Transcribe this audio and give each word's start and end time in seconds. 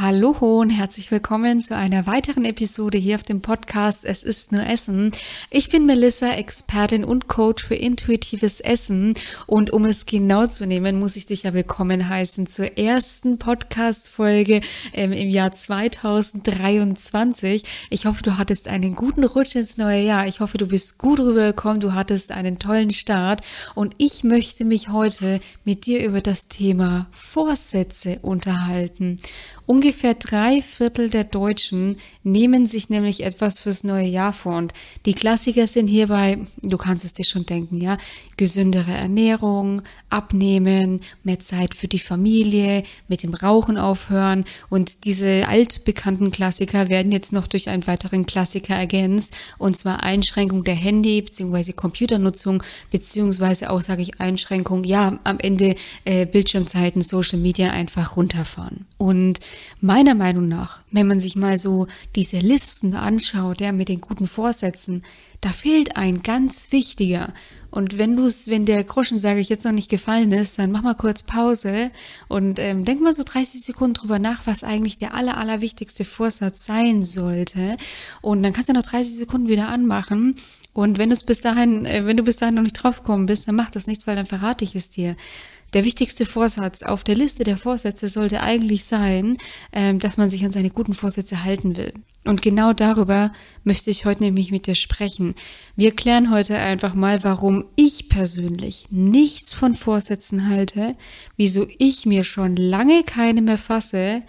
Hallo 0.00 0.30
und 0.38 0.70
herzlich 0.70 1.10
willkommen 1.10 1.60
zu 1.60 1.74
einer 1.74 2.06
weiteren 2.06 2.44
Episode 2.44 2.98
hier 2.98 3.16
auf 3.16 3.24
dem 3.24 3.40
Podcast 3.40 4.04
Es 4.04 4.22
ist 4.22 4.52
nur 4.52 4.64
Essen. 4.64 5.10
Ich 5.50 5.70
bin 5.70 5.86
Melissa, 5.86 6.34
Expertin 6.34 7.02
und 7.02 7.26
Coach 7.26 7.64
für 7.64 7.74
intuitives 7.74 8.60
Essen 8.60 9.14
und 9.48 9.72
um 9.72 9.84
es 9.84 10.06
genau 10.06 10.46
zu 10.46 10.68
nehmen, 10.68 11.00
muss 11.00 11.16
ich 11.16 11.26
dich 11.26 11.42
ja 11.42 11.52
willkommen 11.52 12.08
heißen 12.08 12.46
zur 12.46 12.78
ersten 12.78 13.40
Podcast-Folge 13.40 14.60
ähm, 14.92 15.10
im 15.10 15.30
Jahr 15.30 15.50
2023. 15.50 17.64
Ich 17.90 18.06
hoffe, 18.06 18.22
du 18.22 18.38
hattest 18.38 18.68
einen 18.68 18.94
guten 18.94 19.24
Rutsch 19.24 19.56
ins 19.56 19.78
neue 19.78 20.04
Jahr. 20.04 20.28
Ich 20.28 20.38
hoffe, 20.38 20.58
du 20.58 20.68
bist 20.68 20.98
gut 20.98 21.18
rübergekommen, 21.18 21.80
du 21.80 21.94
hattest 21.94 22.30
einen 22.30 22.60
tollen 22.60 22.90
Start 22.90 23.40
und 23.74 23.96
ich 23.98 24.22
möchte 24.22 24.64
mich 24.64 24.90
heute 24.90 25.40
mit 25.64 25.86
dir 25.86 26.06
über 26.06 26.20
das 26.20 26.46
Thema 26.46 27.08
Vorsätze 27.10 28.20
unterhalten. 28.22 29.18
Ungefähr 29.68 30.14
drei 30.14 30.62
Viertel 30.62 31.10
der 31.10 31.24
Deutschen 31.24 31.98
nehmen 32.22 32.64
sich 32.64 32.88
nämlich 32.88 33.22
etwas 33.22 33.60
fürs 33.60 33.84
neue 33.84 34.06
Jahr 34.06 34.32
vor. 34.32 34.56
Und 34.56 34.72
die 35.04 35.12
Klassiker 35.12 35.66
sind 35.66 35.88
hierbei, 35.88 36.38
du 36.62 36.78
kannst 36.78 37.04
es 37.04 37.12
dir 37.12 37.26
schon 37.26 37.44
denken, 37.44 37.78
ja, 37.78 37.98
gesündere 38.38 38.92
Ernährung, 38.92 39.82
abnehmen, 40.08 41.02
mehr 41.22 41.38
Zeit 41.40 41.74
für 41.74 41.86
die 41.86 41.98
Familie, 41.98 42.82
mit 43.08 43.22
dem 43.22 43.34
Rauchen 43.34 43.76
aufhören. 43.76 44.46
Und 44.70 45.04
diese 45.04 45.46
altbekannten 45.46 46.30
Klassiker 46.30 46.88
werden 46.88 47.12
jetzt 47.12 47.34
noch 47.34 47.46
durch 47.46 47.68
einen 47.68 47.86
weiteren 47.86 48.24
Klassiker 48.24 48.74
ergänzt. 48.74 49.36
Und 49.58 49.76
zwar 49.76 50.02
Einschränkung 50.02 50.64
der 50.64 50.76
Handy- 50.76 51.20
bzw. 51.20 51.72
Computernutzung, 51.74 52.62
beziehungsweise 52.90 53.68
auch, 53.68 53.82
sage 53.82 54.00
ich, 54.00 54.18
Einschränkung, 54.18 54.84
ja, 54.84 55.18
am 55.24 55.38
Ende 55.38 55.74
äh, 56.06 56.24
Bildschirmzeiten, 56.24 57.02
Social 57.02 57.38
Media 57.38 57.70
einfach 57.70 58.16
runterfahren. 58.16 58.86
Und 58.96 59.40
Meiner 59.80 60.14
Meinung 60.14 60.48
nach, 60.48 60.80
wenn 60.90 61.06
man 61.06 61.20
sich 61.20 61.36
mal 61.36 61.56
so 61.58 61.86
diese 62.14 62.38
Listen 62.38 62.94
anschaut, 62.94 63.60
ja, 63.60 63.72
mit 63.72 63.88
den 63.88 64.00
guten 64.00 64.26
Vorsätzen, 64.26 65.02
da 65.40 65.50
fehlt 65.50 65.96
ein 65.96 66.22
ganz 66.22 66.72
wichtiger. 66.72 67.32
Und 67.70 67.98
wenn 67.98 68.16
du 68.16 68.24
es, 68.24 68.48
wenn 68.48 68.64
der 68.64 68.82
Groschen, 68.82 69.18
sage 69.18 69.40
ich 69.40 69.50
jetzt 69.50 69.64
noch 69.64 69.72
nicht 69.72 69.90
gefallen 69.90 70.32
ist, 70.32 70.58
dann 70.58 70.72
mach 70.72 70.82
mal 70.82 70.94
kurz 70.94 71.22
Pause 71.22 71.90
und 72.26 72.58
ähm, 72.58 72.84
denk 72.84 73.00
mal 73.02 73.12
so 73.12 73.22
30 73.24 73.62
Sekunden 73.62 73.94
drüber 73.94 74.18
nach, 74.18 74.46
was 74.46 74.64
eigentlich 74.64 74.96
der 74.96 75.14
aller, 75.14 75.36
aller 75.36 75.60
wichtigste 75.60 76.04
Vorsatz 76.04 76.64
sein 76.64 77.02
sollte. 77.02 77.76
Und 78.22 78.42
dann 78.42 78.52
kannst 78.52 78.70
du 78.70 78.72
noch 78.72 78.82
30 78.82 79.16
Sekunden 79.16 79.48
wieder 79.48 79.68
anmachen. 79.68 80.36
Und 80.72 80.96
wenn 80.96 81.10
du 81.10 81.14
es 81.14 81.24
bis 81.24 81.40
dahin, 81.40 81.84
äh, 81.84 82.06
wenn 82.06 82.16
du 82.16 82.22
bis 82.22 82.36
dahin 82.36 82.54
noch 82.54 82.62
nicht 82.62 82.74
draufgekommen 82.74 83.26
bist, 83.26 83.46
dann 83.48 83.54
macht 83.54 83.76
das 83.76 83.86
nichts, 83.86 84.06
weil 84.06 84.16
dann 84.16 84.26
verrate 84.26 84.64
ich 84.64 84.74
es 84.74 84.90
dir. 84.90 85.16
Der 85.74 85.84
wichtigste 85.84 86.24
Vorsatz 86.24 86.82
auf 86.82 87.04
der 87.04 87.14
Liste 87.14 87.44
der 87.44 87.58
Vorsätze 87.58 88.08
sollte 88.08 88.40
eigentlich 88.40 88.84
sein, 88.84 89.36
ähm, 89.72 89.98
dass 89.98 90.16
man 90.16 90.30
sich 90.30 90.44
an 90.44 90.52
seine 90.52 90.70
guten 90.70 90.94
Vorsätze 90.94 91.44
halten 91.44 91.76
will. 91.76 91.92
Und 92.24 92.42
genau 92.42 92.72
darüber 92.72 93.32
möchte 93.64 93.90
ich 93.90 94.04
heute 94.04 94.22
nämlich 94.22 94.50
mit 94.50 94.66
dir 94.66 94.74
sprechen. 94.74 95.34
Wir 95.76 95.92
klären 95.92 96.30
heute 96.30 96.58
einfach 96.58 96.94
mal, 96.94 97.24
warum 97.24 97.64
ich 97.76 98.08
persönlich 98.08 98.86
nichts 98.90 99.52
von 99.52 99.74
Vorsätzen 99.74 100.48
halte, 100.48 100.96
wieso 101.36 101.66
ich 101.78 102.04
mir 102.04 102.24
schon 102.24 102.56
lange 102.56 103.02
keine 103.04 103.40
mehr 103.40 103.56
fasse, 103.56 104.22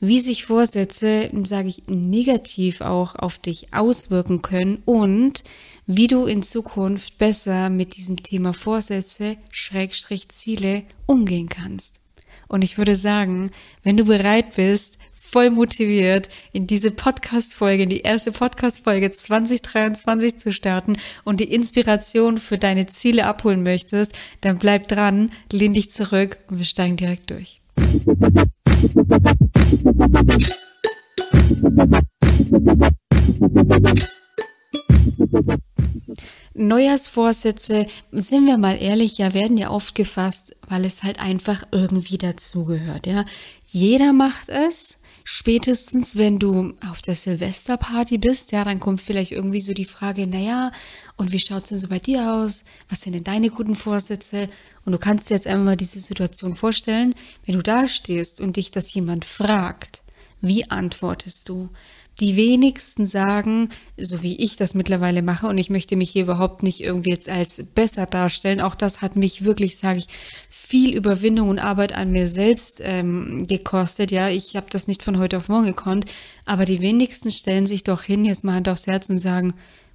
wie 0.00 0.18
sich 0.18 0.44
Vorsätze, 0.44 1.30
sage 1.44 1.68
ich, 1.68 1.84
negativ 1.86 2.82
auch 2.82 3.14
auf 3.14 3.38
dich 3.38 3.72
auswirken 3.72 4.42
können 4.42 4.82
und 4.84 5.42
wie 5.86 6.08
du 6.08 6.26
in 6.26 6.42
Zukunft 6.42 7.16
besser 7.18 7.70
mit 7.70 7.96
diesem 7.96 8.22
Thema 8.22 8.52
Vorsätze, 8.52 9.36
Schrägstrich 9.50 10.28
Ziele 10.28 10.82
umgehen 11.06 11.48
kannst. 11.48 12.00
Und 12.48 12.62
ich 12.62 12.76
würde 12.76 12.96
sagen, 12.96 13.50
wenn 13.82 13.96
du 13.96 14.04
bereit 14.04 14.56
bist, 14.56 14.98
voll 15.12 15.50
motiviert, 15.50 16.28
in 16.52 16.66
diese 16.66 16.90
Podcast-Folge, 16.90 17.84
in 17.84 17.88
die 17.88 18.00
erste 18.00 18.32
Podcast-Folge 18.32 19.10
2023 19.10 20.38
zu 20.38 20.52
starten 20.52 20.96
und 21.24 21.40
die 21.40 21.52
Inspiration 21.52 22.38
für 22.38 22.58
deine 22.58 22.86
Ziele 22.86 23.26
abholen 23.26 23.62
möchtest, 23.62 24.12
dann 24.40 24.58
bleib 24.58 24.88
dran, 24.88 25.30
lehn 25.52 25.74
dich 25.74 25.90
zurück 25.90 26.38
und 26.48 26.58
wir 26.58 26.64
steigen 26.64 26.96
direkt 26.96 27.30
durch. 27.30 27.60
Neujahrsvorsätze, 36.54 37.86
sind 38.12 38.46
wir 38.46 38.58
mal 38.58 38.80
ehrlich, 38.80 39.18
ja, 39.18 39.34
werden 39.34 39.56
ja 39.56 39.70
oft 39.70 39.94
gefasst, 39.94 40.56
weil 40.68 40.84
es 40.84 41.02
halt 41.02 41.20
einfach 41.20 41.64
irgendwie 41.70 42.18
dazugehört, 42.18 43.06
ja. 43.06 43.24
Jeder 43.70 44.12
macht 44.12 44.48
es. 44.48 44.98
Spätestens, 45.28 46.14
wenn 46.14 46.38
du 46.38 46.74
auf 46.88 47.02
der 47.02 47.16
Silvesterparty 47.16 48.16
bist, 48.18 48.52
ja, 48.52 48.62
dann 48.62 48.78
kommt 48.78 49.00
vielleicht 49.00 49.32
irgendwie 49.32 49.58
so 49.58 49.74
die 49.74 49.84
Frage, 49.84 50.28
naja, 50.28 50.70
und 51.16 51.32
wie 51.32 51.40
schaut's 51.40 51.70
denn 51.70 51.80
so 51.80 51.88
bei 51.88 51.98
dir 51.98 52.32
aus? 52.32 52.62
Was 52.88 53.00
sind 53.00 53.14
denn 53.14 53.24
deine 53.24 53.50
guten 53.50 53.74
Vorsätze? 53.74 54.48
Und 54.84 54.92
du 54.92 54.98
kannst 54.98 55.28
dir 55.28 55.34
jetzt 55.34 55.48
einmal 55.48 55.64
mal 55.64 55.76
diese 55.76 55.98
Situation 55.98 56.54
vorstellen, 56.54 57.12
wenn 57.44 57.56
du 57.56 57.62
da 57.62 57.88
stehst 57.88 58.40
und 58.40 58.54
dich 58.54 58.70
das 58.70 58.94
jemand 58.94 59.24
fragt, 59.24 60.04
wie 60.40 60.70
antwortest 60.70 61.48
du? 61.48 61.70
Die 62.20 62.34
wenigsten 62.36 63.06
sagen, 63.06 63.68
so 63.98 64.22
wie 64.22 64.36
ich 64.36 64.56
das 64.56 64.74
mittlerweile 64.74 65.20
mache, 65.20 65.48
und 65.48 65.58
ich 65.58 65.68
möchte 65.68 65.96
mich 65.96 66.10
hier 66.10 66.22
überhaupt 66.22 66.62
nicht 66.62 66.80
irgendwie 66.80 67.10
jetzt 67.10 67.28
als 67.28 67.62
besser 67.74 68.06
darstellen. 68.06 68.62
Auch 68.62 68.74
das 68.74 69.02
hat 69.02 69.16
mich 69.16 69.44
wirklich, 69.44 69.76
sage 69.76 69.98
ich, 69.98 70.06
viel 70.48 70.94
Überwindung 70.94 71.50
und 71.50 71.58
Arbeit 71.58 71.92
an 71.92 72.10
mir 72.10 72.26
selbst 72.26 72.80
ähm, 72.82 73.46
gekostet. 73.46 74.10
Ja, 74.10 74.30
ich 74.30 74.56
habe 74.56 74.66
das 74.70 74.88
nicht 74.88 75.02
von 75.02 75.18
heute 75.18 75.36
auf 75.36 75.48
morgen 75.48 75.66
gekonnt. 75.66 76.06
Aber 76.46 76.64
die 76.64 76.80
wenigsten 76.80 77.30
stellen 77.30 77.66
sich 77.66 77.84
doch 77.84 78.02
hin, 78.02 78.24
jetzt 78.24 78.44
mal 78.44 78.54
Hand 78.54 78.68
aufs 78.68 78.86
Herz 78.86 79.10
und 79.10 79.18
sagen, 79.18 79.52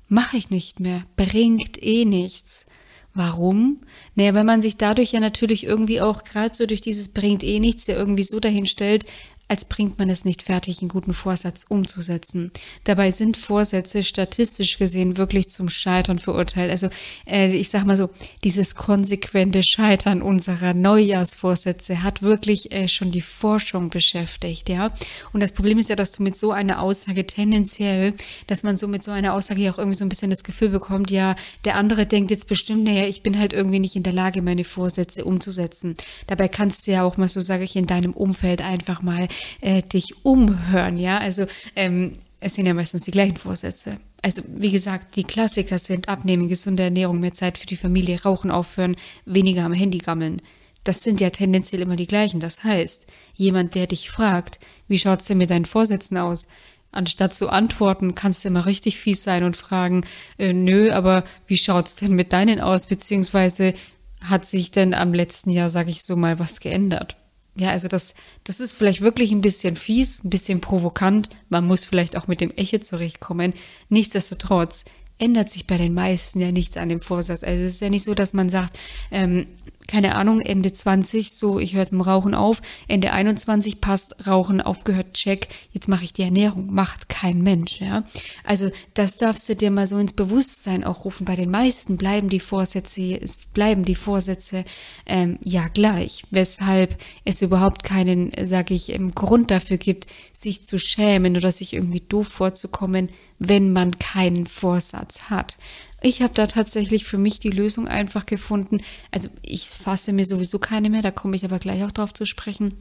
mache 0.07 0.37
ich 0.37 0.51
nicht 0.51 0.79
mehr, 0.79 1.03
bringt 1.15 1.81
eh 1.81 2.05
nichts. 2.05 2.67
Warum? 3.13 3.81
Naja, 4.15 4.33
wenn 4.33 4.45
man 4.45 4.61
sich 4.61 4.77
dadurch 4.77 5.11
ja 5.11 5.19
natürlich 5.19 5.65
irgendwie 5.65 5.99
auch 5.99 6.23
gerade 6.23 6.55
so 6.55 6.65
durch 6.65 6.79
dieses 6.79 7.09
bringt 7.09 7.43
eh 7.43 7.59
nichts 7.59 7.87
ja 7.87 7.95
irgendwie 7.95 8.23
so 8.23 8.39
dahin 8.39 8.65
stellt, 8.65 9.05
als 9.51 9.65
bringt 9.65 9.99
man 9.99 10.09
es 10.09 10.23
nicht 10.23 10.43
fertig, 10.43 10.79
einen 10.79 10.87
guten 10.87 11.13
Vorsatz 11.13 11.65
umzusetzen. 11.67 12.51
Dabei 12.85 13.11
sind 13.11 13.35
Vorsätze 13.35 14.05
statistisch 14.05 14.77
gesehen 14.77 15.17
wirklich 15.17 15.49
zum 15.49 15.69
Scheitern 15.69 16.19
verurteilt. 16.19 16.71
Also 16.71 16.87
äh, 17.27 17.53
ich 17.53 17.67
sag 17.67 17.83
mal 17.83 17.97
so, 17.97 18.09
dieses 18.45 18.75
konsequente 18.75 19.61
Scheitern 19.61 20.21
unserer 20.21 20.73
Neujahrsvorsätze 20.73 22.01
hat 22.01 22.21
wirklich 22.21 22.71
äh, 22.71 22.87
schon 22.87 23.11
die 23.11 23.19
Forschung 23.19 23.89
beschäftigt, 23.89 24.69
ja. 24.69 24.93
Und 25.33 25.43
das 25.43 25.51
Problem 25.51 25.77
ist 25.79 25.89
ja, 25.89 25.97
dass 25.97 26.13
du 26.13 26.23
mit 26.23 26.37
so 26.37 26.53
einer 26.53 26.81
Aussage 26.81 27.27
tendenziell, 27.27 28.13
dass 28.47 28.63
man 28.63 28.77
so 28.77 28.87
mit 28.87 29.03
so 29.03 29.11
einer 29.11 29.33
Aussage 29.33 29.69
auch 29.69 29.77
irgendwie 29.77 29.97
so 29.97 30.05
ein 30.05 30.09
bisschen 30.09 30.29
das 30.29 30.45
Gefühl 30.45 30.69
bekommt, 30.69 31.11
ja, 31.11 31.35
der 31.65 31.75
andere 31.75 32.05
denkt 32.05 32.31
jetzt 32.31 32.47
bestimmt, 32.47 32.85
naja, 32.85 33.05
ich 33.05 33.21
bin 33.21 33.37
halt 33.37 33.51
irgendwie 33.51 33.79
nicht 33.79 33.97
in 33.97 34.03
der 34.03 34.13
Lage, 34.13 34.41
meine 34.41 34.63
Vorsätze 34.63 35.25
umzusetzen. 35.25 35.97
Dabei 36.27 36.47
kannst 36.47 36.87
du 36.87 36.91
ja 36.91 37.03
auch 37.03 37.17
mal, 37.17 37.27
so 37.27 37.41
sage 37.41 37.65
ich, 37.65 37.75
in 37.75 37.85
deinem 37.85 38.13
Umfeld 38.13 38.61
einfach 38.61 39.01
mal 39.01 39.27
äh, 39.61 39.81
dich 39.81 40.25
umhören, 40.25 40.97
ja. 40.97 41.17
Also 41.17 41.45
ähm, 41.75 42.13
es 42.39 42.55
sind 42.55 42.65
ja 42.65 42.73
meistens 42.73 43.03
die 43.03 43.11
gleichen 43.11 43.37
Vorsätze. 43.37 43.99
Also 44.21 44.43
wie 44.47 44.71
gesagt, 44.71 45.15
die 45.15 45.23
Klassiker 45.23 45.79
sind 45.79 46.09
Abnehmen, 46.09 46.47
gesunde 46.47 46.83
Ernährung, 46.83 47.19
mehr 47.19 47.33
Zeit 47.33 47.57
für 47.57 47.65
die 47.65 47.77
Familie, 47.77 48.21
Rauchen 48.21 48.51
aufhören, 48.51 48.95
weniger 49.25 49.63
am 49.63 49.73
Handy 49.73 49.97
gammeln. 49.97 50.41
Das 50.83 51.03
sind 51.03 51.21
ja 51.21 51.29
tendenziell 51.29 51.81
immer 51.81 51.95
die 51.95 52.07
gleichen. 52.07 52.39
Das 52.39 52.63
heißt, 52.63 53.07
jemand, 53.33 53.75
der 53.75 53.87
dich 53.87 54.09
fragt, 54.09 54.59
wie 54.87 54.99
schaut's 54.99 55.25
denn 55.25 55.37
mit 55.37 55.49
deinen 55.49 55.65
Vorsätzen 55.65 56.17
aus? 56.17 56.47
Anstatt 56.91 57.33
zu 57.33 57.49
antworten, 57.49 58.15
kannst 58.15 58.43
du 58.43 58.49
immer 58.49 58.65
richtig 58.65 58.97
fies 58.97 59.23
sein 59.23 59.43
und 59.43 59.55
fragen, 59.55 60.03
äh, 60.37 60.53
nö, 60.53 60.91
aber 60.91 61.23
wie 61.47 61.57
schaut's 61.57 61.95
denn 61.95 62.13
mit 62.13 62.33
deinen 62.33 62.59
aus? 62.59 62.87
Beziehungsweise 62.87 63.73
hat 64.19 64.45
sich 64.45 64.71
denn 64.71 64.93
am 64.93 65.13
letzten 65.13 65.51
Jahr, 65.51 65.69
sag 65.69 65.87
ich 65.87 66.03
so 66.03 66.15
mal, 66.15 66.37
was 66.37 66.59
geändert? 66.59 67.17
Ja, 67.55 67.71
also 67.71 67.87
das, 67.87 68.15
das 68.45 68.59
ist 68.59 68.73
vielleicht 68.73 69.01
wirklich 69.01 69.31
ein 69.31 69.41
bisschen 69.41 69.75
fies, 69.75 70.23
ein 70.23 70.29
bisschen 70.29 70.61
provokant. 70.61 71.29
Man 71.49 71.67
muss 71.67 71.85
vielleicht 71.85 72.15
auch 72.15 72.27
mit 72.27 72.39
dem 72.39 72.51
Echo 72.55 72.77
zurechtkommen. 72.79 73.53
Nichtsdestotrotz 73.89 74.85
ändert 75.17 75.49
sich 75.49 75.67
bei 75.67 75.77
den 75.77 75.93
meisten 75.93 76.39
ja 76.39 76.51
nichts 76.51 76.77
an 76.77 76.89
dem 76.89 77.01
Vorsatz. 77.01 77.43
Also 77.43 77.63
es 77.63 77.73
ist 77.73 77.81
ja 77.81 77.89
nicht 77.89 78.03
so, 78.03 78.13
dass 78.13 78.33
man 78.33 78.49
sagt, 78.49 78.79
ähm, 79.11 79.47
keine 79.91 80.15
Ahnung, 80.15 80.39
Ende 80.39 80.71
20, 80.71 81.33
so, 81.33 81.59
ich 81.59 81.75
höre 81.75 81.85
zum 81.85 81.99
Rauchen 81.99 82.33
auf, 82.33 82.61
Ende 82.87 83.11
21 83.11 83.81
passt, 83.81 84.25
Rauchen 84.25 84.61
aufgehört, 84.61 85.13
check, 85.13 85.49
jetzt 85.73 85.89
mache 85.89 86.05
ich 86.05 86.13
die 86.13 86.21
Ernährung, 86.21 86.73
macht 86.73 87.09
kein 87.09 87.41
Mensch, 87.41 87.81
ja. 87.81 88.03
Also 88.45 88.71
das 88.93 89.17
darfst 89.17 89.49
du 89.49 89.55
dir 89.55 89.69
mal 89.69 89.87
so 89.87 89.97
ins 89.97 90.13
Bewusstsein 90.13 90.85
auch 90.85 91.03
rufen. 91.03 91.25
Bei 91.25 91.35
den 91.35 91.51
meisten 91.51 91.97
bleiben 91.97 92.29
die 92.29 92.39
Vorsätze, 92.39 93.19
bleiben 93.53 93.83
die 93.83 93.95
Vorsätze 93.95 94.63
ähm, 95.05 95.37
ja 95.43 95.67
gleich, 95.67 96.23
weshalb 96.31 96.97
es 97.25 97.41
überhaupt 97.41 97.83
keinen, 97.83 98.31
sage 98.45 98.73
ich, 98.73 98.97
Grund 99.13 99.51
dafür 99.51 99.77
gibt, 99.77 100.07
sich 100.31 100.63
zu 100.63 100.79
schämen 100.79 101.35
oder 101.35 101.51
sich 101.51 101.73
irgendwie 101.73 101.99
doof 101.99 102.29
vorzukommen, 102.29 103.09
wenn 103.39 103.73
man 103.73 103.99
keinen 103.99 104.45
Vorsatz 104.45 105.29
hat. 105.29 105.57
Ich 106.01 106.21
habe 106.21 106.33
da 106.33 106.47
tatsächlich 106.47 107.05
für 107.05 107.19
mich 107.19 107.39
die 107.39 107.51
Lösung 107.51 107.87
einfach 107.87 108.25
gefunden. 108.25 108.81
Also 109.11 109.29
ich 109.43 109.67
fasse 109.67 110.13
mir 110.13 110.25
sowieso 110.25 110.57
keine 110.57 110.89
mehr, 110.89 111.03
da 111.03 111.11
komme 111.11 111.35
ich 111.35 111.45
aber 111.45 111.59
gleich 111.59 111.83
auch 111.83 111.91
drauf 111.91 112.13
zu 112.13 112.25
sprechen. 112.25 112.73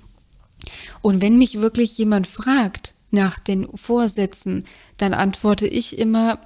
Und 1.02 1.20
wenn 1.20 1.36
mich 1.36 1.60
wirklich 1.60 1.96
jemand 1.98 2.26
fragt 2.26 2.94
nach 3.10 3.38
den 3.38 3.68
Vorsätzen, 3.76 4.64
dann 4.96 5.14
antworte 5.14 5.66
ich 5.66 5.98
immer, 5.98 6.40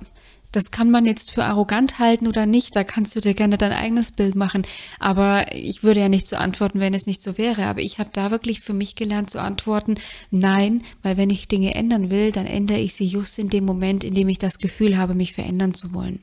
das 0.50 0.70
kann 0.70 0.90
man 0.90 1.04
jetzt 1.04 1.32
für 1.32 1.44
arrogant 1.44 1.98
halten 1.98 2.28
oder 2.28 2.46
nicht, 2.46 2.76
da 2.76 2.84
kannst 2.84 3.14
du 3.16 3.20
dir 3.20 3.34
gerne 3.34 3.58
dein 3.58 3.72
eigenes 3.72 4.12
Bild 4.12 4.36
machen. 4.36 4.64
Aber 5.00 5.52
ich 5.52 5.82
würde 5.82 6.00
ja 6.00 6.08
nicht 6.08 6.28
so 6.28 6.36
antworten, 6.36 6.80
wenn 6.80 6.94
es 6.94 7.06
nicht 7.06 7.22
so 7.22 7.38
wäre. 7.38 7.66
Aber 7.66 7.80
ich 7.80 7.98
habe 7.98 8.10
da 8.12 8.30
wirklich 8.30 8.60
für 8.60 8.72
mich 8.72 8.94
gelernt 8.94 9.30
zu 9.30 9.40
antworten, 9.40 9.96
nein, 10.30 10.82
weil 11.02 11.16
wenn 11.16 11.30
ich 11.30 11.48
Dinge 11.48 11.74
ändern 11.74 12.10
will, 12.10 12.30
dann 12.30 12.46
ändere 12.46 12.78
ich 12.78 12.94
sie 12.94 13.06
just 13.06 13.38
in 13.38 13.50
dem 13.50 13.64
Moment, 13.64 14.04
in 14.04 14.14
dem 14.14 14.28
ich 14.28 14.38
das 14.38 14.58
Gefühl 14.58 14.96
habe, 14.96 15.14
mich 15.14 15.32
verändern 15.32 15.74
zu 15.74 15.92
wollen. 15.92 16.20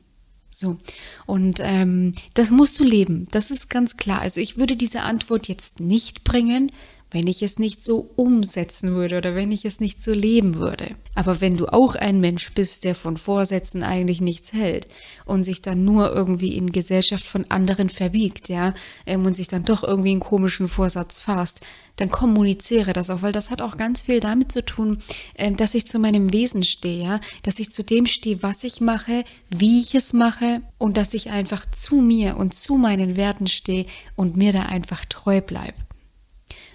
So. 0.51 0.77
Und 1.25 1.59
ähm, 1.62 2.13
das 2.33 2.51
musst 2.51 2.80
du 2.80 2.83
leben. 2.83 3.27
Das 3.31 3.51
ist 3.51 3.69
ganz 3.69 3.98
klar. 3.98 4.21
Also 4.21 4.39
ich 4.39 4.57
würde 4.57 4.75
diese 4.75 5.01
Antwort 5.01 5.48
jetzt 5.48 5.80
nicht 5.80 6.24
bringen, 6.24 6.71
wenn 7.12 7.28
ich 7.28 7.44
es 7.44 7.60
nicht 7.60 7.84
so 7.84 8.10
umsetzen 8.16 8.92
würde 8.92 9.18
oder 9.18 9.36
wenn 9.36 9.52
ich 9.52 9.66
es 9.66 9.81
nicht 9.81 10.02
so 10.02 10.13
leben 10.13 10.56
würde. 10.56 10.96
Aber 11.13 11.42
wenn 11.42 11.58
du 11.58 11.68
auch 11.68 11.96
ein 11.96 12.22
Mensch 12.22 12.54
bist, 12.54 12.86
der 12.86 12.96
von 12.96 13.18
Vorsätzen 13.18 13.84
eigentlich 13.84 14.22
nichts 14.22 14.54
hält 14.54 14.88
und 15.25 15.44
sich 15.44 15.62
dann 15.62 15.84
nur 15.84 16.13
irgendwie 16.13 16.56
in 16.56 16.72
Gesellschaft 16.72 17.25
von 17.25 17.46
anderen 17.50 17.90
verbiegt, 17.90 18.48
ja, 18.48 18.74
ähm, 19.06 19.25
und 19.25 19.36
sich 19.36 19.50
dann 19.50 19.66
doch 19.66 19.84
irgendwie 19.84 20.12
einen 20.12 20.22
komischen 20.22 20.69
Vorsatz 20.69 21.19
fasst, 21.19 21.60
dann 21.98 22.10
kommuniziere 22.10 22.94
das 22.94 23.10
auch, 23.10 23.22
weil 23.22 23.34
das 23.34 23.50
hat 23.50 23.62
auch 23.62 23.75
ganz 23.75 24.04
viel 24.04 24.22
damit 24.22 24.52
zu 24.52 24.63
tun, 24.63 25.00
ähm, 25.36 25.58
dass 25.58 25.75
ich 25.75 25.88
zu 25.88 26.00
meinem 26.00 26.31
Wesen 26.31 26.63
stehe, 26.63 27.04
ja, 27.04 27.22
dass 27.44 27.60
ich 27.60 27.72
zu 27.72 27.84
dem 27.84 28.06
stehe, 28.06 28.42
was 28.42 28.63
ich 28.63 28.80
mache, 28.80 29.25
wie 29.50 29.81
ich 29.81 29.94
es 29.96 30.13
mache 30.13 30.62
und 30.78 30.96
dass 30.96 31.13
ich 31.13 31.30
einfach 31.30 31.66
zu 31.69 31.98
mir 31.98 32.38
und 32.38 32.54
zu 32.54 32.78
meinen 32.78 33.18
Werten 33.18 33.48
stehe 33.48 33.86
und 34.16 34.38
mir 34.38 34.54
da 34.54 34.63
einfach 34.63 35.04
treu 35.06 35.42
bleibe. 35.42 35.74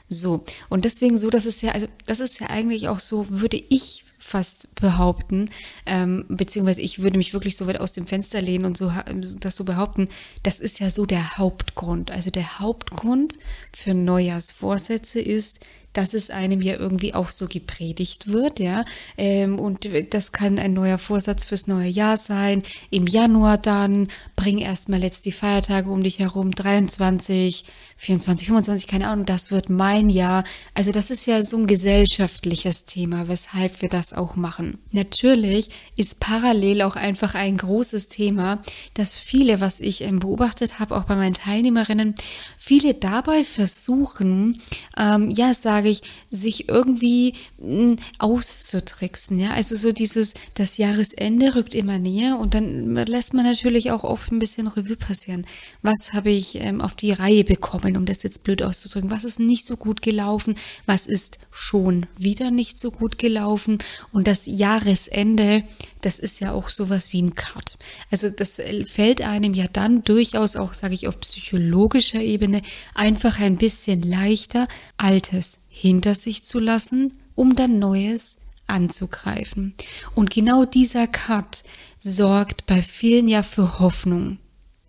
So. 0.09 0.45
Und 0.69 0.85
deswegen 0.85 1.19
so, 1.19 1.31
das 1.31 1.47
ist 1.47 1.63
ja, 1.63 1.73
also 1.73 1.89
das 2.07 2.21
ist 2.21 2.41
ja 2.41 2.49
eigentlich 2.49 2.89
auch 2.89 3.01
so, 3.01 3.27
würde 3.29 3.57
ich 3.57 4.05
fast 4.19 4.75
behaupten, 4.75 5.49
ähm, 5.85 6.25
beziehungsweise 6.29 6.83
ich 6.83 7.01
würde 7.01 7.19
mich 7.19 7.33
wirklich 7.33 7.57
so 7.57 7.67
weit 7.67 7.81
aus 7.81 7.93
dem 7.93 8.07
Fenster 8.07 8.43
lehnen 8.43 8.65
und 8.65 8.77
so 8.77 8.93
das 9.39 9.57
so 9.57 9.65
behaupten, 9.65 10.09
das 10.43 10.59
ist 10.59 10.81
ja 10.81 10.91
so 10.91 11.07
der 11.07 11.39
Hauptgrund. 11.39 12.11
Also 12.11 12.31
der 12.31 12.59
Hauptgrund 12.59 13.35
für 13.73 13.95
Neujahrsvorsätze 13.95 15.21
ist, 15.21 15.61
dass 15.97 16.15
es 16.15 16.31
einem 16.31 16.61
ja 16.61 16.77
irgendwie 16.77 17.15
auch 17.15 17.31
so 17.31 17.47
gepredigt 17.47 18.33
wird, 18.33 18.61
ja. 18.61 18.85
Ähm, 19.17 19.59
und 19.59 19.89
das 20.11 20.33
kann 20.33 20.59
ein 20.59 20.75
neuer 20.75 20.99
Vorsatz 20.99 21.45
fürs 21.45 21.67
neue 21.67 21.89
Jahr 21.89 22.17
sein. 22.17 22.63
Im 22.91 23.07
Januar 23.07 23.59
dann, 23.59 24.09
bring 24.37 24.59
erstmal 24.59 25.03
jetzt 25.03 25.25
die 25.25 25.33
Feiertage 25.33 25.91
um 25.91 26.03
dich 26.03 26.19
herum, 26.19 26.51
23, 26.51 27.65
24, 27.97 28.49
25, 28.49 28.87
keine 28.87 29.09
Ahnung, 29.09 29.25
das 29.25 29.51
wird 29.51 29.71
mein 29.71 30.11
Jahr. 30.11 30.45
Also 30.75 30.93
das 30.93 31.11
ist 31.11 31.25
ja 31.27 31.43
so 31.43 31.57
ein 31.57 31.67
gesellschaftliches 31.67 32.85
Thema, 32.85 33.29
weshalb 33.29 33.81
wir 33.81 33.89
das 33.89 34.13
auch 34.13 34.37
machen. 34.37 34.79
Natürlich 34.93 35.71
ist 35.97 36.21
parallel 36.21 36.83
auch 36.83 36.97
einfach 36.97 37.35
ein 37.35 37.57
großes 37.57 38.09
Thema, 38.09 38.61
dass 38.95 39.19
viele, 39.19 39.61
was 39.61 39.81
ich 39.81 40.03
ähm, 40.03 40.19
beobachtet 40.21 40.79
habe, 40.79 40.95
auch 40.95 41.05
bei 41.05 41.17
meinen 41.17 41.35
Teilnehmerinnen, 41.35 42.15
viele 42.59 42.93
dabei 42.93 43.45
versuchen, 43.45 44.61
ähm, 44.99 45.31
ja, 45.31 45.55
sage 45.55 45.86
ich, 45.89 46.03
sich 46.31 46.69
irgendwie 46.69 47.35
hm, 47.59 47.97
auszutricksen. 48.19 49.39
Ja, 49.39 49.51
also 49.51 49.77
so 49.77 49.93
dieses, 49.93 50.35
das 50.55 50.77
Jahresende 50.77 51.55
rückt 51.55 51.75
immer 51.75 51.99
näher 51.99 52.39
und 52.39 52.55
dann 52.55 52.95
lässt 52.95 53.35
man 53.35 53.45
natürlich 53.45 53.91
auch 53.91 54.05
oft 54.05 54.33
ein 54.33 54.39
bisschen 54.39 54.67
Revue 54.67 54.97
passieren. 54.97 55.47
Was 55.83 56.13
habe 56.13 56.31
ich 56.31 56.57
ähm, 56.57 56.81
auf 56.81 56.95
die 56.95 57.13
Reihe 57.13 57.45
bekommen? 57.45 57.97
Um 57.97 58.07
das 58.07 58.23
jetzt 58.23 58.45
blöd 58.45 58.63
auszudrücken, 58.63 59.11
was 59.11 59.25
ist 59.25 59.41
nicht 59.41 59.67
so 59.67 59.77
gut 59.77 60.03
gelaufen, 60.03 60.57
was 60.87 61.07
ist 61.07 61.39
schon 61.51 62.07
wieder 62.17 62.51
nicht 62.51 62.79
so 62.79 62.91
gut 62.91 63.19
gelaufen 63.19 63.79
und 64.13 64.27
das 64.27 64.47
Jahresende, 64.47 65.65
das 66.07 66.21
ist 66.21 66.39
ja 66.39 66.53
auch 66.53 66.69
sowas 66.69 67.13
wie 67.13 67.21
ein 67.21 67.35
Cut. 67.35 67.77
Also 68.13 68.31
das 68.31 68.61
fällt 68.85 69.23
einem 69.23 69.55
ja 69.55 69.67
dann 69.67 70.05
durchaus 70.05 70.55
auch, 70.55 70.73
sage 70.73 70.95
ich, 70.95 71.09
auf 71.09 71.19
psychologischer 71.19 72.21
Ebene 72.21 72.63
einfach 72.95 73.41
ein 73.41 73.57
bisschen 73.57 74.03
leichter, 74.03 74.69
Altes 74.99 75.59
hinter 75.69 76.15
sich 76.15 76.45
zu 76.45 76.61
lassen, 76.61 77.13
um 77.35 77.57
dann 77.57 77.81
Neues 77.81 78.37
anzugreifen. 78.69 79.75
Und 80.15 80.31
genau 80.31 80.65
dieser 80.65 81.09
Cut 81.09 81.65
sorgt 81.99 82.67
bei 82.67 82.83
vielen 82.83 83.27
ja 83.27 83.43
für 83.43 83.81
Hoffnung. 83.81 84.39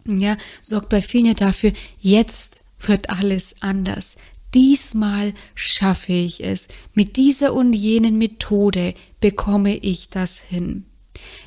Ja, 0.06 0.38
sorgt 0.62 0.90
bei 0.90 1.02
vielen 1.02 1.26
ja 1.26 1.34
dafür, 1.34 1.74
jetzt 1.98 2.62
wird 2.80 3.10
alles 3.10 3.56
anders. 3.62 4.18
Diesmal 4.54 5.34
schaffe 5.56 6.14
ich 6.14 6.44
es. 6.44 6.68
Mit 6.94 7.16
dieser 7.16 7.56
und 7.56 7.74
jenen 7.74 8.20
Methode 8.20 8.94
bekomme 9.20 9.76
ich 9.78 10.10
das 10.10 10.40
hin. 10.40 10.86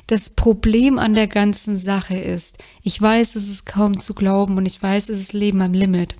Das 0.07 0.29
Problem 0.29 0.99
an 0.99 1.13
der 1.13 1.27
ganzen 1.27 1.77
Sache 1.77 2.15
ist, 2.15 2.57
ich 2.83 3.01
weiß, 3.01 3.35
es 3.35 3.49
ist 3.49 3.65
kaum 3.65 3.99
zu 3.99 4.13
glauben 4.13 4.57
und 4.57 4.65
ich 4.65 4.81
weiß, 4.81 5.09
es 5.09 5.19
ist 5.19 5.33
Leben 5.33 5.61
am 5.61 5.73
Limit. 5.73 6.15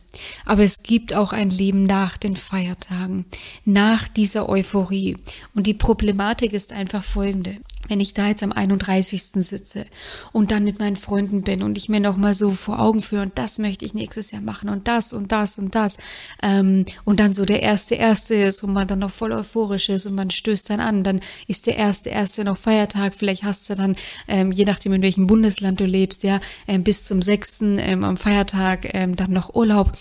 Aber 0.46 0.64
es 0.64 0.84
gibt 0.84 1.14
auch 1.14 1.34
ein 1.34 1.50
Leben 1.50 1.84
nach 1.84 2.18
den 2.18 2.36
Feiertagen, 2.36 3.26
nach 3.66 4.08
dieser 4.08 4.50
Euphorie. 4.50 5.18
Und 5.54 5.68
die 5.68 5.74
Problematik 5.74 6.54
ist 6.54 6.74
einfach 6.74 7.04
folgende. 7.04 7.58
Wenn 7.92 8.00
ich 8.00 8.14
da 8.14 8.30
jetzt 8.30 8.42
am 8.42 8.54
31. 8.54 9.22
sitze 9.46 9.86
und 10.32 10.52
dann 10.52 10.64
mit 10.64 10.80
meinen 10.80 10.96
Freunden 10.96 11.42
bin 11.42 11.62
und 11.62 11.78
ich 11.78 11.90
mir 11.90 12.00
nochmal 12.00 12.34
so 12.34 12.52
vor 12.52 12.80
Augen 12.80 13.02
führe, 13.02 13.24
und 13.24 13.38
das 13.38 13.60
möchte 13.60 13.84
ich 13.84 13.94
nächstes 13.94 14.32
Jahr 14.32 14.42
machen 14.42 14.70
und 14.70 14.88
das 14.88 15.12
und 15.12 15.34
das 15.34 15.58
und 15.58 15.76
das, 15.76 15.98
ähm, 16.42 16.86
und 17.04 17.20
dann 17.20 17.34
so 17.34 17.44
der 17.44 17.62
erste 17.62 17.96
erste 17.96 18.34
ist 18.34 18.64
und 18.64 18.72
man 18.72 18.88
dann 18.88 19.00
noch 19.00 19.12
voll 19.12 19.34
euphorisch 19.34 19.90
ist 19.90 20.06
und 20.06 20.16
man 20.16 20.32
stößt 20.32 20.70
dann 20.70 20.80
an, 20.80 21.04
dann 21.04 21.20
ist 21.48 21.68
der 21.68 21.76
erste 21.76 22.12
erste 22.12 22.46
noch 22.46 22.58
Feiertag, 22.58 23.14
vielleicht 23.14 23.44
hast 23.44 23.70
du 23.70 23.76
dann, 23.76 23.98
ähm, 24.30 24.54
je 24.54 24.64
nachdem 24.64 24.94
in 24.94 25.02
welchem 25.02 25.28
Bundesland 25.28 25.82
du 25.82 25.86
lebst, 25.86 26.24
ja, 26.24 26.40
ähm, 26.70 26.86
bis 26.86 27.04
zum 27.04 27.22
6. 27.22 27.78
Ähm, 27.78 28.06
am 28.06 28.16
Feiertag 28.16 28.88
ähm, 28.94 29.18
dann 29.18 29.34
noch 29.34 29.54
Urlaub. 29.54 29.92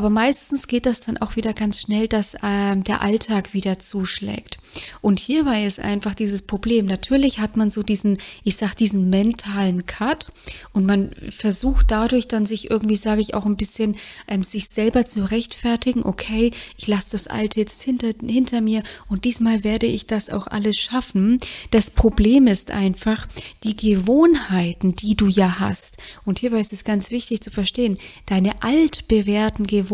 Aber 0.00 0.08
meistens 0.08 0.66
geht 0.66 0.86
das 0.86 1.02
dann 1.02 1.18
auch 1.18 1.36
wieder 1.36 1.52
ganz 1.52 1.78
schnell, 1.78 2.08
dass 2.08 2.34
ähm, 2.42 2.84
der 2.84 3.02
Alltag 3.02 3.52
wieder 3.52 3.78
zuschlägt. 3.78 4.56
Und 5.02 5.20
hierbei 5.20 5.66
ist 5.66 5.78
einfach 5.78 6.14
dieses 6.14 6.40
Problem. 6.40 6.86
Natürlich 6.86 7.38
hat 7.38 7.58
man 7.58 7.70
so 7.70 7.82
diesen, 7.82 8.16
ich 8.42 8.56
sag, 8.56 8.74
diesen 8.74 9.10
mentalen 9.10 9.84
Cut 9.84 10.32
und 10.72 10.86
man 10.86 11.10
versucht 11.28 11.90
dadurch 11.90 12.28
dann 12.28 12.46
sich 12.46 12.70
irgendwie, 12.70 12.96
sage 12.96 13.20
ich, 13.20 13.34
auch 13.34 13.44
ein 13.44 13.58
bisschen 13.58 13.96
ähm, 14.26 14.42
sich 14.42 14.68
selber 14.68 15.04
zu 15.04 15.30
rechtfertigen. 15.30 16.02
Okay, 16.02 16.52
ich 16.78 16.86
lasse 16.86 17.10
das 17.10 17.26
Alte 17.26 17.60
jetzt 17.60 17.82
hinter, 17.82 18.12
hinter 18.26 18.62
mir 18.62 18.82
und 19.08 19.26
diesmal 19.26 19.64
werde 19.64 19.86
ich 19.86 20.06
das 20.06 20.30
auch 20.30 20.46
alles 20.46 20.78
schaffen. 20.78 21.40
Das 21.72 21.90
Problem 21.90 22.46
ist 22.46 22.70
einfach 22.70 23.26
die 23.64 23.76
Gewohnheiten, 23.76 24.94
die 24.94 25.14
du 25.14 25.26
ja 25.26 25.58
hast. 25.58 25.98
Und 26.24 26.38
hierbei 26.38 26.60
ist 26.60 26.72
es 26.72 26.84
ganz 26.84 27.10
wichtig 27.10 27.42
zu 27.42 27.50
verstehen, 27.50 27.98
deine 28.24 28.62
altbewährten 28.62 29.66
Gewohnheiten, 29.66 29.89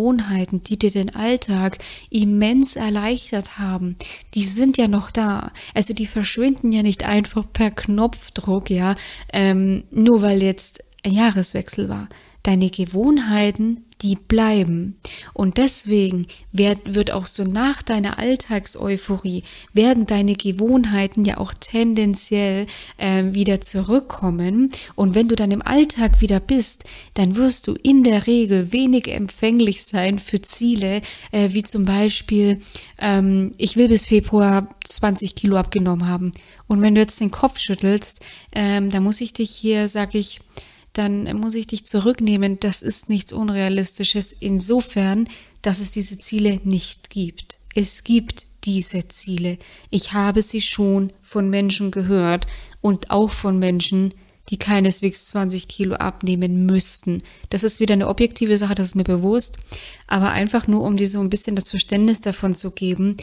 die 0.65 0.79
dir 0.79 0.91
den 0.91 1.15
Alltag 1.15 1.79
immens 2.11 2.77
erleichtert 2.77 3.59
haben, 3.59 3.97
die 4.35 4.45
sind 4.45 4.67
sind 4.67 4.79
ja 4.79 4.89
noch 4.89 5.13
da. 5.13 5.53
Also 5.75 5.95
die 5.95 6.07
verschwinden 6.07 6.73
ja 6.73 6.83
nicht 6.83 7.05
einfach 7.05 7.45
per 7.53 7.71
Knopfdruck, 7.71 8.69
ja, 8.69 8.97
ähm, 9.33 9.85
nur 9.93 10.23
weil 10.23 10.43
jetzt 10.43 10.83
ein 11.05 11.13
Jahreswechsel 11.13 11.89
war. 11.89 12.09
Deine 12.43 12.69
Gewohnheiten 12.71 13.86
die 14.03 14.17
bleiben. 14.17 14.99
Und 15.33 15.57
deswegen 15.57 16.27
wird, 16.53 16.95
wird 16.95 17.11
auch 17.13 17.27
so 17.27 17.45
nach 17.45 17.83
deiner 17.83 18.19
Alltagseuphorie, 18.19 19.43
werden 19.73 20.07
deine 20.07 20.35
Gewohnheiten 20.35 21.25
ja 21.25 21.39
auch 21.39 21.55
tendenziell 21.55 22.67
äh, 22.99 23.25
wieder 23.33 23.61
zurückkommen. 23.61 24.71
Und 24.95 25.15
wenn 25.15 25.29
du 25.29 25.37
dann 25.37 25.51
im 25.51 25.63
Alltag 25.63 26.21
wieder 26.21 26.41
bist, 26.41 26.85
dann 27.15 27.37
wirst 27.37 27.67
du 27.67 27.75
in 27.75 28.03
der 28.03 28.27
Regel 28.27 28.73
wenig 28.73 29.09
empfänglich 29.09 29.85
sein 29.85 30.19
für 30.19 30.43
Ziele, 30.43 31.01
äh, 31.33 31.51
wie 31.53 31.63
zum 31.63 31.85
Beispiel, 31.85 32.61
ähm, 32.99 33.53
ich 33.57 33.77
will 33.77 33.89
bis 33.89 34.07
Februar 34.07 34.69
20 34.85 35.35
Kilo 35.35 35.57
abgenommen 35.57 36.07
haben. 36.07 36.33
Und 36.67 36.83
wenn 36.83 36.95
du 36.95 37.01
jetzt 37.01 37.21
den 37.21 37.31
Kopf 37.31 37.59
schüttelst, 37.59 38.21
ähm, 38.53 38.91
dann 38.91 39.03
muss 39.03 39.21
ich 39.21 39.33
dich 39.33 39.51
hier, 39.51 39.89
sag 39.89 40.15
ich, 40.15 40.41
dann 40.99 41.25
muss 41.37 41.55
ich 41.55 41.67
dich 41.67 41.85
zurücknehmen. 41.85 42.59
Das 42.61 42.83
ist 42.83 43.09
nichts 43.09 43.33
Unrealistisches 43.33 44.33
insofern, 44.33 45.29
dass 45.63 45.81
es 45.81 45.91
diese 45.91 46.19
Ziele 46.19 46.61
nicht 46.65 47.11
gibt. 47.11 47.59
Es 47.75 48.05
gibt 48.05 48.47
diese 48.65 49.07
Ziele. 49.09 49.59
Ich 49.91 50.13
habe 50.13 50.43
sie 50.43 50.61
schon 50.61 51.13
von 51.23 51.51
Menschen 51.51 51.91
gehört 51.91 52.47
und 52.81 53.11
auch 53.11 53.33
von 53.33 53.59
Menschen, 53.59 54.15
die 54.49 54.59
keineswegs 54.59 55.27
20 55.27 55.69
Kilo 55.69 55.97
abnehmen 55.97 56.67
müssten. 56.67 57.23
Das 57.51 57.65
ist 57.65 57.81
wieder 57.81 57.95
eine 57.95 58.09
objektive 58.09 58.59
Sache, 58.59 58.75
das 58.75 58.89
ist 58.89 58.95
mir 58.95 59.05
bewusst, 59.05 59.59
aber 60.07 60.31
einfach 60.33 60.69
nur, 60.69 60.83
um 60.83 60.97
dir 60.97 61.09
so 61.09 61.21
ein 61.21 61.31
bisschen 61.31 61.57
das 61.57 61.71
Verständnis 61.71 62.21
davon 62.21 62.55
zu 62.55 62.71
geben, 62.71 63.17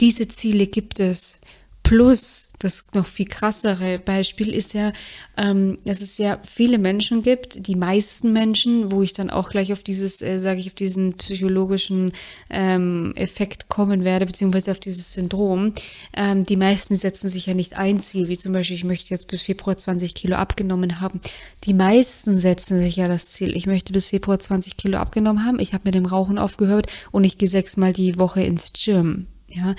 diese 0.00 0.28
Ziele 0.28 0.66
gibt 0.66 0.98
es. 0.98 1.40
Plus, 1.82 2.48
das 2.60 2.86
noch 2.94 3.06
viel 3.06 3.26
krassere 3.26 3.98
Beispiel 3.98 4.54
ist 4.54 4.72
ja, 4.72 4.92
ähm, 5.36 5.78
dass 5.84 6.00
es 6.00 6.16
ja 6.16 6.38
viele 6.48 6.78
Menschen 6.78 7.22
gibt, 7.22 7.66
die 7.66 7.74
meisten 7.74 8.32
Menschen, 8.32 8.92
wo 8.92 9.02
ich 9.02 9.12
dann 9.12 9.30
auch 9.30 9.50
gleich 9.50 9.72
auf 9.72 9.82
dieses, 9.82 10.22
äh, 10.22 10.38
sage 10.38 10.60
ich, 10.60 10.68
auf 10.68 10.74
diesen 10.74 11.14
psychologischen 11.14 12.12
ähm, 12.50 13.12
Effekt 13.16 13.68
kommen 13.68 14.04
werde, 14.04 14.26
beziehungsweise 14.26 14.70
auf 14.70 14.80
dieses 14.80 15.12
Syndrom. 15.12 15.74
Ähm, 16.14 16.44
die 16.44 16.56
meisten 16.56 16.94
setzen 16.94 17.28
sich 17.28 17.46
ja 17.46 17.54
nicht 17.54 17.76
ein 17.76 18.00
Ziel, 18.00 18.28
wie 18.28 18.38
zum 18.38 18.52
Beispiel, 18.52 18.76
ich 18.76 18.84
möchte 18.84 19.10
jetzt 19.12 19.26
bis 19.26 19.42
Februar 19.42 19.76
20 19.76 20.14
Kilo 20.14 20.36
abgenommen 20.36 21.00
haben. 21.00 21.20
Die 21.64 21.74
meisten 21.74 22.34
setzen 22.34 22.80
sich 22.80 22.96
ja 22.96 23.08
das 23.08 23.28
Ziel, 23.28 23.56
ich 23.56 23.66
möchte 23.66 23.92
bis 23.92 24.08
Februar 24.08 24.38
20 24.38 24.76
Kilo 24.76 24.98
abgenommen 24.98 25.44
haben, 25.44 25.58
ich 25.58 25.74
habe 25.74 25.82
mit 25.84 25.94
dem 25.94 26.06
Rauchen 26.06 26.38
aufgehört 26.38 26.86
und 27.10 27.24
ich 27.24 27.38
gehe 27.38 27.48
sechsmal 27.48 27.92
die 27.92 28.18
Woche 28.18 28.42
ins 28.42 28.72
Gym. 28.72 29.26
Ja, 29.48 29.74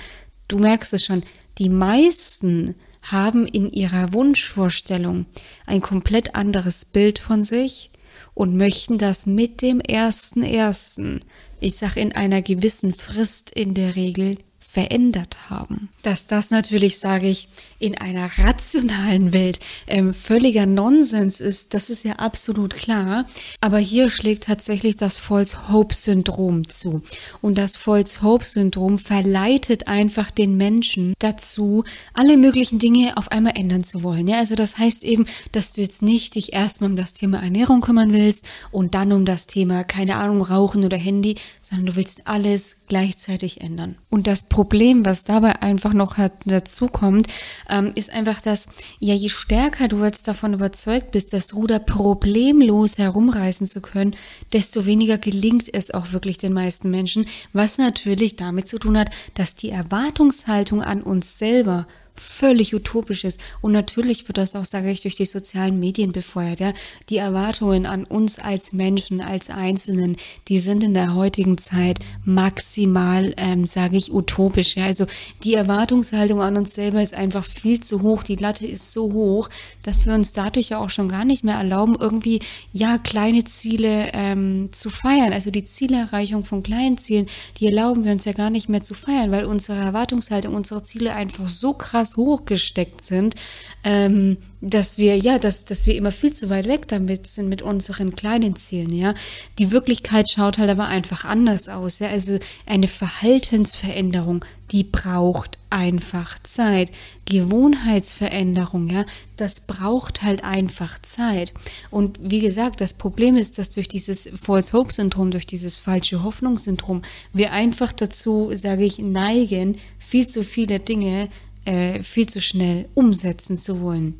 du 0.48 0.58
merkst 0.58 0.92
es 0.92 1.04
schon, 1.04 1.22
die 1.58 1.68
meisten 1.68 2.74
haben 3.02 3.46
in 3.46 3.70
ihrer 3.70 4.12
Wunschvorstellung 4.12 5.26
ein 5.66 5.80
komplett 5.80 6.34
anderes 6.34 6.84
Bild 6.84 7.18
von 7.18 7.42
sich 7.42 7.90
und 8.32 8.56
möchten 8.56 8.98
das 8.98 9.26
mit 9.26 9.62
dem 9.62 9.80
ersten 9.80 10.42
ersten, 10.42 11.20
ich 11.60 11.76
sag 11.76 11.96
in 11.96 12.12
einer 12.12 12.42
gewissen 12.42 12.92
Frist 12.94 13.50
in 13.50 13.74
der 13.74 13.96
Regel 13.96 14.38
verändert 14.66 15.50
haben. 15.50 15.90
Dass 16.02 16.26
das 16.26 16.50
natürlich, 16.50 16.98
sage 16.98 17.28
ich, 17.28 17.48
in 17.78 17.98
einer 17.98 18.30
rationalen 18.38 19.34
Welt 19.34 19.60
ähm, 19.86 20.14
völliger 20.14 20.64
Nonsens 20.64 21.38
ist, 21.38 21.74
das 21.74 21.90
ist 21.90 22.02
ja 22.02 22.14
absolut 22.14 22.74
klar. 22.74 23.26
Aber 23.60 23.78
hier 23.78 24.08
schlägt 24.08 24.44
tatsächlich 24.44 24.96
das 24.96 25.18
False-Hope-Syndrom 25.18 26.68
zu. 26.68 27.04
Und 27.42 27.58
das 27.58 27.76
False-Hope-Syndrom 27.76 28.98
verleitet 28.98 29.86
einfach 29.86 30.30
den 30.30 30.56
Menschen 30.56 31.12
dazu, 31.18 31.84
alle 32.14 32.38
möglichen 32.38 32.78
Dinge 32.78 33.18
auf 33.18 33.30
einmal 33.30 33.52
ändern 33.56 33.84
zu 33.84 34.02
wollen. 34.02 34.26
Ja, 34.26 34.38
also 34.38 34.54
das 34.54 34.78
heißt 34.78 35.04
eben, 35.04 35.26
dass 35.52 35.74
du 35.74 35.82
jetzt 35.82 36.02
nicht 36.02 36.36
dich 36.36 36.54
erstmal 36.54 36.90
um 36.90 36.96
das 36.96 37.12
Thema 37.12 37.42
Ernährung 37.42 37.82
kümmern 37.82 38.14
willst 38.14 38.48
und 38.72 38.94
dann 38.94 39.12
um 39.12 39.26
das 39.26 39.46
Thema, 39.46 39.84
keine 39.84 40.16
Ahnung, 40.16 40.40
Rauchen 40.40 40.84
oder 40.84 40.96
Handy, 40.96 41.36
sondern 41.60 41.86
du 41.86 41.96
willst 41.96 42.26
alles 42.26 42.76
gleichzeitig 42.86 43.60
ändern. 43.60 43.96
Und 44.10 44.26
das 44.26 44.48
Problem, 44.48 45.04
was 45.04 45.24
dabei 45.24 45.62
einfach 45.62 45.92
noch 45.92 46.16
dazu 46.44 46.88
kommt, 46.88 47.26
ähm, 47.68 47.92
ist 47.94 48.10
einfach, 48.10 48.40
dass 48.40 48.68
ja 48.98 49.14
je 49.14 49.28
stärker 49.28 49.88
du 49.88 50.04
jetzt 50.04 50.28
davon 50.28 50.54
überzeugt 50.54 51.12
bist, 51.12 51.32
das 51.32 51.54
Ruder 51.54 51.78
problemlos 51.78 52.98
herumreißen 52.98 53.66
zu 53.66 53.80
können, 53.80 54.16
desto 54.52 54.86
weniger 54.86 55.18
gelingt 55.18 55.72
es 55.72 55.92
auch 55.92 56.12
wirklich 56.12 56.38
den 56.38 56.52
meisten 56.52 56.90
Menschen, 56.90 57.26
was 57.52 57.78
natürlich 57.78 58.36
damit 58.36 58.68
zu 58.68 58.78
tun 58.78 58.98
hat, 58.98 59.10
dass 59.34 59.54
die 59.54 59.70
Erwartungshaltung 59.70 60.82
an 60.82 61.02
uns 61.02 61.38
selber 61.38 61.86
völlig 62.14 62.74
utopisch 62.74 63.24
ist. 63.24 63.40
Und 63.60 63.72
natürlich 63.72 64.28
wird 64.28 64.38
das 64.38 64.54
auch, 64.54 64.64
sage 64.64 64.90
ich, 64.90 65.02
durch 65.02 65.14
die 65.14 65.24
sozialen 65.24 65.80
Medien 65.80 66.12
befeuert. 66.12 66.60
Ja? 66.60 66.72
Die 67.08 67.16
Erwartungen 67.16 67.86
an 67.86 68.04
uns 68.04 68.38
als 68.38 68.72
Menschen, 68.72 69.20
als 69.20 69.50
Einzelnen, 69.50 70.16
die 70.48 70.58
sind 70.58 70.84
in 70.84 70.94
der 70.94 71.14
heutigen 71.14 71.58
Zeit 71.58 71.98
maximal, 72.24 73.34
ähm, 73.36 73.66
sage 73.66 73.96
ich, 73.96 74.12
utopisch. 74.12 74.76
Ja? 74.76 74.84
Also 74.84 75.06
die 75.42 75.54
Erwartungshaltung 75.54 76.40
an 76.40 76.56
uns 76.56 76.74
selber 76.74 77.02
ist 77.02 77.14
einfach 77.14 77.44
viel 77.44 77.80
zu 77.80 78.02
hoch. 78.02 78.22
Die 78.22 78.36
Latte 78.36 78.66
ist 78.66 78.92
so 78.92 79.12
hoch, 79.12 79.48
dass 79.82 80.06
wir 80.06 80.14
uns 80.14 80.32
dadurch 80.32 80.70
ja 80.70 80.78
auch 80.78 80.90
schon 80.90 81.08
gar 81.08 81.24
nicht 81.24 81.42
mehr 81.42 81.56
erlauben, 81.56 81.96
irgendwie 81.98 82.40
ja 82.72 82.98
kleine 82.98 83.44
Ziele 83.44 84.10
ähm, 84.12 84.70
zu 84.72 84.90
feiern. 84.90 85.32
Also 85.32 85.50
die 85.50 85.64
Zielerreichung 85.64 86.44
von 86.44 86.62
kleinen 86.62 86.98
Zielen, 86.98 87.26
die 87.58 87.66
erlauben 87.66 88.04
wir 88.04 88.12
uns 88.12 88.24
ja 88.24 88.32
gar 88.32 88.50
nicht 88.50 88.68
mehr 88.68 88.82
zu 88.82 88.94
feiern, 88.94 89.30
weil 89.32 89.44
unsere 89.44 89.78
Erwartungshaltung, 89.78 90.54
unsere 90.54 90.82
Ziele 90.82 91.12
einfach 91.12 91.48
so 91.48 91.72
krass 91.72 92.03
krass 92.04 92.16
hochgesteckt 92.16 93.04
sind, 93.04 93.34
ähm, 93.82 94.36
dass 94.60 94.96
wir, 94.98 95.16
ja, 95.16 95.38
dass, 95.38 95.64
dass 95.64 95.86
wir 95.86 95.94
immer 95.94 96.12
viel 96.12 96.32
zu 96.32 96.48
weit 96.48 96.66
weg 96.66 96.88
damit 96.88 97.26
sind 97.26 97.48
mit 97.48 97.62
unseren 97.62 98.14
kleinen 98.14 98.56
Zielen, 98.56 98.92
ja. 98.92 99.14
Die 99.58 99.70
Wirklichkeit 99.70 100.30
schaut 100.30 100.58
halt 100.58 100.70
aber 100.70 100.86
einfach 100.86 101.24
anders 101.24 101.68
aus, 101.68 101.98
ja. 101.98 102.08
Also 102.08 102.38
eine 102.66 102.88
Verhaltensveränderung, 102.88 104.44
die 104.70 104.84
braucht 104.84 105.58
einfach 105.68 106.38
Zeit. 106.42 106.90
Gewohnheitsveränderung, 107.26 108.88
ja, 108.88 109.04
das 109.36 109.60
braucht 109.60 110.22
halt 110.22 110.44
einfach 110.44 110.98
Zeit. 111.02 111.52
Und 111.90 112.18
wie 112.22 112.40
gesagt, 112.40 112.80
das 112.80 112.94
Problem 112.94 113.36
ist, 113.36 113.58
dass 113.58 113.70
durch 113.70 113.88
dieses 113.88 114.28
False 114.40 114.72
Hope 114.72 114.92
Syndrom, 114.92 115.30
durch 115.30 115.46
dieses 115.46 115.78
falsche 115.78 116.22
Hoffnungssyndrom, 116.22 117.02
wir 117.32 117.52
einfach 117.52 117.92
dazu, 117.92 118.50
sage 118.54 118.84
ich, 118.84 118.98
neigen, 118.98 119.78
viel 119.98 120.26
zu 120.26 120.42
viele 120.42 120.80
Dinge 120.80 121.28
äh, 121.64 122.02
viel 122.02 122.28
zu 122.28 122.40
schnell 122.40 122.88
umsetzen 122.94 123.58
zu 123.58 123.80
wollen. 123.80 124.14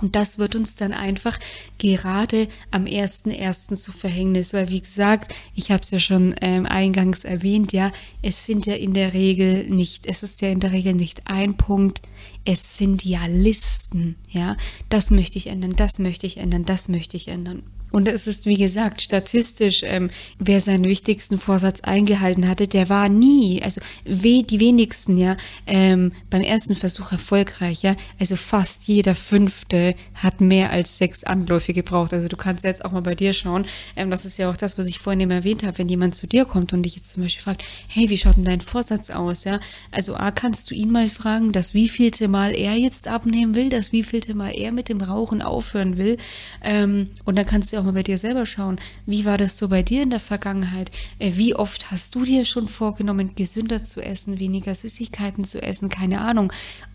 Und 0.00 0.16
das 0.16 0.38
wird 0.38 0.54
uns 0.54 0.76
dann 0.76 0.92
einfach 0.92 1.38
gerade 1.78 2.48
am 2.70 2.84
1.1. 2.84 3.76
zu 3.76 3.92
Verhängnis, 3.92 4.52
weil 4.52 4.70
wie 4.70 4.80
gesagt, 4.80 5.34
ich 5.54 5.70
habe 5.70 5.82
es 5.82 5.90
ja 5.90 6.00
schon 6.00 6.34
ähm, 6.40 6.66
eingangs 6.66 7.24
erwähnt, 7.24 7.72
ja, 7.72 7.92
es 8.22 8.46
sind 8.46 8.66
ja 8.66 8.74
in 8.74 8.94
der 8.94 9.12
Regel 9.12 9.68
nicht, 9.68 10.06
es 10.06 10.22
ist 10.22 10.40
ja 10.40 10.48
in 10.48 10.60
der 10.60 10.72
Regel 10.72 10.94
nicht 10.94 11.22
ein 11.26 11.56
Punkt, 11.56 12.00
es 12.44 12.78
sind 12.78 13.04
ja 13.04 13.26
Listen, 13.26 14.16
ja, 14.28 14.56
das 14.88 15.10
möchte 15.10 15.36
ich 15.36 15.48
ändern, 15.48 15.76
das 15.76 15.98
möchte 15.98 16.26
ich 16.26 16.38
ändern, 16.38 16.64
das 16.64 16.88
möchte 16.88 17.16
ich 17.16 17.28
ändern. 17.28 17.62
Und 17.90 18.08
es 18.08 18.26
ist, 18.26 18.46
wie 18.46 18.56
gesagt, 18.56 19.00
statistisch, 19.00 19.82
ähm, 19.84 20.10
wer 20.38 20.60
seinen 20.60 20.84
wichtigsten 20.84 21.38
Vorsatz 21.38 21.80
eingehalten 21.80 22.48
hatte, 22.48 22.68
der 22.68 22.88
war 22.88 23.08
nie, 23.08 23.62
also 23.62 23.80
we, 24.04 24.42
die 24.42 24.60
wenigsten, 24.60 25.16
ja, 25.16 25.36
ähm, 25.66 26.12
beim 26.30 26.42
ersten 26.42 26.76
Versuch 26.76 27.12
erfolgreich, 27.12 27.82
ja. 27.82 27.96
Also 28.18 28.36
fast 28.36 28.84
jeder 28.86 29.14
Fünfte 29.14 29.94
hat 30.14 30.40
mehr 30.40 30.70
als 30.70 30.98
sechs 30.98 31.24
Anläufe 31.24 31.72
gebraucht. 31.72 32.12
Also 32.12 32.28
du 32.28 32.36
kannst 32.36 32.64
jetzt 32.64 32.84
auch 32.84 32.92
mal 32.92 33.02
bei 33.02 33.14
dir 33.14 33.32
schauen. 33.32 33.66
Ähm, 33.96 34.10
das 34.10 34.24
ist 34.24 34.38
ja 34.38 34.50
auch 34.50 34.56
das, 34.56 34.78
was 34.78 34.86
ich 34.86 34.98
vorhin 34.98 35.20
eben 35.20 35.30
erwähnt 35.30 35.64
habe, 35.64 35.78
wenn 35.78 35.88
jemand 35.88 36.14
zu 36.14 36.26
dir 36.26 36.44
kommt 36.44 36.72
und 36.72 36.82
dich 36.82 36.96
jetzt 36.96 37.10
zum 37.10 37.22
Beispiel 37.22 37.42
fragt, 37.42 37.64
hey, 37.88 38.08
wie 38.10 38.18
schaut 38.18 38.36
denn 38.36 38.44
dein 38.44 38.60
Vorsatz 38.60 39.10
aus, 39.10 39.44
ja? 39.44 39.60
Also 39.90 40.14
A, 40.14 40.30
kannst 40.30 40.70
du 40.70 40.74
ihn 40.74 40.90
mal 40.90 41.08
fragen, 41.08 41.52
das 41.52 41.74
wievielte 41.74 42.28
Mal 42.28 42.54
er 42.54 42.74
jetzt 42.74 43.08
abnehmen 43.08 43.54
will, 43.54 43.68
das 43.68 43.92
wievielte 43.92 44.34
Mal 44.34 44.50
er 44.50 44.72
mit 44.72 44.88
dem 44.88 45.00
Rauchen 45.00 45.42
aufhören 45.42 45.96
will. 45.96 46.16
Ähm, 46.62 47.10
und 47.24 47.36
dann 47.36 47.46
kannst 47.46 47.72
du 47.72 47.79
auch 47.80 47.84
mal 47.84 47.92
bei 47.92 48.02
dir 48.02 48.18
selber 48.18 48.46
schauen. 48.46 48.78
Wie 49.06 49.24
war 49.24 49.38
das 49.38 49.58
so 49.58 49.68
bei 49.68 49.82
dir 49.82 50.02
in 50.02 50.10
der 50.10 50.20
Vergangenheit? 50.20 50.90
Äh, 51.18 51.32
wie 51.34 51.54
oft 51.54 51.90
hast 51.90 52.14
du 52.14 52.24
dir 52.24 52.44
schon 52.44 52.68
vorgenommen, 52.68 53.34
gesünder 53.34 53.84
zu 53.84 54.00
essen, 54.00 54.38
weniger 54.38 54.74
Süßigkeiten 54.74 55.44
zu 55.44 55.62
essen? 55.62 55.88
Keine 55.88 56.20
Ahnung. 56.20 56.52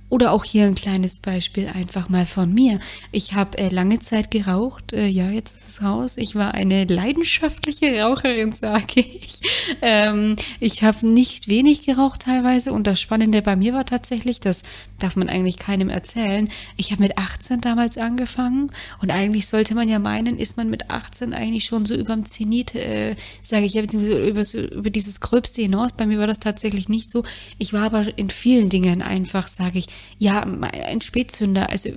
Oder 0.08 0.32
auch 0.34 0.44
hier 0.44 0.66
ein 0.66 0.76
kleines 0.76 1.18
Beispiel 1.18 1.68
einfach 1.68 2.10
mal 2.10 2.28
von 2.28 2.54
mir. 2.54 2.80
Ich 3.12 3.34
habe 3.34 3.58
äh, 3.58 3.70
lange 3.70 4.00
Zeit 4.02 4.30
geraucht. 4.30 4.94
Äh, 4.94 5.08
ja, 5.08 5.32
jetzt 5.32 5.56
ist 5.56 5.68
es 5.68 5.84
raus. 5.84 6.14
Ich 6.18 6.36
war 6.36 6.54
eine 6.54 6.86
leidenschaftliche 6.86 8.02
Raucherin, 8.02 8.52
sage 8.54 9.02
ich. 9.02 9.40
Ähm, 9.82 10.36
ich 10.60 10.84
habe 10.84 11.08
nicht 11.08 11.48
wenig 11.48 11.88
geraucht 11.88 12.22
teilweise. 12.22 12.72
Und 12.72 12.86
das 12.86 13.02
Spannende 13.02 13.42
bei 13.42 13.56
mir 13.56 13.74
war 13.74 13.84
tatsächlich, 13.84 14.40
das 14.40 14.62
darf 15.00 15.16
man 15.16 15.28
eigentlich 15.28 15.58
keinem 15.58 15.90
erzählen. 15.90 16.50
Ich 16.78 16.92
habe 16.92 17.02
mit 17.02 17.18
18 17.18 17.62
damals 17.62 17.98
angefangen. 17.98 18.72
Und 19.02 19.10
eigentlich 19.10 19.48
sollte 19.48 19.74
man 19.74 19.90
ja 19.90 19.98
meinen, 19.98 20.38
ist 20.38 20.56
man 20.56 20.70
mit 20.70 20.92
18 20.92 21.34
eigentlich 21.34 21.66
schon 21.66 21.88
so 21.88 21.96
überm 21.96 22.26
Zenit, 22.26 22.76
äh, 22.76 23.16
sage 23.42 23.66
ich 23.66 23.74
ja, 23.74 23.82
beziehungsweise 23.82 24.24
über, 24.24 24.76
über 24.76 24.90
dieses 24.92 25.20
Gröbste 25.20 25.64
hinaus. 25.64 25.94
Bei 25.94 26.06
mir 26.06 26.20
war 26.20 26.28
das 26.28 26.40
tatsächlich 26.40 26.90
nicht 26.90 27.10
so. 27.10 27.24
Ich 27.58 27.74
war 27.74 27.82
aber 27.82 28.16
in 28.20 28.30
vielen 28.30 28.70
Dingen 28.70 29.02
einfach, 29.02 29.48
sage 29.48 29.80
ich, 29.80 29.88
ja, 30.18 30.42
ein 30.42 31.02
Spätzünder. 31.02 31.70
Also 31.70 31.90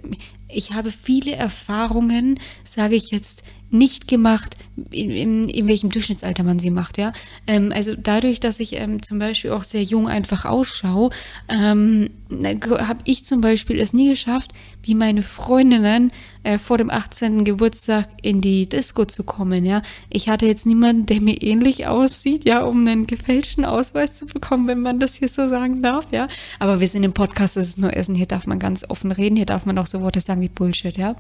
ich 0.49 0.73
habe 0.73 0.91
viele 0.91 1.33
Erfahrungen, 1.33 2.41
sage 2.65 2.97
ich 2.97 3.11
jetzt, 3.11 3.45
nicht 3.71 4.09
gemacht, 4.09 4.57
in, 4.91 5.11
in, 5.11 5.49
in 5.49 5.69
welchem 5.69 5.91
Durchschnittsalter 5.91 6.43
man 6.43 6.59
sie 6.59 6.71
macht, 6.71 6.99
ja. 6.99 7.13
Ähm, 7.47 7.73
also 7.75 7.95
dadurch, 7.97 8.41
dass 8.41 8.61
ich 8.61 8.75
ähm, 8.75 9.03
zum 9.03 9.19
Beispiel 9.19 9.51
auch 9.51 9.65
sehr 9.65 9.83
jung 9.83 10.09
einfach 10.09 10.45
ausschaue, 10.45 11.11
ähm, 11.49 12.11
habe 12.31 13.01
ich 13.05 13.25
zum 13.25 13.41
Beispiel 13.41 13.81
es 13.81 13.93
nie 13.93 14.09
geschafft, 14.09 14.53
wie 14.83 14.95
meine 14.95 15.23
Freundinnen 15.23 16.13
äh, 16.45 16.59
vor 16.59 16.79
dem 16.79 16.91
18. 16.91 17.45
Geburtstag 17.45 18.09
in 18.23 18.41
die 18.41 18.69
Disco 18.69 19.05
zu 19.05 19.25
kommen, 19.25 19.65
ja. 19.65 19.83
Ich 20.09 20.29
hatte 20.29 20.47
jetzt 20.47 20.65
niemanden, 20.65 21.07
der 21.07 21.21
mir 21.21 21.43
ähnlich 21.43 21.87
aussieht, 21.87 22.45
ja, 22.45 22.65
um 22.65 22.87
einen 22.87 23.07
gefälschten 23.07 23.65
Ausweis 23.65 24.15
zu 24.15 24.27
bekommen, 24.27 24.67
wenn 24.69 24.81
man 24.81 25.01
das 25.01 25.17
hier 25.17 25.29
so 25.29 25.49
sagen 25.49 25.83
darf, 25.83 26.07
ja. 26.13 26.29
Aber 26.59 26.81
wir 26.81 26.89
sind 26.89 27.03
im 27.03 27.13
Podcast, 27.13 27.57
das 27.57 27.69
ist 27.69 27.79
nur 27.79 27.95
Essen, 27.95 28.15
hier 28.15 28.27
darf 28.27 28.47
man 28.47 28.59
ganz 28.59 28.85
offen 28.89 29.13
reden, 29.13 29.37
hier 29.37 29.47
darf 29.47 29.67
man 29.67 29.77
auch 29.77 29.87
so 29.87 30.01
Worte 30.01 30.21
sagen 30.21 30.38
wie 30.41 30.49
Bullshit, 30.49 30.97
ja. 30.97 31.17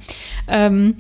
Ähm, 0.49 0.97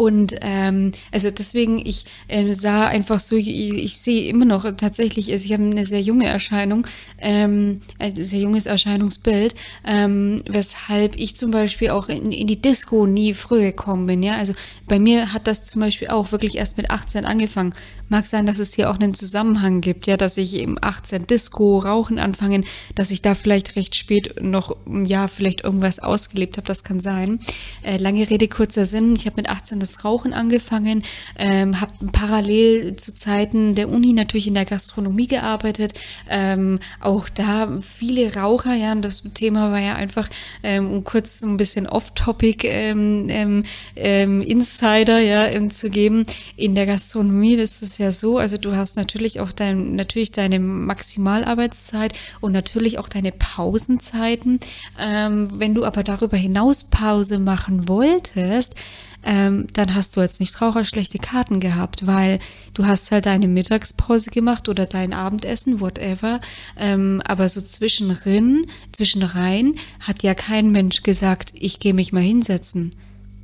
Und 0.00 0.34
ähm, 0.40 0.92
also 1.12 1.30
deswegen, 1.30 1.76
ich 1.76 2.06
äh, 2.26 2.50
sah 2.52 2.86
einfach 2.86 3.20
so, 3.20 3.36
ich, 3.36 3.48
ich 3.48 3.98
sehe 3.98 4.30
immer 4.30 4.46
noch 4.46 4.64
tatsächlich, 4.78 5.30
also 5.30 5.44
ich 5.44 5.52
habe 5.52 5.62
eine 5.62 5.84
sehr 5.84 6.00
junge 6.00 6.24
Erscheinung, 6.24 6.86
ähm, 7.18 7.82
ein 7.98 8.14
sehr 8.14 8.40
junges 8.40 8.64
Erscheinungsbild, 8.64 9.54
ähm, 9.84 10.42
weshalb 10.48 11.16
ich 11.20 11.36
zum 11.36 11.50
Beispiel 11.50 11.90
auch 11.90 12.08
in, 12.08 12.32
in 12.32 12.46
die 12.46 12.62
Disco 12.62 13.06
nie 13.06 13.34
früh 13.34 13.60
gekommen 13.60 14.06
bin. 14.06 14.22
Ja, 14.22 14.38
also 14.38 14.54
bei 14.88 14.98
mir 14.98 15.34
hat 15.34 15.46
das 15.46 15.66
zum 15.66 15.82
Beispiel 15.82 16.08
auch 16.08 16.32
wirklich 16.32 16.56
erst 16.56 16.78
mit 16.78 16.90
18 16.90 17.26
angefangen. 17.26 17.74
Mag 18.08 18.26
sein, 18.26 18.46
dass 18.46 18.58
es 18.58 18.74
hier 18.74 18.90
auch 18.90 18.98
einen 18.98 19.14
Zusammenhang 19.14 19.82
gibt, 19.82 20.06
ja, 20.06 20.16
dass 20.16 20.36
ich 20.36 20.54
im 20.54 20.78
18 20.80 21.26
Disco 21.26 21.78
rauchen 21.78 22.18
anfangen, 22.18 22.64
dass 22.94 23.10
ich 23.10 23.20
da 23.22 23.34
vielleicht 23.34 23.76
recht 23.76 23.94
spät 23.94 24.42
noch, 24.42 24.76
ja, 25.04 25.28
vielleicht 25.28 25.62
irgendwas 25.62 25.98
ausgelebt 25.98 26.56
habe, 26.56 26.66
das 26.66 26.84
kann 26.84 27.00
sein. 27.00 27.38
Äh, 27.82 27.98
lange 27.98 28.28
Rede, 28.28 28.48
kurzer 28.48 28.86
Sinn. 28.86 29.14
Ich 29.14 29.26
habe 29.26 29.36
mit 29.36 29.48
18 29.48 29.78
das 29.78 29.89
Rauchen 30.04 30.32
angefangen, 30.32 31.02
ähm, 31.36 31.80
habe 31.80 31.92
parallel 32.12 32.96
zu 32.96 33.14
Zeiten 33.14 33.74
der 33.74 33.88
Uni 33.88 34.12
natürlich 34.12 34.46
in 34.46 34.54
der 34.54 34.64
Gastronomie 34.64 35.26
gearbeitet. 35.26 35.94
Ähm, 36.28 36.78
auch 37.00 37.28
da 37.28 37.78
viele 37.80 38.34
Raucher, 38.34 38.74
ja, 38.74 38.92
und 38.92 39.02
das 39.02 39.22
Thema 39.34 39.70
war 39.72 39.80
ja 39.80 39.94
einfach, 39.94 40.28
ähm, 40.62 40.90
um 40.90 41.04
kurz 41.04 41.42
ein 41.42 41.56
bisschen 41.56 41.86
off-topic 41.86 42.66
ähm, 42.66 43.26
ähm, 43.28 43.62
ähm, 43.96 44.42
Insider, 44.42 45.18
ja, 45.18 45.46
ähm, 45.46 45.70
zu 45.70 45.90
geben. 45.90 46.26
In 46.56 46.74
der 46.74 46.86
Gastronomie 46.86 47.54
ist 47.54 47.82
es 47.82 47.98
ja 47.98 48.10
so, 48.10 48.38
also 48.38 48.56
du 48.56 48.76
hast 48.76 48.96
natürlich 48.96 49.40
auch 49.40 49.52
dein, 49.52 49.94
natürlich 49.96 50.30
deine 50.30 50.58
Maximalarbeitszeit 50.60 52.12
und 52.40 52.52
natürlich 52.52 52.98
auch 52.98 53.08
deine 53.08 53.32
Pausenzeiten. 53.32 54.60
Ähm, 54.98 55.48
wenn 55.52 55.74
du 55.74 55.84
aber 55.84 56.02
darüber 56.02 56.36
hinaus 56.36 56.84
Pause 56.84 57.38
machen 57.38 57.88
wolltest, 57.88 58.76
ähm, 59.22 59.66
dann 59.72 59.94
hast 59.94 60.16
du 60.16 60.20
als 60.20 60.40
Nichtraucher 60.40 60.84
schlechte 60.84 61.18
Karten 61.18 61.60
gehabt, 61.60 62.06
weil 62.06 62.38
du 62.74 62.86
hast 62.86 63.10
halt 63.10 63.26
deine 63.26 63.48
Mittagspause 63.48 64.30
gemacht 64.30 64.68
oder 64.68 64.86
dein 64.86 65.12
Abendessen, 65.12 65.80
whatever. 65.80 66.40
Ähm, 66.76 67.22
aber 67.26 67.48
so 67.48 67.60
zwischenrin, 67.60 68.66
zwischenrein 68.92 69.76
hat 70.00 70.22
ja 70.22 70.34
kein 70.34 70.70
Mensch 70.70 71.02
gesagt, 71.02 71.52
ich 71.54 71.80
gehe 71.80 71.94
mich 71.94 72.12
mal 72.12 72.22
hinsetzen. 72.22 72.94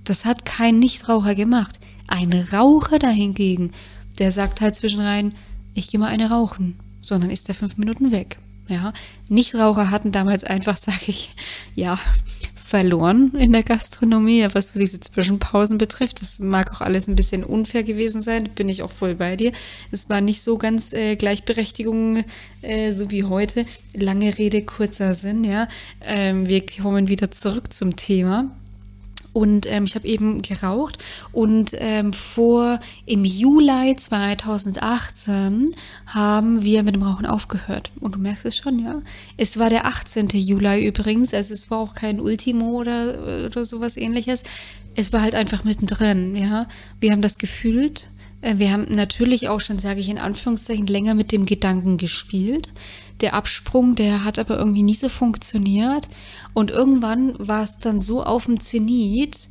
Das 0.04 0.24
hat 0.24 0.44
kein 0.44 0.78
Nichtraucher 0.78 1.34
gemacht. 1.34 1.78
Ein 2.08 2.32
Raucher 2.32 2.98
dahingegen 2.98 3.72
der 4.18 4.30
sagt 4.30 4.60
halt 4.60 4.76
zwischenrein, 4.76 5.34
ich 5.74 5.88
gehe 5.88 6.00
mal 6.00 6.08
eine 6.08 6.30
rauchen, 6.30 6.78
sondern 7.02 7.30
ist 7.30 7.48
der 7.48 7.54
fünf 7.54 7.76
Minuten 7.76 8.10
weg. 8.10 8.38
Ja, 8.68 8.92
Nichtraucher 9.28 9.90
hatten 9.90 10.12
damals 10.12 10.44
einfach, 10.44 10.76
sage 10.76 11.06
ich, 11.06 11.34
ja, 11.74 11.98
verloren 12.66 13.32
in 13.38 13.52
der 13.52 13.62
Gastronomie, 13.62 14.48
was 14.52 14.70
so 14.72 14.80
diese 14.80 14.98
Zwischenpausen 14.98 15.78
betrifft. 15.78 16.20
Das 16.20 16.40
mag 16.40 16.72
auch 16.72 16.80
alles 16.80 17.06
ein 17.06 17.14
bisschen 17.14 17.44
unfair 17.44 17.84
gewesen 17.84 18.22
sein, 18.22 18.50
bin 18.56 18.68
ich 18.68 18.82
auch 18.82 18.90
voll 18.90 19.14
bei 19.14 19.36
dir. 19.36 19.52
Es 19.92 20.10
war 20.10 20.20
nicht 20.20 20.42
so 20.42 20.58
ganz 20.58 20.92
äh, 20.92 21.14
Gleichberechtigung, 21.14 22.24
äh, 22.62 22.90
so 22.90 23.12
wie 23.12 23.22
heute. 23.22 23.66
Lange 23.94 24.36
Rede, 24.36 24.62
kurzer 24.62 25.14
Sinn, 25.14 25.44
ja. 25.44 25.68
Ähm, 26.04 26.48
wir 26.48 26.66
kommen 26.66 27.06
wieder 27.06 27.30
zurück 27.30 27.72
zum 27.72 27.94
Thema. 27.94 28.50
Und 29.36 29.70
ähm, 29.70 29.84
ich 29.84 29.94
habe 29.94 30.08
eben 30.08 30.40
geraucht 30.40 30.96
und 31.30 31.72
ähm, 31.74 32.14
vor 32.14 32.80
im 33.04 33.26
Juli 33.26 33.94
2018 33.94 35.74
haben 36.06 36.64
wir 36.64 36.82
mit 36.82 36.94
dem 36.94 37.02
Rauchen 37.02 37.26
aufgehört. 37.26 37.92
Und 38.00 38.14
du 38.14 38.18
merkst 38.18 38.46
es 38.46 38.56
schon, 38.56 38.78
ja. 38.78 39.02
Es 39.36 39.58
war 39.58 39.68
der 39.68 39.84
18. 39.84 40.28
Juli 40.28 40.86
übrigens, 40.86 41.34
also 41.34 41.52
es 41.52 41.70
war 41.70 41.80
auch 41.80 41.92
kein 41.92 42.18
Ultimo 42.18 42.78
oder, 42.78 43.44
oder 43.44 43.62
sowas 43.66 43.98
ähnliches. 43.98 44.42
Es 44.94 45.12
war 45.12 45.20
halt 45.20 45.34
einfach 45.34 45.64
mittendrin, 45.64 46.34
ja. 46.34 46.66
Wir 46.98 47.12
haben 47.12 47.20
das 47.20 47.36
gefühlt. 47.36 48.10
Äh, 48.40 48.58
wir 48.58 48.72
haben 48.72 48.86
natürlich 48.88 49.48
auch 49.48 49.60
schon, 49.60 49.78
sage 49.78 50.00
ich 50.00 50.08
in 50.08 50.18
Anführungszeichen, 50.18 50.86
länger 50.86 51.14
mit 51.14 51.32
dem 51.32 51.46
Gedanken 51.46 51.96
gespielt. 51.96 52.70
Der 53.20 53.34
Absprung, 53.34 53.94
der 53.94 54.24
hat 54.24 54.38
aber 54.38 54.58
irgendwie 54.58 54.82
nie 54.82 54.94
so 54.94 55.08
funktioniert. 55.08 56.06
Und 56.52 56.70
irgendwann 56.70 57.34
war 57.38 57.62
es 57.62 57.78
dann 57.78 58.00
so 58.00 58.22
auf 58.22 58.46
dem 58.46 58.60
Zenit, 58.60 59.48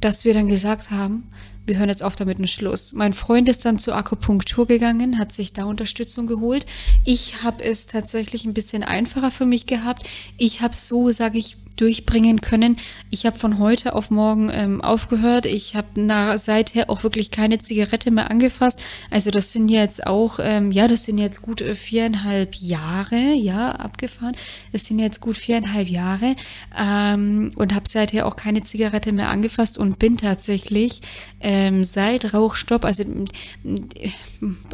dass 0.00 0.24
wir 0.24 0.34
dann 0.34 0.48
gesagt 0.48 0.90
haben, 0.90 1.24
wir 1.66 1.78
hören 1.78 1.88
jetzt 1.88 2.02
auf 2.02 2.14
damit 2.14 2.36
einen 2.36 2.46
Schluss. 2.46 2.92
Mein 2.92 3.14
Freund 3.14 3.48
ist 3.48 3.64
dann 3.64 3.78
zur 3.78 3.96
Akupunktur 3.96 4.66
gegangen, 4.66 5.18
hat 5.18 5.32
sich 5.32 5.54
da 5.54 5.64
Unterstützung 5.64 6.26
geholt. 6.26 6.66
Ich 7.04 7.42
habe 7.42 7.64
es 7.64 7.86
tatsächlich 7.86 8.44
ein 8.44 8.52
bisschen 8.52 8.82
einfacher 8.82 9.30
für 9.30 9.46
mich 9.46 9.64
gehabt. 9.64 10.06
Ich 10.36 10.60
habe 10.60 10.74
so, 10.74 11.10
sage 11.10 11.38
ich, 11.38 11.56
durchbringen 11.76 12.40
können. 12.40 12.76
Ich 13.10 13.26
habe 13.26 13.38
von 13.38 13.58
heute 13.58 13.94
auf 13.94 14.10
morgen 14.10 14.50
ähm, 14.52 14.80
aufgehört. 14.80 15.46
Ich 15.46 15.76
habe 15.76 16.38
seither 16.38 16.90
auch 16.90 17.02
wirklich 17.02 17.30
keine 17.30 17.58
Zigarette 17.58 18.10
mehr 18.10 18.30
angefasst. 18.30 18.82
Also 19.10 19.30
das 19.30 19.52
sind 19.52 19.68
jetzt 19.68 20.06
auch, 20.06 20.38
ähm, 20.40 20.70
ja, 20.70 20.88
das 20.88 21.04
sind 21.04 21.18
jetzt 21.18 21.42
gut 21.42 21.60
äh, 21.60 21.74
viereinhalb 21.74 22.54
Jahre, 22.54 23.34
ja, 23.34 23.72
abgefahren. 23.72 24.36
Das 24.72 24.84
sind 24.86 24.98
jetzt 24.98 25.20
gut 25.20 25.36
viereinhalb 25.36 25.88
Jahre 25.88 26.36
ähm, 26.78 27.50
und 27.56 27.74
habe 27.74 27.88
seither 27.88 28.26
auch 28.26 28.36
keine 28.36 28.62
Zigarette 28.62 29.12
mehr 29.12 29.30
angefasst 29.30 29.78
und 29.78 29.98
bin 29.98 30.16
tatsächlich 30.16 31.00
ähm, 31.40 31.84
seit 31.84 32.34
Rauchstopp, 32.34 32.84
also 32.84 33.04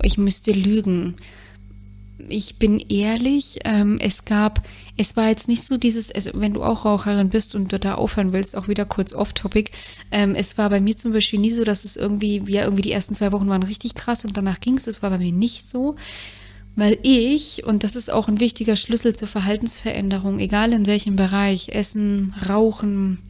ich 0.02 0.18
müsste 0.18 0.52
lügen 0.52 1.16
ich 2.30 2.58
bin 2.58 2.78
ehrlich, 2.78 3.58
ähm, 3.64 3.98
es 4.00 4.24
gab, 4.24 4.62
es 5.00 5.16
war 5.16 5.28
jetzt 5.28 5.48
nicht 5.48 5.62
so 5.62 5.78
dieses, 5.78 6.12
also 6.12 6.30
wenn 6.34 6.52
du 6.52 6.62
auch 6.62 6.84
Raucherin 6.84 7.30
bist 7.30 7.54
und 7.54 7.72
du 7.72 7.78
da 7.78 7.94
aufhören 7.94 8.34
willst, 8.34 8.54
auch 8.54 8.68
wieder 8.68 8.84
kurz 8.84 9.14
off-topic, 9.14 9.72
ähm, 10.10 10.34
es 10.34 10.58
war 10.58 10.68
bei 10.68 10.78
mir 10.78 10.94
zum 10.94 11.14
Beispiel 11.14 11.40
nie 11.40 11.52
so, 11.52 11.64
dass 11.64 11.86
es 11.86 11.96
irgendwie, 11.96 12.42
ja, 12.46 12.64
irgendwie 12.64 12.82
die 12.82 12.92
ersten 12.92 13.14
zwei 13.14 13.32
Wochen 13.32 13.48
waren 13.48 13.62
richtig 13.62 13.94
krass 13.94 14.26
und 14.26 14.36
danach 14.36 14.60
ging 14.60 14.76
es, 14.76 14.86
es 14.86 15.02
war 15.02 15.08
bei 15.08 15.16
mir 15.16 15.32
nicht 15.32 15.70
so, 15.70 15.96
weil 16.76 16.98
ich, 17.02 17.64
und 17.64 17.82
das 17.82 17.96
ist 17.96 18.12
auch 18.12 18.28
ein 18.28 18.40
wichtiger 18.40 18.76
Schlüssel 18.76 19.16
zur 19.16 19.26
Verhaltensveränderung, 19.26 20.38
egal 20.38 20.74
in 20.74 20.86
welchem 20.86 21.16
Bereich, 21.16 21.70
Essen, 21.70 22.34
Rauchen, 22.46 23.22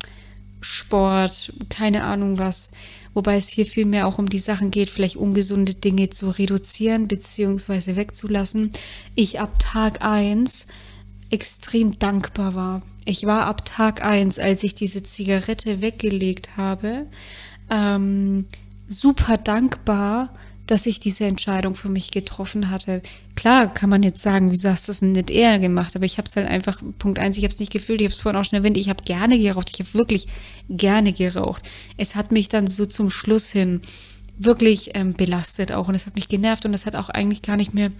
Sport, 0.61 1.53
keine 1.69 2.03
Ahnung 2.03 2.39
was, 2.39 2.73
wobei 3.15 3.37
es 3.37 3.49
hier 3.49 3.65
vielmehr 3.65 4.09
auch 4.09 4.19
um 4.19 4.29
die 4.29 4.41
Sachen 4.41 4.73
geht, 4.73 4.91
vielleicht 4.91 5.15
ungesunde 5.15 5.75
Dinge 5.75 6.11
zu 6.11 6.31
reduzieren 6.31 7.07
bzw. 7.07 7.95
wegzulassen. 7.95 8.73
Ich 9.15 9.39
ab 9.39 9.57
Tag 9.61 10.05
eins 10.05 10.67
extrem 11.31 11.99
dankbar 11.99 12.55
war. 12.55 12.83
Ich 13.05 13.25
war 13.27 13.47
ab 13.47 13.65
Tag 13.65 14.05
eins, 14.05 14.39
als 14.39 14.63
ich 14.63 14.75
diese 14.75 15.03
Zigarette 15.03 15.81
weggelegt 15.81 16.57
habe, 16.57 17.07
ähm, 17.71 18.47
super 18.89 19.37
dankbar, 19.37 20.35
dass 20.67 20.87
ich 20.87 21.01
diese 21.01 21.25
Entscheidung 21.25 21.75
für 21.75 21.89
mich 21.89 22.11
getroffen 22.11 22.71
hatte. 22.71 23.03
Klar 23.35 23.73
kann 23.73 23.91
man 23.91 24.03
jetzt 24.03 24.23
sagen, 24.23 24.53
wieso 24.53 24.69
hast 24.69 24.87
du 24.87 24.93
es 24.93 25.03
nicht 25.03 25.31
eher 25.31 25.59
gemacht? 25.59 25.97
Aber 25.97 26.05
ich 26.05 26.19
habe 26.19 26.29
es 26.29 26.37
halt 26.37 26.47
einfach, 26.47 26.81
Punkt 26.99 27.19
eins, 27.19 27.37
ich 27.37 27.43
habe 27.43 27.53
es 27.53 27.59
nicht 27.59 27.73
gefühlt, 27.73 28.01
ich 28.01 28.07
habe 28.07 28.13
es 28.13 28.21
vorhin 28.21 28.41
auch 28.41 28.45
schon 28.45 28.59
erwähnt, 28.59 28.77
ich 28.77 28.89
habe 28.89 29.03
gerne 29.03 29.39
geraucht, 29.39 29.71
ich 29.73 29.81
habe 29.81 29.95
wirklich 29.95 30.27
gerne 30.69 31.13
geraucht. 31.13 31.63
Es 31.97 32.15
hat 32.15 32.31
mich 32.31 32.49
dann 32.49 32.69
so 32.69 32.87
zum 32.87 33.11
Schluss 33.11 33.51
hin 33.51 33.81
wirklich 34.43 34.91
ähm, 34.95 35.13
belastet 35.13 35.71
auch 35.71 35.89
und 35.89 35.95
es 35.95 36.07
hat 36.07 36.15
mich 36.15 36.29
genervt 36.29 36.65
und 36.65 36.75
es 36.75 36.87
hat 36.87 36.97
auch 36.97 37.11
eigentlich 37.11 37.43
gar 37.43 37.57
nicht 37.57 37.75
mehr, 37.75 37.93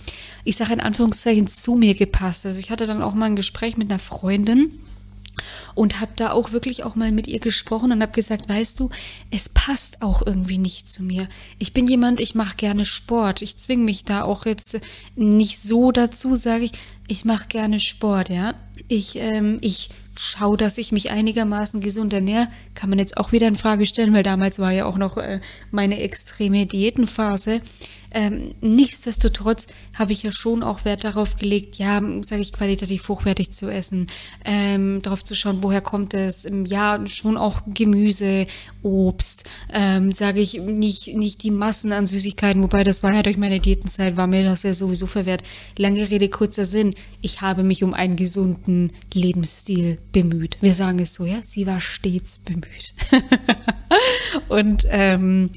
ich 0.45 0.57
sage 0.57 0.73
in 0.73 0.81
Anführungszeichen, 0.81 1.47
zu 1.47 1.75
mir 1.75 1.95
gepasst. 1.95 2.47
Also 2.47 2.59
ich 2.61 2.71
hatte 2.71 2.87
dann 2.87 3.03
auch 3.03 3.15
mal 3.15 3.27
ein 3.27 3.37
Gespräch 3.37 3.77
mit 3.77 3.91
einer 3.91 3.99
Freundin, 3.99 4.73
und 5.75 6.01
habe 6.01 6.13
da 6.17 6.33
auch 6.33 6.53
wirklich 6.53 6.85
auch 6.85 6.97
mal 6.97 7.13
mit 7.13 7.27
ihr 7.27 7.41
gesprochen 7.41 7.93
und 7.93 8.03
habe 8.03 8.13
gesagt, 8.13 8.49
weißt 8.49 8.79
du, 8.81 8.91
es 9.31 9.49
passt 9.49 10.03
auch 10.03 10.23
irgendwie 10.25 10.59
nicht 10.59 10.91
zu 10.91 11.03
mir. 11.03 11.29
Ich 11.59 11.73
bin 11.73 11.87
jemand, 11.87 12.21
ich 12.21 12.35
mache 12.35 12.57
gerne 12.57 12.85
Sport. 12.85 13.43
Ich 13.43 13.57
zwinge 13.57 13.85
mich 13.85 14.05
da 14.05 14.23
auch 14.23 14.47
jetzt 14.47 14.81
nicht 15.17 15.59
so 15.59 15.93
dazu, 15.93 16.37
sage 16.37 16.65
ich, 16.65 16.73
ich 17.11 17.25
mache 17.25 17.49
gerne 17.49 17.81
Sport, 17.81 18.29
ja. 18.29 18.55
Ich, 18.87 19.17
ähm, 19.17 19.59
ich 19.63 19.91
schaue, 20.17 20.57
dass 20.57 20.79
ich 20.79 20.93
mich 20.93 21.11
einigermaßen 21.11 21.81
gesund 21.81 22.13
ernähre, 22.13 22.47
kann 22.75 22.89
man 22.89 23.01
jetzt 23.01 23.17
auch 23.17 23.33
wieder 23.33 23.49
in 23.49 23.57
Frage 23.57 23.85
stellen, 23.85 24.15
weil 24.15 24.23
damals 24.23 24.61
war 24.61 24.71
ja 24.71 24.87
auch 24.87 24.97
noch 24.97 25.17
äh, 25.17 25.41
meine 25.73 26.01
extreme 26.01 26.67
Diätenphase. 26.67 27.63
Ähm, 28.13 28.55
nichtsdestotrotz 28.61 29.69
habe 29.95 30.13
ich 30.13 30.23
ja 30.23 30.33
schon 30.33 30.63
auch 30.63 30.85
Wert 30.85 31.05
darauf 31.05 31.37
gelegt, 31.37 31.77
ja, 31.77 32.01
sage 32.23 32.43
ich, 32.43 32.53
qualitativ 32.53 33.09
hochwertig 33.09 33.51
zu 33.51 33.69
essen, 33.69 34.09
ähm, 34.45 35.03
darauf 35.03 35.25
zu 35.25 35.35
schauen, 35.35 35.63
woher 35.63 35.81
kommt 35.81 36.15
es, 36.15 36.47
ja, 36.67 37.07
schon 37.07 37.37
auch 37.37 37.63
Gemüse, 37.67 38.47
Obst, 38.83 39.45
ähm, 39.73 40.13
sage 40.13 40.41
ich, 40.41 40.55
nicht, 40.55 41.15
nicht 41.15 41.43
die 41.43 41.51
Massen 41.51 41.93
an 41.93 42.07
Süßigkeiten, 42.07 42.63
wobei 42.63 42.83
das 42.85 43.03
war 43.03 43.13
ja 43.13 43.23
durch 43.23 43.37
meine 43.37 43.61
Diätenzeit, 43.61 44.17
war 44.17 44.27
mir 44.27 44.45
das 44.45 44.63
ja 44.63 44.75
sowieso 44.75 45.07
verwehrt. 45.07 45.43
Lange 45.77 46.11
Rede, 46.11 46.29
kurzer 46.29 46.65
Sinn, 46.65 46.95
ich 47.21 47.41
habe 47.41 47.63
mich 47.63 47.85
um 47.85 47.95
einen 47.95 48.17
gesunden 48.17 48.93
Lebensstil 49.13 49.99
bemüht. 50.13 50.57
Wir 50.61 50.75
sagen 50.75 50.99
es 50.99 51.15
so, 51.15 51.25
ja, 51.25 51.43
sie 51.43 51.67
war 51.67 51.81
stets 51.81 52.39
bemüht. 52.39 52.95
und 54.49 54.85
ähm, 54.89 55.51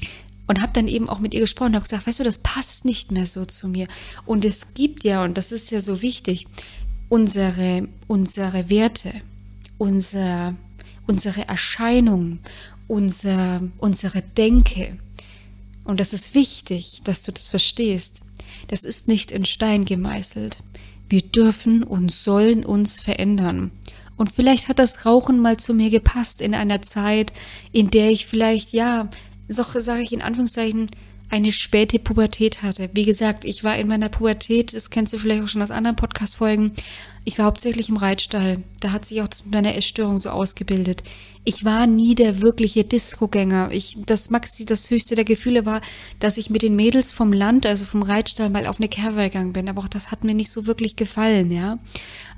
und 0.46 0.60
habe 0.60 0.72
dann 0.72 0.88
eben 0.88 1.08
auch 1.08 1.18
mit 1.18 1.34
ihr 1.34 1.40
gesprochen 1.40 1.68
und 1.68 1.74
habe 1.76 1.84
gesagt, 1.84 2.06
weißt 2.06 2.20
du, 2.20 2.24
das 2.24 2.38
passt 2.38 2.84
nicht 2.84 3.12
mehr 3.12 3.26
so 3.26 3.44
zu 3.44 3.68
mir. 3.68 3.88
Und 4.26 4.44
es 4.44 4.74
gibt 4.74 5.04
ja, 5.04 5.24
und 5.24 5.38
das 5.38 5.52
ist 5.52 5.70
ja 5.70 5.80
so 5.80 6.02
wichtig, 6.02 6.46
unsere, 7.08 7.88
unsere 8.06 8.68
Werte, 8.70 9.12
unser, 9.78 10.54
unsere 11.06 11.48
Erscheinung, 11.48 12.40
unser, 12.86 13.62
unsere 13.78 14.22
Denke, 14.22 14.98
und 15.84 16.00
das 16.00 16.12
ist 16.12 16.34
wichtig, 16.34 17.02
dass 17.04 17.22
du 17.22 17.32
das 17.32 17.48
verstehst, 17.48 18.22
das 18.68 18.84
ist 18.84 19.06
nicht 19.06 19.30
in 19.30 19.44
Stein 19.44 19.84
gemeißelt. 19.84 20.58
Wir 21.08 21.20
dürfen 21.20 21.82
und 21.82 22.10
sollen 22.10 22.64
uns 22.64 22.98
verändern. 22.98 23.70
Und 24.16 24.32
vielleicht 24.32 24.68
hat 24.68 24.78
das 24.78 25.04
Rauchen 25.04 25.38
mal 25.40 25.58
zu 25.58 25.74
mir 25.74 25.90
gepasst 25.90 26.40
in 26.40 26.54
einer 26.54 26.80
Zeit, 26.82 27.32
in 27.72 27.90
der 27.90 28.10
ich 28.10 28.26
vielleicht, 28.26 28.72
ja, 28.72 29.10
so 29.48 29.62
sage 29.62 30.02
ich 30.02 30.12
in 30.12 30.22
Anführungszeichen, 30.22 30.88
eine 31.30 31.52
späte 31.52 31.98
Pubertät 31.98 32.62
hatte. 32.62 32.90
Wie 32.92 33.04
gesagt, 33.04 33.44
ich 33.44 33.64
war 33.64 33.76
in 33.76 33.88
meiner 33.88 34.08
Pubertät, 34.08 34.74
das 34.74 34.90
kennst 34.90 35.12
du 35.12 35.18
vielleicht 35.18 35.42
auch 35.42 35.48
schon 35.48 35.62
aus 35.62 35.70
anderen 35.70 35.96
Podcast-Folgen, 35.96 36.72
ich 37.24 37.38
war 37.38 37.46
hauptsächlich 37.46 37.88
im 37.88 37.96
Reitstall. 37.96 38.62
Da 38.80 38.92
hat 38.92 39.06
sich 39.06 39.22
auch 39.22 39.28
das 39.28 39.44
mit 39.44 39.54
meiner 39.54 39.76
Essstörung 39.76 40.18
so 40.18 40.30
ausgebildet. 40.30 41.02
Ich 41.46 41.64
war 41.64 41.86
nie 41.86 42.14
der 42.14 42.42
wirkliche 42.42 42.84
Disco-Gänger. 42.84 43.70
Ich, 43.70 43.98
das 44.06 44.30
Maxi, 44.30 44.64
das 44.64 44.90
höchste 44.90 45.14
der 45.14 45.24
Gefühle 45.24 45.66
war, 45.66 45.80
dass 46.18 46.38
ich 46.38 46.50
mit 46.50 46.62
den 46.62 46.76
Mädels 46.76 47.12
vom 47.12 47.32
Land, 47.32 47.66
also 47.66 47.84
vom 47.84 48.02
Reitstall, 48.02 48.50
mal 48.50 48.66
auf 48.66 48.78
eine 48.78 48.88
Kerwe 48.88 49.24
gegangen 49.24 49.52
bin. 49.52 49.68
Aber 49.68 49.82
auch 49.82 49.88
das 49.88 50.10
hat 50.10 50.24
mir 50.24 50.34
nicht 50.34 50.50
so 50.50 50.66
wirklich 50.66 50.96
gefallen, 50.96 51.50
ja. 51.50 51.78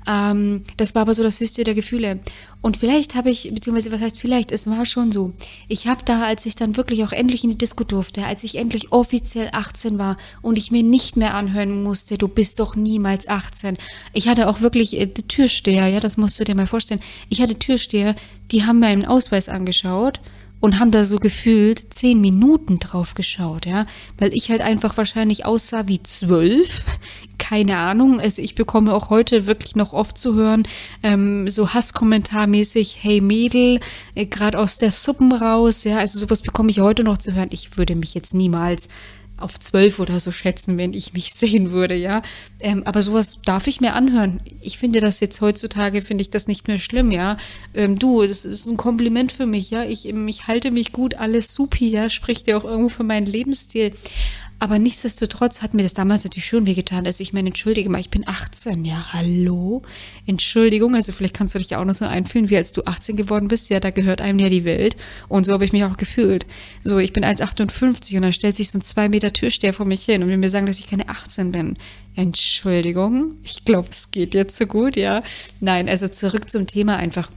Ähm, 0.07 0.63
das 0.77 0.95
war 0.95 1.01
aber 1.03 1.13
so 1.13 1.21
das 1.21 1.39
höchste 1.39 1.63
der 1.63 1.73
Gefühle. 1.73 2.19
Und 2.61 2.77
vielleicht 2.77 3.15
habe 3.15 3.29
ich, 3.29 3.49
beziehungsweise 3.53 3.91
was 3.91 4.01
heißt 4.01 4.17
vielleicht, 4.17 4.51
es 4.51 4.67
war 4.67 4.85
schon 4.85 5.11
so. 5.11 5.33
Ich 5.67 5.87
habe 5.87 6.01
da, 6.05 6.23
als 6.23 6.45
ich 6.45 6.55
dann 6.55 6.77
wirklich 6.77 7.03
auch 7.03 7.11
endlich 7.11 7.43
in 7.43 7.49
die 7.49 7.57
Disco 7.57 7.83
durfte, 7.83 8.25
als 8.25 8.43
ich 8.43 8.55
endlich 8.55 8.91
offiziell 8.91 9.49
18 9.51 9.97
war 9.97 10.17
und 10.41 10.57
ich 10.57 10.71
mir 10.71 10.83
nicht 10.83 11.17
mehr 11.17 11.33
anhören 11.35 11.83
musste, 11.83 12.17
du 12.17 12.27
bist 12.27 12.59
doch 12.59 12.75
niemals 12.75 13.27
18. 13.27 13.77
Ich 14.13 14.27
hatte 14.27 14.47
auch 14.47 14.61
wirklich 14.61 14.76
äh, 14.81 15.07
Türsteher, 15.07 15.87
ja, 15.87 15.99
das 15.99 16.17
musst 16.17 16.39
du 16.39 16.43
dir 16.43 16.55
mal 16.55 16.67
vorstellen. 16.67 17.01
Ich 17.29 17.41
hatte 17.41 17.57
Türsteher, 17.57 18.15
die 18.51 18.65
haben 18.65 18.79
meinen 18.79 19.05
Ausweis 19.05 19.49
angeschaut 19.49 20.19
und 20.59 20.79
haben 20.79 20.91
da 20.91 21.05
so 21.05 21.17
gefühlt 21.17 21.93
zehn 21.93 22.19
Minuten 22.19 22.79
drauf 22.79 23.13
geschaut, 23.13 23.65
ja, 23.65 23.85
weil 24.17 24.33
ich 24.33 24.49
halt 24.49 24.61
einfach 24.61 24.97
wahrscheinlich 24.97 25.45
aussah 25.45 25.87
wie 25.87 26.01
zwölf, 26.01 26.83
keine 27.37 27.77
Ahnung. 27.77 28.19
Also 28.19 28.41
ich 28.41 28.55
bekomme 28.55 28.93
auch 28.93 29.09
heute 29.09 29.45
wirklich 29.45 29.75
noch 29.75 29.93
oft 29.93 30.17
zu 30.17 30.33
hören, 30.33 30.63
ähm, 31.03 31.47
so 31.49 31.73
Hasskommentarmäßig, 31.73 32.97
hey 33.01 33.21
Mädel, 33.21 33.79
äh, 34.15 34.25
gerade 34.25 34.57
aus 34.57 34.77
der 34.77 34.91
Suppen 34.91 35.31
raus, 35.31 35.83
ja, 35.83 35.97
also 35.99 36.17
sowas 36.17 36.41
bekomme 36.41 36.71
ich 36.71 36.79
heute 36.79 37.03
noch 37.03 37.19
zu 37.19 37.33
hören. 37.33 37.49
Ich 37.51 37.77
würde 37.77 37.95
mich 37.95 38.13
jetzt 38.15 38.33
niemals 38.33 38.87
auf 39.37 39.59
zwölf 39.59 39.99
oder 39.99 40.19
so 40.19 40.31
schätzen, 40.31 40.77
wenn 40.77 40.93
ich 40.93 41.13
mich 41.13 41.33
sehen 41.35 41.71
würde, 41.71 41.95
ja. 41.95 42.21
Ähm, 42.59 42.83
aber 42.85 43.01
sowas 43.01 43.41
darf 43.43 43.67
ich 43.67 43.81
mir 43.81 43.93
anhören. 43.93 44.41
Ich 44.61 44.77
finde 44.77 44.99
das 44.99 45.19
jetzt 45.19 45.41
heutzutage, 45.41 46.01
finde 46.01 46.21
ich 46.21 46.29
das 46.29 46.47
nicht 46.47 46.67
mehr 46.67 46.79
schlimm, 46.79 47.11
ja. 47.11 47.37
Ähm, 47.73 47.99
du, 47.99 48.23
das 48.23 48.45
ist 48.45 48.65
ein 48.65 48.77
Kompliment 48.77 49.31
für 49.31 49.45
mich, 49.45 49.69
ja. 49.69 49.83
Ich, 49.83 50.07
ich 50.07 50.47
halte 50.47 50.71
mich 50.71 50.91
gut, 50.91 51.15
alles 51.15 51.53
supi, 51.53 51.89
ja. 51.89 52.09
Spricht 52.09 52.47
ja 52.47 52.57
auch 52.57 52.65
irgendwo 52.65 52.89
für 52.89 53.03
meinen 53.03 53.27
Lebensstil. 53.27 53.93
Aber 54.59 54.79
nichtsdestotrotz 54.79 55.61
hat 55.61 55.75
mir 55.75 55.83
das 55.83 55.93
damals 55.93 56.23
natürlich 56.23 56.47
schon 56.47 56.65
wehgetan. 56.65 57.05
Also 57.05 57.21
ich 57.21 57.31
meine, 57.31 57.49
entschuldige 57.49 57.89
mal, 57.89 57.99
ich 57.99 58.09
bin 58.09 58.27
18, 58.27 58.85
ja, 58.85 59.13
hallo? 59.13 59.83
Entschuldigung, 60.25 60.95
also 60.95 61.11
vielleicht 61.11 61.35
kannst 61.35 61.53
du 61.53 61.59
dich 61.59 61.69
ja 61.69 61.79
auch 61.79 61.85
noch 61.85 61.93
so 61.93 62.05
einfühlen, 62.05 62.49
wie 62.49 62.57
als 62.57 62.71
du 62.71 62.83
18 62.83 63.15
geworden 63.17 63.49
bist, 63.49 63.69
ja, 63.69 63.79
da 63.79 63.91
gehört 63.91 64.19
einem 64.19 64.39
ja 64.39 64.49
die 64.49 64.65
Welt. 64.65 64.97
Und 65.27 65.45
so 65.45 65.53
habe 65.53 65.63
ich 65.63 65.73
mich 65.73 65.83
auch 65.83 65.97
gefühlt. 65.97 66.47
So, 66.83 66.97
ich 66.97 67.13
bin 67.13 67.23
1,58 67.23 68.15
und 68.15 68.23
dann 68.23 68.33
stellt 68.33 68.55
sich 68.55 68.71
so 68.71 68.79
ein 68.79 68.81
2 68.81 69.09
Meter 69.09 69.31
Türsteher 69.31 69.73
vor 69.73 69.85
mich 69.85 70.05
hin 70.05 70.23
und 70.23 70.29
will 70.29 70.37
mir 70.37 70.49
sagen, 70.49 70.65
dass 70.65 70.79
ich 70.79 70.87
keine 70.87 71.07
18 71.07 71.51
bin. 71.51 71.77
Entschuldigung, 72.15 73.35
ich 73.43 73.63
glaube, 73.63 73.89
es 73.91 74.09
geht 74.09 74.33
jetzt 74.33 74.57
so 74.57 74.65
gut, 74.65 74.95
ja. 74.95 75.21
Nein, 75.59 75.87
also 75.87 76.07
zurück 76.07 76.49
zum 76.49 76.65
Thema 76.65 76.97
einfach. 76.97 77.29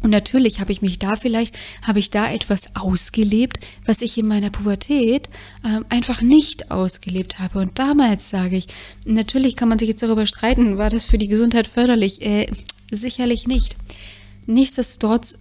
Und 0.00 0.10
natürlich 0.10 0.60
habe 0.60 0.70
ich 0.70 0.80
mich 0.80 0.98
da 0.98 1.16
vielleicht, 1.16 1.58
habe 1.82 1.98
ich 1.98 2.10
da 2.10 2.30
etwas 2.30 2.76
ausgelebt, 2.76 3.60
was 3.84 4.00
ich 4.00 4.16
in 4.16 4.28
meiner 4.28 4.50
Pubertät 4.50 5.28
ähm, 5.64 5.84
einfach 5.88 6.22
nicht 6.22 6.70
ausgelebt 6.70 7.38
habe. 7.40 7.58
Und 7.58 7.78
damals 7.78 8.30
sage 8.30 8.56
ich, 8.56 8.68
natürlich 9.04 9.56
kann 9.56 9.68
man 9.68 9.78
sich 9.78 9.88
jetzt 9.88 10.02
darüber 10.02 10.26
streiten, 10.26 10.78
war 10.78 10.90
das 10.90 11.04
für 11.04 11.18
die 11.18 11.28
Gesundheit 11.28 11.66
förderlich? 11.66 12.22
Äh, 12.22 12.46
sicherlich 12.90 13.46
nicht. 13.46 13.76
Nichtsdestotrotz 14.46 15.38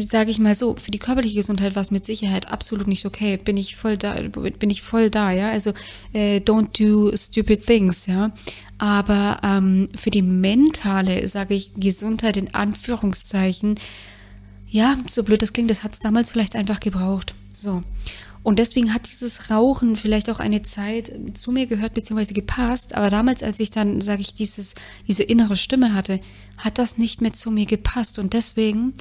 sage 0.00 0.30
ich 0.30 0.38
mal 0.38 0.54
so, 0.54 0.74
für 0.74 0.90
die 0.90 0.98
körperliche 0.98 1.36
Gesundheit 1.36 1.74
war 1.74 1.82
es 1.82 1.90
mit 1.90 2.04
Sicherheit 2.04 2.50
absolut 2.50 2.86
nicht 2.86 3.06
okay. 3.06 3.36
Bin 3.36 3.56
ich 3.56 3.76
voll 3.76 3.96
da, 3.96 4.14
bin 4.14 4.70
ich 4.70 4.82
voll 4.82 5.10
da, 5.10 5.30
ja. 5.30 5.50
Also 5.50 5.72
äh, 6.12 6.38
don't 6.38 6.78
do 6.78 7.16
stupid 7.16 7.66
things, 7.66 8.06
ja. 8.06 8.32
Aber 8.78 9.40
ähm, 9.42 9.88
für 9.96 10.10
die 10.10 10.22
mentale, 10.22 11.26
sage 11.28 11.54
ich, 11.54 11.72
Gesundheit 11.74 12.36
in 12.36 12.54
Anführungszeichen, 12.54 13.76
ja, 14.68 14.98
so 15.08 15.22
blöd 15.22 15.42
das 15.42 15.52
klingt, 15.52 15.70
das 15.70 15.84
hat 15.84 15.92
es 15.92 16.00
damals 16.00 16.32
vielleicht 16.32 16.56
einfach 16.56 16.80
gebraucht. 16.80 17.34
So. 17.52 17.82
Und 18.44 18.58
deswegen 18.58 18.92
hat 18.92 19.08
dieses 19.08 19.50
Rauchen 19.50 19.96
vielleicht 19.96 20.28
auch 20.28 20.38
eine 20.38 20.60
Zeit 20.62 21.10
zu 21.32 21.50
mir 21.50 21.66
gehört 21.66 21.94
bzw. 21.94 22.34
gepasst. 22.34 22.94
Aber 22.94 23.08
damals, 23.08 23.42
als 23.42 23.58
ich 23.58 23.70
dann, 23.70 24.02
sage 24.02 24.20
ich, 24.20 24.34
dieses, 24.34 24.74
diese 25.08 25.22
innere 25.22 25.56
Stimme 25.56 25.94
hatte, 25.94 26.20
hat 26.58 26.76
das 26.76 26.98
nicht 26.98 27.22
mehr 27.22 27.32
zu 27.32 27.50
mir 27.50 27.64
gepasst. 27.64 28.18
Und 28.18 28.34
deswegen 28.34 28.92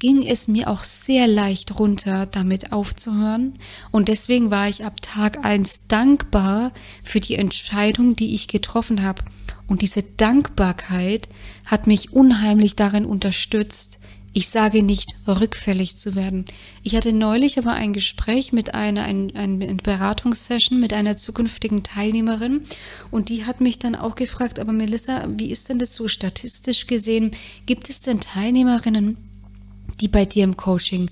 ging 0.00 0.26
es 0.26 0.48
mir 0.48 0.68
auch 0.68 0.82
sehr 0.82 1.28
leicht 1.28 1.78
runter, 1.78 2.26
damit 2.26 2.72
aufzuhören. 2.72 3.58
Und 3.92 4.08
deswegen 4.08 4.50
war 4.50 4.68
ich 4.68 4.84
ab 4.84 5.00
Tag 5.00 5.44
eins 5.44 5.86
dankbar 5.86 6.72
für 7.04 7.20
die 7.20 7.36
Entscheidung, 7.36 8.16
die 8.16 8.34
ich 8.34 8.48
getroffen 8.48 9.02
habe. 9.02 9.22
Und 9.68 9.82
diese 9.82 10.02
Dankbarkeit 10.02 11.28
hat 11.66 11.86
mich 11.86 12.12
unheimlich 12.12 12.74
darin 12.74 13.04
unterstützt, 13.04 14.00
ich 14.32 14.48
sage 14.48 14.84
nicht 14.84 15.16
rückfällig 15.26 15.96
zu 15.96 16.14
werden. 16.14 16.44
Ich 16.84 16.94
hatte 16.94 17.12
neulich 17.12 17.58
aber 17.58 17.72
ein 17.72 17.92
Gespräch 17.92 18.52
mit 18.52 18.74
einer, 18.74 19.02
ein, 19.02 19.34
ein, 19.34 19.76
Beratungssession 19.82 20.78
mit 20.78 20.92
einer 20.92 21.16
zukünftigen 21.16 21.82
Teilnehmerin 21.82 22.62
und 23.10 23.28
die 23.28 23.44
hat 23.44 23.60
mich 23.60 23.80
dann 23.80 23.96
auch 23.96 24.14
gefragt, 24.14 24.60
aber 24.60 24.72
Melissa, 24.72 25.26
wie 25.36 25.50
ist 25.50 25.68
denn 25.68 25.80
das 25.80 25.94
so 25.94 26.06
statistisch 26.06 26.86
gesehen? 26.86 27.32
Gibt 27.66 27.90
es 27.90 28.02
denn 28.02 28.20
Teilnehmerinnen, 28.20 29.16
die 30.00 30.08
bei 30.08 30.24
dir 30.24 30.44
im 30.44 30.56
Coaching 30.56 31.10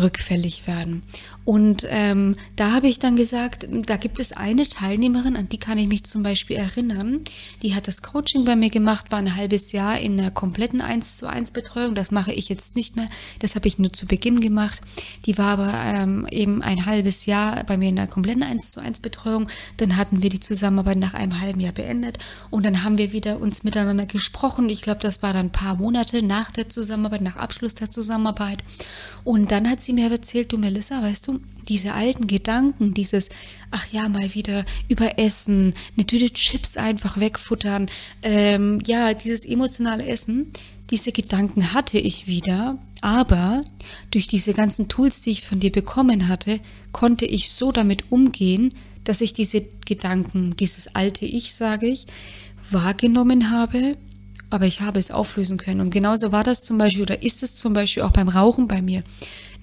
rückfällig 0.00 0.66
werden. 0.66 1.02
Und 1.44 1.84
ähm, 1.88 2.36
da 2.56 2.72
habe 2.72 2.88
ich 2.88 2.98
dann 2.98 3.16
gesagt, 3.16 3.66
da 3.70 3.96
gibt 3.96 4.20
es 4.20 4.32
eine 4.32 4.66
Teilnehmerin, 4.66 5.36
an 5.36 5.48
die 5.48 5.58
kann 5.58 5.78
ich 5.78 5.88
mich 5.88 6.04
zum 6.04 6.22
Beispiel 6.22 6.56
erinnern. 6.56 7.20
Die 7.62 7.74
hat 7.74 7.88
das 7.88 8.02
Coaching 8.02 8.44
bei 8.44 8.54
mir 8.54 8.70
gemacht, 8.70 9.10
war 9.10 9.18
ein 9.18 9.34
halbes 9.34 9.72
Jahr 9.72 9.98
in 9.98 10.20
einer 10.20 10.30
kompletten 10.30 10.80
1 10.80 11.16
zu 11.16 11.26
1 11.26 11.50
Betreuung. 11.50 11.94
Das 11.94 12.10
mache 12.10 12.32
ich 12.32 12.48
jetzt 12.48 12.76
nicht 12.76 12.96
mehr. 12.96 13.08
Das 13.40 13.56
habe 13.56 13.66
ich 13.66 13.78
nur 13.78 13.92
zu 13.92 14.06
Beginn 14.06 14.40
gemacht. 14.40 14.82
Die 15.26 15.36
war 15.36 15.58
aber 15.58 15.72
ähm, 15.72 16.26
eben 16.30 16.62
ein 16.62 16.86
halbes 16.86 17.26
Jahr 17.26 17.64
bei 17.64 17.76
mir 17.76 17.88
in 17.88 17.98
einer 17.98 18.08
kompletten 18.08 18.44
1 18.44 18.70
zu 18.70 18.80
1 18.80 19.00
Betreuung. 19.00 19.48
Dann 19.78 19.96
hatten 19.96 20.22
wir 20.22 20.30
die 20.30 20.40
Zusammenarbeit 20.40 20.98
nach 20.98 21.14
einem 21.14 21.40
halben 21.40 21.60
Jahr 21.60 21.72
beendet 21.72 22.18
und 22.50 22.64
dann 22.64 22.84
haben 22.84 22.98
wir 22.98 23.12
wieder 23.12 23.40
uns 23.40 23.64
miteinander 23.64 24.06
gesprochen. 24.06 24.68
Ich 24.68 24.82
glaube, 24.82 25.00
das 25.00 25.22
war 25.22 25.32
dann 25.32 25.46
ein 25.46 25.52
paar 25.52 25.74
Monate 25.74 26.22
nach 26.22 26.52
der 26.52 26.68
Zusammenarbeit, 26.68 27.22
nach 27.22 27.36
Abschluss 27.36 27.74
der 27.74 27.90
Zusammenarbeit. 27.90 28.62
Und 29.24 29.50
dann 29.50 29.68
hat 29.68 29.82
sie 29.82 29.92
mir 29.92 30.10
erzählt, 30.10 30.52
du 30.52 30.58
Melissa, 30.58 31.02
weißt 31.02 31.26
du, 31.28 31.31
diese 31.68 31.94
alten 31.94 32.26
Gedanken, 32.26 32.94
dieses, 32.94 33.28
ach 33.70 33.86
ja, 33.92 34.08
mal 34.08 34.34
wieder 34.34 34.64
überessen, 34.88 35.74
eine 35.96 36.06
Tüte 36.06 36.30
Chips 36.30 36.76
einfach 36.76 37.18
wegfuttern, 37.18 37.88
ähm, 38.22 38.80
ja, 38.84 39.14
dieses 39.14 39.44
emotionale 39.44 40.06
Essen, 40.06 40.52
diese 40.90 41.12
Gedanken 41.12 41.72
hatte 41.72 41.98
ich 41.98 42.26
wieder, 42.26 42.78
aber 43.00 43.62
durch 44.10 44.26
diese 44.26 44.54
ganzen 44.54 44.88
Tools, 44.88 45.20
die 45.20 45.30
ich 45.30 45.44
von 45.44 45.60
dir 45.60 45.72
bekommen 45.72 46.28
hatte, 46.28 46.60
konnte 46.90 47.24
ich 47.24 47.50
so 47.50 47.72
damit 47.72 48.10
umgehen, 48.10 48.74
dass 49.04 49.20
ich 49.20 49.32
diese 49.32 49.66
Gedanken, 49.86 50.56
dieses 50.56 50.94
alte 50.94 51.24
Ich, 51.24 51.54
sage 51.54 51.88
ich, 51.88 52.06
wahrgenommen 52.70 53.50
habe 53.50 53.96
aber 54.52 54.66
ich 54.66 54.82
habe 54.82 54.98
es 54.98 55.10
auflösen 55.10 55.56
können. 55.56 55.80
Und 55.80 55.90
genauso 55.90 56.30
war 56.30 56.44
das 56.44 56.62
zum 56.62 56.76
Beispiel 56.76 57.02
oder 57.02 57.22
ist 57.22 57.42
es 57.42 57.56
zum 57.56 57.72
Beispiel 57.72 58.02
auch 58.02 58.10
beim 58.10 58.28
Rauchen 58.28 58.68
bei 58.68 58.82
mir. 58.82 59.02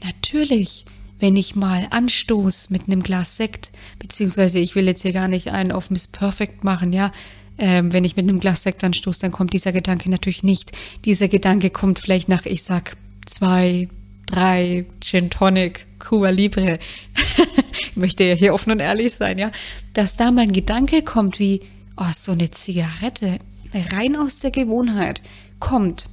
Natürlich, 0.04 0.86
wenn 1.20 1.36
ich 1.36 1.56
mal 1.56 1.88
anstoß 1.90 2.70
mit 2.70 2.84
einem 2.88 3.04
Glas 3.04 3.38
Sekt, 3.38 3.72
beziehungsweise 4.00 4.60
ich 4.60 4.76
will 4.76 4.86
jetzt 4.86 5.02
hier 5.02 5.14
gar 5.14 5.28
nicht 5.28 5.50
einen 5.52 5.72
auf 5.72 5.90
Miss 5.90 6.08
Perfect 6.08 6.64
machen, 6.64 6.94
ja. 6.94 7.12
Ähm, 7.58 7.92
wenn 7.92 8.06
ich 8.06 8.16
mit 8.16 8.30
einem 8.30 8.40
Glas 8.40 8.64
Sekt 8.64 8.84
anstoße, 8.84 9.20
dann 9.20 9.34
kommt 9.34 9.52
dieser 9.52 9.74
Gedanke 9.74 10.10
natürlich 10.10 10.44
nicht. 10.44 10.72
Dieser 11.04 11.28
Gedanke 11.28 11.70
kommt 11.70 12.00
vielleicht 12.00 12.30
nach, 12.30 12.46
ich 12.46 12.64
sag, 12.64 12.96
zwei, 13.26 13.90
drei 14.26 14.86
Gin 15.02 15.30
Tonic, 15.30 15.86
Cuba 16.00 16.30
Libre. 16.30 16.80
ich 17.82 17.98
möchte 17.98 18.24
ja 18.24 18.36
hier 18.36 18.54
offen 18.54 18.72
und 18.72 18.80
ehrlich 18.80 19.14
sein, 19.14 19.38
ja. 19.38 19.52
Dass 19.94 20.16
da 20.16 20.32
mal 20.32 20.44
ein 20.44 20.54
Gedanke 20.54 21.02
kommt 21.02 21.40
wie, 21.40 21.60
oh, 21.98 22.12
so 22.14 22.32
eine 22.32 22.50
Zigarette 22.50 23.40
rein 23.92 24.16
aus 24.16 24.40
der 24.40 24.52
Gewohnheit 24.52 25.22
kommt. 25.60 26.08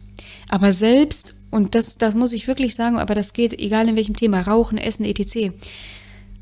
Aber 0.48 0.72
selbst, 0.72 1.35
und 1.50 1.74
das, 1.74 1.96
das 1.96 2.14
muss 2.14 2.32
ich 2.32 2.48
wirklich 2.48 2.74
sagen, 2.74 2.98
aber 2.98 3.14
das 3.14 3.32
geht 3.32 3.58
egal 3.58 3.88
in 3.88 3.96
welchem 3.96 4.16
Thema, 4.16 4.40
Rauchen, 4.42 4.78
Essen, 4.78 5.04
etc. 5.04 5.52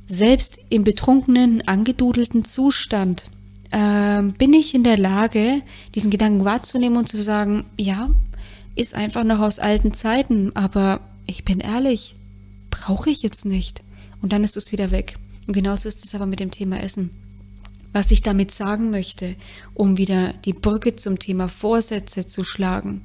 Selbst 0.07 0.59
im 0.71 0.85
betrunkenen, 0.85 1.67
angedudelten 1.67 2.45
Zustand 2.45 3.25
äh, 3.71 4.23
bin 4.23 4.53
ich 4.53 4.75
in 4.75 4.83
der 4.83 4.99
Lage, 4.99 5.63
diesen 5.95 6.11
Gedanken 6.11 6.45
wahrzunehmen 6.45 6.99
und 6.99 7.09
zu 7.09 7.21
sagen, 7.23 7.65
ja, 7.77 8.11
ist 8.77 8.95
einfach 8.95 9.25
noch 9.25 9.41
aus 9.41 9.59
alten 9.59 9.95
Zeiten, 9.95 10.55
aber 10.55 11.01
ich 11.27 11.45
bin 11.45 11.61
ehrlich, 11.61 12.17
brauche 12.71 13.11
ich 13.11 13.23
jetzt 13.23 13.45
nicht. 13.45 13.83
Und 14.21 14.33
dann 14.33 14.45
ist 14.45 14.57
es 14.57 14.73
wieder 14.73 14.91
weg. 14.91 15.17
Und 15.47 15.53
genauso 15.53 15.89
ist 15.89 16.05
es 16.05 16.15
aber 16.15 16.27
mit 16.27 16.41
dem 16.41 16.51
Thema 16.51 16.81
Essen. 16.81 17.11
Was 17.93 18.11
ich 18.11 18.23
damit 18.23 18.51
sagen 18.51 18.91
möchte, 18.91 19.37
um 19.75 19.97
wieder 19.99 20.33
die 20.45 20.53
Brücke 20.53 20.97
zum 20.97 21.19
Thema 21.19 21.49
Vorsätze 21.49 22.27
zu 22.27 22.43
schlagen. 22.43 23.03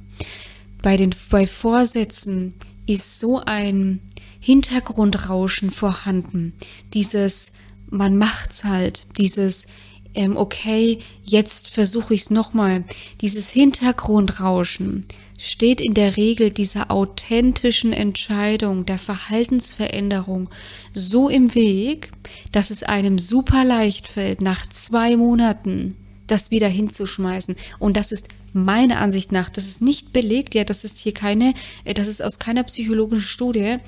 Bei 0.82 0.96
den 0.96 1.14
bei 1.30 1.46
Vorsätzen 1.46 2.54
ist 2.86 3.20
so 3.20 3.40
ein 3.44 4.00
Hintergrundrauschen 4.40 5.70
vorhanden. 5.70 6.54
Dieses 6.94 7.52
man 7.90 8.16
macht's 8.16 8.64
halt, 8.64 9.06
dieses 9.18 9.66
ähm, 10.14 10.36
okay, 10.36 10.98
jetzt 11.22 11.68
versuche 11.68 12.14
ich 12.14 12.22
es 12.22 12.30
nochmal. 12.30 12.84
Dieses 13.20 13.50
Hintergrundrauschen 13.50 15.06
steht 15.38 15.80
in 15.80 15.94
der 15.94 16.16
Regel 16.16 16.50
dieser 16.50 16.90
authentischen 16.90 17.92
Entscheidung, 17.92 18.86
der 18.86 18.98
Verhaltensveränderung 18.98 20.50
so 20.94 21.28
im 21.28 21.54
Weg, 21.54 22.10
dass 22.52 22.70
es 22.70 22.82
einem 22.82 23.18
super 23.18 23.64
leicht 23.64 24.08
fällt, 24.08 24.40
nach 24.40 24.66
zwei 24.68 25.16
Monaten 25.16 25.96
das 26.26 26.50
wieder 26.50 26.68
hinzuschmeißen. 26.68 27.56
Und 27.78 27.96
das 27.96 28.12
ist 28.12 28.28
meiner 28.54 28.98
Ansicht 28.98 29.32
nach, 29.32 29.50
das 29.50 29.66
ist 29.66 29.82
nicht 29.82 30.12
belegt, 30.12 30.54
ja, 30.54 30.64
das 30.64 30.84
ist 30.84 30.98
hier 30.98 31.14
keine, 31.14 31.54
äh, 31.84 31.94
das 31.94 32.08
ist 32.08 32.22
aus 32.22 32.38
keiner 32.38 32.64
psychologischen 32.64 33.28
Studie, 33.28 33.78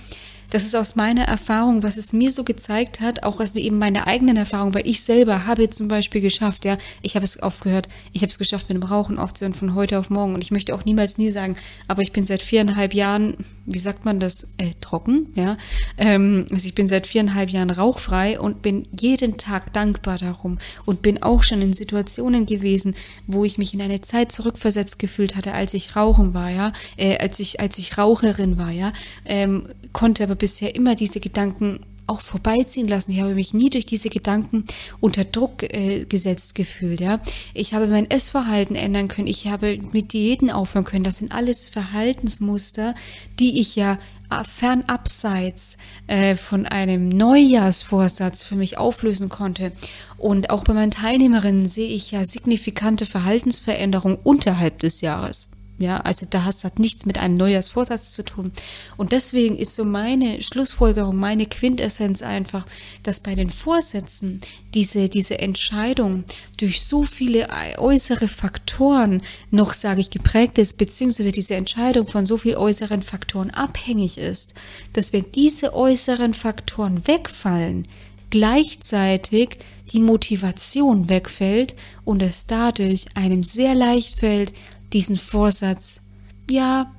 das 0.53 0.65
ist 0.65 0.77
aus 0.77 0.97
meiner 0.97 1.25
Erfahrung, 1.25 1.83
was 1.83 1.97
es 1.97 2.12
mir 2.12 2.31
so 2.31 2.45
gezeigt 2.45 3.01
hat, 3.01 3.23
auch 3.23 3.38
was 3.38 3.55
mir 3.55 3.62
eben 3.62 3.79
meine 3.79 4.07
eigenen 4.07 4.37
Erfahrungen, 4.37 4.75
weil 4.75 4.87
ich 4.87 5.01
selber 5.01 5.47
habe 5.47 5.71
zum 5.71 5.88
Beispiel 5.88 6.21
geschafft, 6.21 6.67
ja, 6.67 6.77
ich 7.01 7.15
habe 7.15 7.25
es 7.25 7.43
aufgehört, 7.43 7.88
ich 8.12 8.21
habe 8.21 8.31
es 8.31 8.37
geschafft, 8.37 8.69
mit 8.69 8.77
dem 8.77 8.83
Rauchen 8.83 9.19
aufzuhören 9.19 9.55
von 9.55 9.75
heute 9.75 9.99
auf 9.99 10.11
morgen. 10.11 10.35
Und 10.35 10.45
ich 10.45 10.51
möchte 10.51 10.75
auch 10.75 10.85
niemals 10.85 11.17
nie 11.17 11.31
sagen, 11.31 11.57
aber 11.88 12.03
ich 12.03 12.12
bin 12.12 12.27
seit 12.27 12.43
viereinhalb 12.43 12.93
Jahren, 12.93 13.38
wie 13.65 13.79
sagt 13.79 14.05
man 14.05 14.21
das, 14.21 14.53
äh, 14.59 14.73
trocken, 14.83 15.29
ja, 15.37 15.57
ähm, 15.97 16.45
also 16.51 16.69
ich 16.69 16.75
bin 16.75 16.87
seit 16.87 17.07
viereinhalb 17.07 17.49
Jahren 17.49 17.71
rauchfrei 17.71 18.38
und 18.38 18.61
bin 18.61 18.87
jeden 19.01 19.38
Tag 19.38 19.73
dankbar 19.73 20.19
darum 20.19 20.59
und 20.85 21.01
bin 21.01 21.23
auch 21.23 21.43
schon 21.45 21.62
in 21.62 21.73
Situationen 21.73 22.45
gewesen, 22.45 22.95
wo 23.27 23.47
ich 23.47 23.57
mich 23.57 23.73
in 23.73 23.81
eine 23.81 24.03
Zeit 24.03 24.31
zurückversetzt 24.33 24.99
gefühlt 24.99 25.35
hatte, 25.35 25.55
als 25.55 25.73
ich 25.73 25.97
rauchen 25.97 26.35
war, 26.35 26.51
ja, 26.51 26.75
äh, 26.99 27.17
als 27.17 27.41
ich 27.41 27.61
als 27.61 27.79
ich 27.79 27.97
Raucherin 27.97 28.59
war, 28.59 28.71
ja, 28.71 28.93
ähm, 29.25 29.67
konnte 29.95 30.25
aber 30.25 30.41
bisher 30.42 30.74
immer 30.74 30.96
diese 30.96 31.20
Gedanken 31.20 31.78
auch 32.09 32.20
vorbeiziehen 32.20 32.88
lassen. 32.88 33.12
Ich 33.12 33.20
habe 33.20 33.37
mich 33.37 33.55
nie 33.55 33.70
durch 33.70 33.87
diese 33.87 34.09
Gedanken 34.09 34.64
unter 34.98 35.24
Druck 35.24 35.62
äh, 35.62 36.05
gesetzt 36.05 36.57
gefühlt. 36.57 36.98
Ja, 36.98 37.20
ich 37.55 37.74
habe 37.74 37.87
mein 37.87 38.11
Essverhalten 38.11 38.74
ändern 38.74 39.07
können. 39.07 39.28
Ich 39.28 39.46
habe 39.46 39.78
mit 39.92 40.12
Diäten 40.12 40.50
aufhören 40.50 40.85
können. 40.85 41.05
Das 41.05 41.18
sind 41.18 41.33
alles 41.33 41.68
Verhaltensmuster, 41.68 42.96
die 43.38 43.61
ich 43.61 43.76
ja 43.76 44.00
äh, 44.31 44.42
fernabseits 44.42 45.76
äh, 46.09 46.35
von 46.35 46.66
einem 46.66 47.09
Neujahrsvorsatz 47.09 48.42
für 48.42 48.57
mich 48.57 48.78
auflösen 48.78 49.28
konnte. 49.28 49.70
Und 50.18 50.50
auch 50.50 50.64
bei 50.64 50.72
meinen 50.72 50.90
Teilnehmerinnen 50.90 51.68
sehe 51.68 51.88
ich 51.88 52.11
ja 52.11 52.24
signifikante 52.24 53.07
Verhaltensveränderungen 53.07 54.18
unterhalb 54.24 54.81
des 54.81 55.02
Jahres. 55.02 55.50
Ja, 55.78 55.96
also 55.98 56.26
da 56.28 56.44
hat, 56.44 56.62
hat 56.62 56.78
nichts 56.78 57.06
mit 57.06 57.18
einem 57.18 57.37
Neujahrsvorsatz 57.37 58.12
zu 58.12 58.24
tun. 58.24 58.52
Und 58.96 59.11
deswegen 59.11 59.56
ist 59.56 59.74
so 59.74 59.85
meine 59.85 60.40
Schlussfolgerung, 60.40 61.16
meine 61.16 61.46
Quintessenz 61.46 62.22
einfach, 62.22 62.66
dass 63.02 63.20
bei 63.20 63.35
den 63.35 63.50
Vorsätzen 63.50 64.40
diese, 64.74 65.08
diese 65.08 65.38
Entscheidung 65.38 66.24
durch 66.56 66.82
so 66.82 67.04
viele 67.04 67.48
äußere 67.78 68.28
Faktoren 68.28 69.22
noch, 69.50 69.72
sage 69.72 70.00
ich, 70.00 70.11
geprägt 70.11 70.58
ist, 70.58 70.78
beziehungsweise 70.78 71.32
diese 71.32 71.56
Entscheidung 71.56 72.06
von 72.06 72.26
so 72.26 72.37
vielen 72.37 72.56
äußeren 72.56 73.02
Faktoren 73.02 73.50
abhängig 73.50 74.18
ist, 74.18 74.54
dass 74.92 75.12
wenn 75.12 75.32
diese 75.35 75.74
äußeren 75.74 76.35
Faktoren 76.35 77.06
wegfallen, 77.08 77.88
gleichzeitig 78.30 79.58
die 79.92 80.00
Motivation 80.00 81.08
wegfällt 81.08 81.74
und 82.04 82.22
es 82.22 82.46
dadurch 82.46 83.06
einem 83.14 83.42
sehr 83.42 83.74
leicht 83.74 84.18
fällt, 84.18 84.52
diesen 84.92 85.16
Vorsatz, 85.16 86.02
ja, 86.50 86.92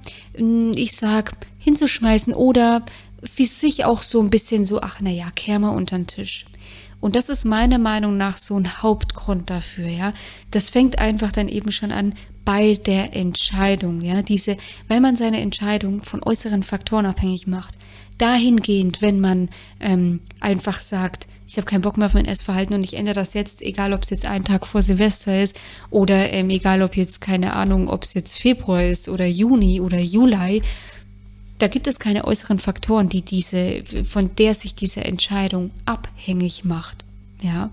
ich 0.76 0.94
sag, 0.94 1.34
hinzuschmeißen 1.60 2.34
oder 2.34 2.82
für 3.24 3.46
sich 3.46 3.86
auch 3.86 4.04
so 4.04 4.22
ein 4.22 4.30
bisschen 4.30 4.66
so, 4.66 4.82
ach 4.82 5.00
naja, 5.00 5.32
kehr 5.36 5.60
mal 5.60 5.70
unter 5.70 5.98
den 5.98 6.08
Tisch. 6.08 6.46
Und 7.00 7.16
das 7.16 7.30
ist 7.30 7.46
meiner 7.46 7.80
Meinung 7.80 8.16
nach 8.16 8.38
so 8.38 8.58
ein 8.58 8.82
Hauptgrund 8.82 9.50
dafür, 9.50 9.88
ja. 9.88 10.14
Das 10.52 10.70
fängt 10.70 11.00
einfach 11.00 11.32
dann 11.32 11.50
eben 11.50 11.72
schon 11.72 11.92
an 11.92 12.16
bei 12.46 12.74
der 12.74 13.14
Entscheidung, 13.14 14.02
ja. 14.02 14.22
Diese, 14.22 14.58
weil 14.88 15.02
man 15.02 15.16
seine 15.16 15.42
Entscheidung 15.42 16.02
von 16.02 16.24
äußeren 16.24 16.64
Faktoren 16.64 17.06
abhängig 17.06 17.46
macht. 17.46 17.78
Dahingehend, 18.18 19.02
wenn 19.02 19.20
man 19.20 19.50
ähm, 19.82 20.22
einfach 20.40 20.80
sagt, 20.80 21.28
ich 21.48 21.58
habe 21.58 21.66
keinen 21.66 21.82
Bock 21.82 21.98
mehr 21.98 22.08
auf 22.08 22.14
mein 22.14 22.26
Essverhalten 22.26 22.76
und 22.76 22.84
ich 22.84 22.96
ändere 22.96 23.16
das 23.16 23.34
jetzt, 23.34 23.62
egal 23.62 23.94
ob 23.94 24.04
es 24.04 24.10
jetzt 24.10 24.26
ein 24.26 24.44
Tag 24.44 24.66
vor 24.66 24.82
Silvester 24.82 25.42
ist 25.42 25.60
oder 25.90 26.32
ähm, 26.32 26.50
egal 26.50 26.82
ob 26.82 26.96
jetzt 26.96 27.22
keine 27.22 27.54
Ahnung, 27.54 27.90
ob 27.90 28.04
es 28.04 28.14
jetzt 28.14 28.36
Februar 28.36 28.84
ist 28.84 29.10
oder 29.10 29.26
Juni 29.26 29.82
oder 29.82 30.00
Juli. 30.00 30.62
Da 31.60 31.68
gibt 31.68 31.88
es 31.88 32.00
keine 32.00 32.26
äußeren 32.26 32.60
Faktoren, 32.60 33.10
die 33.10 33.22
diese, 33.22 33.84
von 34.04 34.36
der 34.36 34.54
sich 34.54 34.76
diese 34.76 35.04
Entscheidung 35.06 35.72
abhängig 35.86 36.66
macht. 36.66 37.06
Ja. 37.42 37.70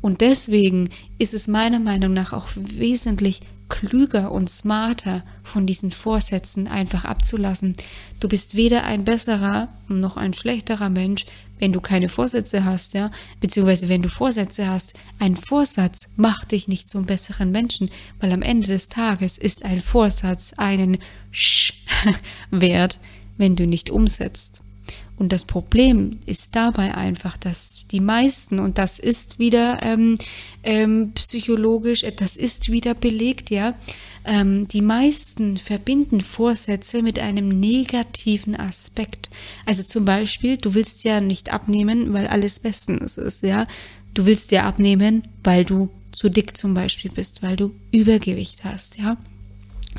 Und 0.00 0.20
deswegen 0.20 0.88
ist 1.18 1.34
es 1.34 1.46
meiner 1.46 1.78
Meinung 1.78 2.12
nach 2.12 2.32
auch 2.32 2.48
wesentlich 2.56 3.40
klüger 3.68 4.32
und 4.32 4.50
smarter 4.50 5.22
von 5.42 5.66
diesen 5.66 5.92
Vorsätzen 5.92 6.68
einfach 6.68 7.06
abzulassen. 7.06 7.74
Du 8.20 8.28
bist 8.28 8.54
weder 8.54 8.84
ein 8.84 9.04
besserer 9.04 9.68
noch 9.88 10.18
ein 10.18 10.34
schlechterer 10.34 10.90
Mensch, 10.90 11.24
wenn 11.62 11.72
du 11.72 11.80
keine 11.80 12.08
Vorsätze 12.08 12.64
hast, 12.64 12.92
ja, 12.92 13.12
beziehungsweise 13.38 13.88
wenn 13.88 14.02
du 14.02 14.08
Vorsätze 14.08 14.66
hast. 14.66 14.94
Ein 15.20 15.36
Vorsatz 15.36 16.08
macht 16.16 16.50
dich 16.50 16.66
nicht 16.66 16.88
zum 16.88 17.06
besseren 17.06 17.52
Menschen, 17.52 17.88
weil 18.18 18.32
am 18.32 18.42
Ende 18.42 18.66
des 18.66 18.88
Tages 18.88 19.38
ist 19.38 19.64
ein 19.64 19.80
Vorsatz 19.80 20.54
einen 20.56 20.98
Sch 21.30 21.74
wert, 22.50 22.98
wenn 23.36 23.54
du 23.54 23.68
nicht 23.68 23.90
umsetzt. 23.90 24.62
Und 25.18 25.30
das 25.30 25.44
Problem 25.44 26.18
ist 26.26 26.56
dabei 26.56 26.96
einfach, 26.96 27.36
dass 27.36 27.84
die 27.92 28.00
meisten, 28.00 28.58
und 28.58 28.78
das 28.78 28.98
ist 28.98 29.38
wieder 29.38 29.80
ähm, 29.82 30.18
ähm, 30.64 31.12
psychologisch, 31.14 32.02
äh, 32.02 32.10
das 32.10 32.36
ist 32.36 32.72
wieder 32.72 32.94
belegt, 32.94 33.50
ja, 33.50 33.74
ähm, 34.24 34.66
die 34.68 34.82
meisten 34.82 35.56
verbinden 35.56 36.20
Vorsätze 36.20 37.02
mit 37.02 37.18
einem 37.18 37.48
negativen 37.48 38.56
Aspekt. 38.56 39.30
Also 39.66 39.82
zum 39.82 40.04
Beispiel, 40.04 40.56
du 40.56 40.74
willst 40.74 41.04
ja 41.04 41.20
nicht 41.20 41.52
abnehmen, 41.52 42.12
weil 42.12 42.26
alles 42.26 42.60
bestens 42.60 43.18
ist, 43.18 43.42
ja. 43.42 43.66
Du 44.14 44.26
willst 44.26 44.52
ja 44.52 44.64
abnehmen, 44.64 45.28
weil 45.42 45.64
du 45.64 45.90
zu 46.12 46.28
dick 46.28 46.56
zum 46.56 46.74
Beispiel 46.74 47.10
bist, 47.10 47.42
weil 47.42 47.56
du 47.56 47.74
Übergewicht 47.90 48.64
hast, 48.64 48.98
ja. 48.98 49.16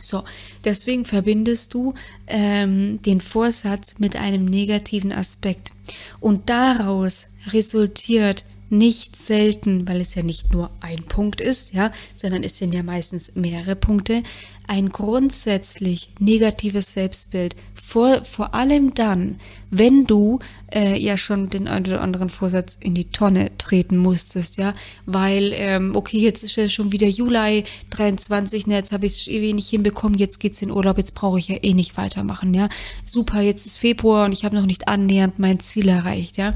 So, 0.02 0.24
deswegen 0.64 1.06
verbindest 1.06 1.74
du 1.74 1.94
ähm, 2.28 3.02
den 3.04 3.22
Vorsatz 3.22 3.96
mit 4.00 4.16
einem 4.16 4.46
negativen 4.46 5.12
Aspekt. 5.12 5.72
Und 6.20 6.50
daraus 6.50 7.28
resultiert 7.48 8.46
nicht 8.74 9.16
selten, 9.16 9.88
weil 9.88 10.02
es 10.02 10.16
ja 10.16 10.24
nicht 10.24 10.52
nur 10.52 10.72
ein 10.82 11.04
Punkt 11.04 11.40
ist, 11.40 11.74
ja, 11.74 11.92
sondern 12.16 12.44
es 12.44 12.58
sind 12.58 12.74
ja 12.74 12.82
meistens 12.84 13.36
mehrere 13.36 13.76
Punkte, 13.76 14.24
ein 14.68 14.90
grundsätzlich 14.90 16.10
negatives 16.20 16.94
Selbstbild. 16.94 17.56
Vor, 17.76 18.24
vor 18.26 18.56
allem 18.56 18.94
dann, 18.94 19.40
wenn 19.70 20.06
du 20.06 20.40
äh, 20.74 20.98
ja 20.98 21.18
schon 21.18 21.50
den 21.50 21.68
einen 21.68 21.86
oder 21.86 22.02
anderen 22.02 22.30
Vorsatz 22.30 22.78
in 22.80 22.96
die 22.96 23.10
Tonne 23.10 23.52
treten 23.58 23.98
musstest, 23.98 24.58
ja, 24.58 24.74
weil, 25.06 25.52
ähm, 25.54 25.96
okay, 25.96 26.18
jetzt 26.18 26.44
ist 26.44 26.56
ja 26.56 26.68
schon 26.70 26.92
wieder 26.92 27.08
Juli 27.08 27.66
23, 27.92 28.68
ne, 28.68 28.76
jetzt 28.76 28.92
habe 28.92 29.06
ich 29.06 29.14
es 29.14 29.28
ewig 29.28 29.54
nicht 29.54 29.70
hinbekommen, 29.70 30.18
jetzt 30.18 30.40
geht's 30.40 30.62
in 30.62 30.72
Urlaub, 30.72 30.98
jetzt 30.98 31.14
brauche 31.14 31.38
ich 31.38 31.50
ja 31.50 31.58
eh 31.62 31.74
nicht 31.74 31.98
weitermachen, 31.98 32.54
ja. 32.54 32.70
Super, 33.04 33.42
jetzt 33.42 33.66
ist 33.66 33.78
Februar 33.78 34.26
und 34.26 34.32
ich 34.32 34.46
habe 34.46 34.56
noch 34.56 34.66
nicht 34.66 34.88
annähernd 34.88 35.38
mein 35.38 35.60
Ziel 35.60 35.90
erreicht, 35.90 36.38
ja. 36.38 36.56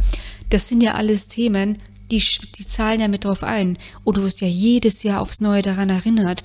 Das 0.49 0.67
sind 0.67 0.82
ja 0.82 0.93
alles 0.93 1.27
Themen, 1.27 1.77
die, 2.12 2.24
die 2.58 2.67
zahlen 2.67 3.00
ja 3.00 3.08
mit 3.08 3.26
drauf 3.26 3.43
ein. 3.43 3.78
Und 4.04 4.17
du 4.17 4.24
wirst 4.24 4.41
ja 4.41 4.48
jedes 4.48 5.04
Jahr 5.04 5.22
aufs 5.22 5.41
Neue 5.41 5.62
daran 5.62 5.89
erinnert. 5.89 6.43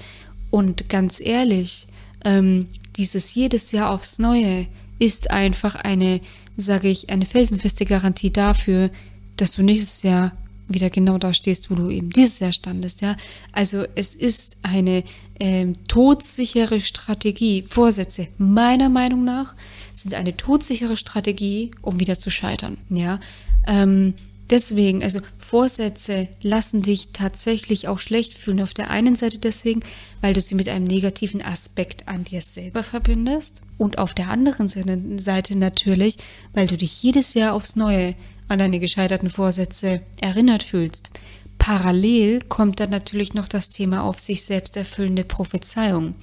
Und 0.51 0.89
ganz 0.89 1.21
ehrlich, 1.21 1.87
ähm, 2.25 2.69
dieses 2.97 3.35
jedes 3.35 3.73
Jahr 3.73 3.91
aufs 3.91 4.19
Neue 4.19 4.67
ist 4.99 5.31
einfach 5.31 5.75
eine, 5.75 6.21
sage 6.57 6.89
ich, 6.89 7.11
eine 7.11 7.27
felsenfeste 7.27 7.87
Garantie 7.87 8.31
dafür, 8.31 8.91
dass 9.37 9.53
du 9.53 9.63
nächstes 9.63 10.03
Jahr 10.03 10.33
wieder 10.69 10.91
genau 10.91 11.19
da 11.19 11.35
stehst, 11.35 11.71
wo 11.71 11.75
du 11.75 11.91
eben 11.91 12.11
dieses 12.11 12.39
Jahr 12.39 12.53
standest, 12.53 13.01
ja. 13.01 13.17
Also 13.53 13.85
es 13.95 14.15
ist 14.15 14.57
eine 14.63 15.05
ähm, 15.39 15.75
todsichere 15.89 16.81
Strategie. 16.81 17.63
Vorsätze, 17.63 18.29
meiner 18.39 18.89
Meinung 18.89 19.25
nach, 19.25 19.55
sind 19.93 20.15
eine 20.15 20.37
todsichere 20.37 20.97
Strategie, 20.97 21.73
um 21.83 22.01
wieder 22.01 22.19
zu 22.19 22.31
scheitern, 22.31 22.79
ja. 22.91 23.21
Ähm, 23.67 24.15
Deswegen, 24.51 25.03
also 25.03 25.21
Vorsätze 25.39 26.29
lassen 26.43 26.83
dich 26.83 27.13
tatsächlich 27.13 27.89
auch 27.89 28.01
schlecht 28.01 28.35
fühlen. 28.35 28.61
Auf 28.61 28.75
der 28.75 28.91
einen 28.91 29.17
Seite 29.17 29.39
deswegen, 29.39 29.81
weil 30.21 30.35
du 30.35 30.41
sie 30.41 30.55
mit 30.55 30.69
einem 30.69 30.87
negativen 30.87 31.43
Aspekt 31.43 32.09
an 32.09 32.25
dir 32.25 32.41
selber 32.41 32.83
verbindest. 32.83 33.63
Und 33.79 33.99
auf 33.99 34.15
der 34.15 34.29
anderen 34.29 34.69
Seite 34.69 35.57
natürlich, 35.57 36.19
weil 36.53 36.67
du 36.67 36.77
dich 36.77 37.03
jedes 37.03 37.35
Jahr 37.35 37.55
aufs 37.55 37.77
Neue 37.77 38.15
an 38.49 38.59
deine 38.59 38.79
gescheiterten 38.79 39.31
Vorsätze 39.31 40.03
erinnert 40.21 40.63
fühlst. 40.63 41.11
Parallel 41.59 42.41
kommt 42.41 42.81
dann 42.81 42.91
natürlich 42.91 43.35
noch 43.35 43.47
das 43.47 43.69
Thema 43.69 44.03
auf 44.03 44.19
sich 44.19 44.43
selbst 44.43 44.77
erfüllende 44.77 45.23
Prophezeiung. 45.23 46.15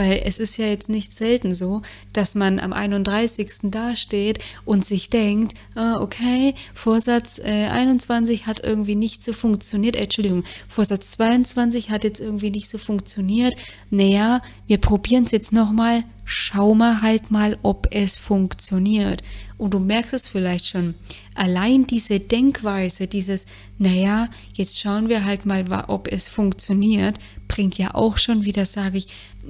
Weil 0.00 0.22
es 0.24 0.38
ist 0.40 0.56
ja 0.56 0.64
jetzt 0.64 0.88
nicht 0.88 1.12
selten 1.12 1.54
so, 1.54 1.82
dass 2.14 2.34
man 2.34 2.58
am 2.58 2.72
31. 2.72 3.70
dasteht 3.70 4.38
und 4.64 4.82
sich 4.82 5.10
denkt, 5.10 5.52
ah, 5.74 6.00
okay, 6.00 6.54
Vorsatz 6.72 7.38
äh, 7.38 7.66
21 7.66 8.46
hat 8.46 8.64
irgendwie 8.64 8.94
nicht 8.94 9.22
so 9.22 9.34
funktioniert, 9.34 9.96
äh, 9.96 10.04
Entschuldigung, 10.04 10.44
Vorsatz 10.68 11.10
22 11.10 11.90
hat 11.90 12.04
jetzt 12.04 12.18
irgendwie 12.18 12.50
nicht 12.50 12.70
so 12.70 12.78
funktioniert. 12.78 13.56
Naja, 13.90 14.40
wir 14.66 14.78
probieren 14.78 15.24
es 15.24 15.32
jetzt 15.32 15.52
nochmal, 15.52 16.04
schau 16.30 16.76
mal 16.76 17.02
halt 17.02 17.32
mal, 17.32 17.58
ob 17.62 17.88
es 17.90 18.16
funktioniert. 18.16 19.22
Und 19.58 19.74
du 19.74 19.80
merkst 19.80 20.14
es 20.14 20.28
vielleicht 20.28 20.66
schon. 20.66 20.94
Allein 21.34 21.88
diese 21.88 22.20
Denkweise, 22.20 23.08
dieses, 23.08 23.46
naja, 23.78 24.28
jetzt 24.54 24.78
schauen 24.78 25.08
wir 25.08 25.24
halt 25.24 25.44
mal, 25.44 25.64
ob 25.88 26.06
es 26.06 26.28
funktioniert, 26.28 27.18
bringt 27.48 27.78
ja 27.78 27.96
auch 27.96 28.16
schon 28.16 28.44
wieder, 28.44 28.64
sage 28.64 28.98
ich, 28.98 29.08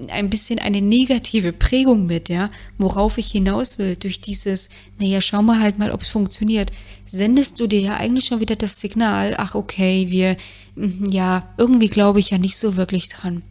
ein 0.09 0.31
bisschen 0.31 0.59
eine 0.59 0.81
negative 0.81 1.53
Prägung 1.53 2.07
mit, 2.07 2.31
ja, 2.31 2.49
worauf 2.79 3.19
ich 3.19 3.31
hinaus 3.31 3.79
will, 3.79 3.97
durch 3.97 4.23
dieses, 4.23 4.71
naja, 4.99 5.21
schau 5.21 5.43
mal 5.43 5.61
halt 5.61 5.79
mal, 5.79 5.93
ob 5.93 6.01
es 6.01 6.09
funktioniert, 6.09 6.73
sendest 7.05 7.61
du 7.61 7.67
dir 7.67 7.81
ja 7.81 7.97
eigentlich 7.97 8.25
schon 8.25 8.41
wieder 8.41 8.57
das 8.57 8.81
Signal, 8.81 9.35
ach 9.37 9.55
okay, 9.55 10.07
wir, 10.09 10.39
mhm, 10.77 11.11
ja, 11.11 11.53
irgendwie 11.59 11.89
glaube 11.89 12.21
ich 12.21 12.31
ja 12.31 12.39
nicht 12.39 12.57
so 12.57 12.77
wirklich 12.77 13.11
dran. 13.11 13.43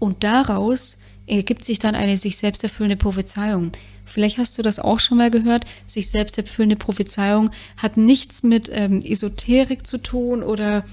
Und 0.00 0.24
daraus 0.24 0.98
ergibt 1.26 1.64
sich 1.64 1.78
dann 1.78 1.94
eine 1.94 2.18
sich 2.18 2.36
selbst 2.36 2.62
erfüllende 2.62 2.96
Prophezeiung. 2.96 3.72
Vielleicht 4.04 4.38
hast 4.38 4.56
du 4.56 4.62
das 4.62 4.78
auch 4.78 5.00
schon 5.00 5.18
mal 5.18 5.30
gehört. 5.30 5.64
Sich 5.86 6.08
selbst 6.08 6.38
erfüllende 6.38 6.76
Prophezeiung 6.76 7.50
hat 7.76 7.96
nichts 7.96 8.42
mit 8.42 8.70
ähm, 8.72 9.00
Esoterik 9.02 9.86
zu 9.86 9.98
tun 9.98 10.42
oder 10.42 10.84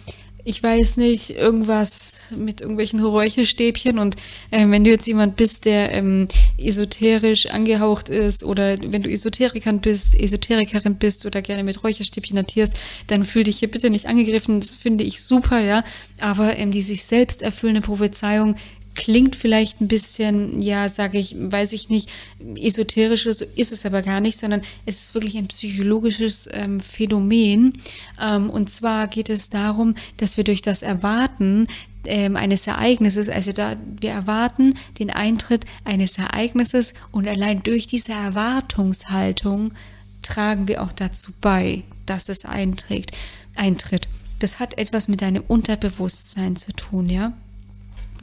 ich 0.46 0.62
weiß 0.62 0.98
nicht, 0.98 1.30
irgendwas 1.30 2.34
mit 2.36 2.60
irgendwelchen 2.60 3.00
Räucherstäbchen 3.02 3.98
und 3.98 4.18
äh, 4.52 4.68
wenn 4.68 4.84
du 4.84 4.90
jetzt 4.90 5.08
jemand 5.08 5.38
bist, 5.38 5.64
der 5.66 5.92
ähm, 5.94 6.28
esoterisch 6.58 7.46
angehaucht 7.48 8.10
ist 8.10 8.44
oder 8.44 8.78
wenn 8.82 9.04
du 9.04 9.10
Esoterikerin 9.10 9.80
bist, 9.80 10.20
Esoterikerin 10.20 10.96
bist 10.96 11.26
oder 11.26 11.42
gerne 11.42 11.64
mit 11.64 11.82
Räucherstäbchen 11.84 12.36
notierst, 12.36 12.74
dann 13.08 13.24
fühl 13.24 13.46
dich 13.46 13.60
hier 13.60 13.72
bitte 13.72 13.90
nicht 13.90 14.08
angegriffen, 14.08 14.60
das 14.60 14.72
finde 14.72 15.06
ich 15.06 15.24
super, 15.24 15.62
ja, 15.62 15.86
aber 16.20 16.58
ähm, 16.58 16.72
die 16.72 16.82
sich 16.82 17.06
selbst 17.06 17.42
erfüllende 17.42 17.82
Prophezeiung 17.82 18.56
klingt 18.96 19.36
vielleicht 19.36 19.82
ein 19.82 19.88
bisschen, 19.88 20.62
ja, 20.62 20.88
sage 20.90 21.18
ich, 21.18 21.36
weiß 21.38 21.74
ich 21.74 21.90
nicht, 21.90 22.12
esoterisch, 22.56 23.24
so 23.24 23.46
ist 23.56 23.72
es 23.72 23.86
aber 23.86 24.02
gar 24.02 24.22
nicht, 24.22 24.38
sondern 24.38 24.62
es 24.86 25.04
ist 25.04 25.14
wirklich 25.14 25.38
ein 25.38 25.48
psychologisches 25.48 26.50
ähm, 26.52 26.80
Phänomen. 26.80 27.74
Ähm, 28.22 28.50
und 28.50 28.70
zwar 28.70 29.08
geht 29.08 29.30
es 29.30 29.50
darum, 29.50 29.96
dass 30.18 30.38
wir 30.38 30.44
durch 30.44 30.62
das 30.62 30.82
Erwarten 30.82 31.68
ähm, 32.06 32.36
eines 32.36 32.68
Ereignisses, 32.68 33.30
also 33.30 33.52
da 33.52 33.78
wir 34.00 34.12
erwarten 34.12 34.76
den 35.00 35.10
Eintritt 35.10 35.66
eines 35.84 36.18
Ereignisses 36.18 36.94
und 37.12 37.28
allein 37.28 37.64
durch 37.64 37.88
diese 37.88 38.12
Erwartungshaltung 38.12 39.74
tragen 40.22 40.68
wir 40.68 40.84
auch 40.84 40.92
dazu 40.92 41.32
bei, 41.42 41.84
dass 42.06 42.30
es 42.30 42.46
einträgt, 42.46 43.12
eintritt. 43.56 44.08
Das 44.40 44.60
hat 44.60 44.78
etwas 44.78 45.08
mit 45.08 45.22
deinem 45.22 45.44
Unterbewusstsein 45.48 46.58
zu 46.58 46.74
tun, 46.74 47.10
ja 47.10 47.34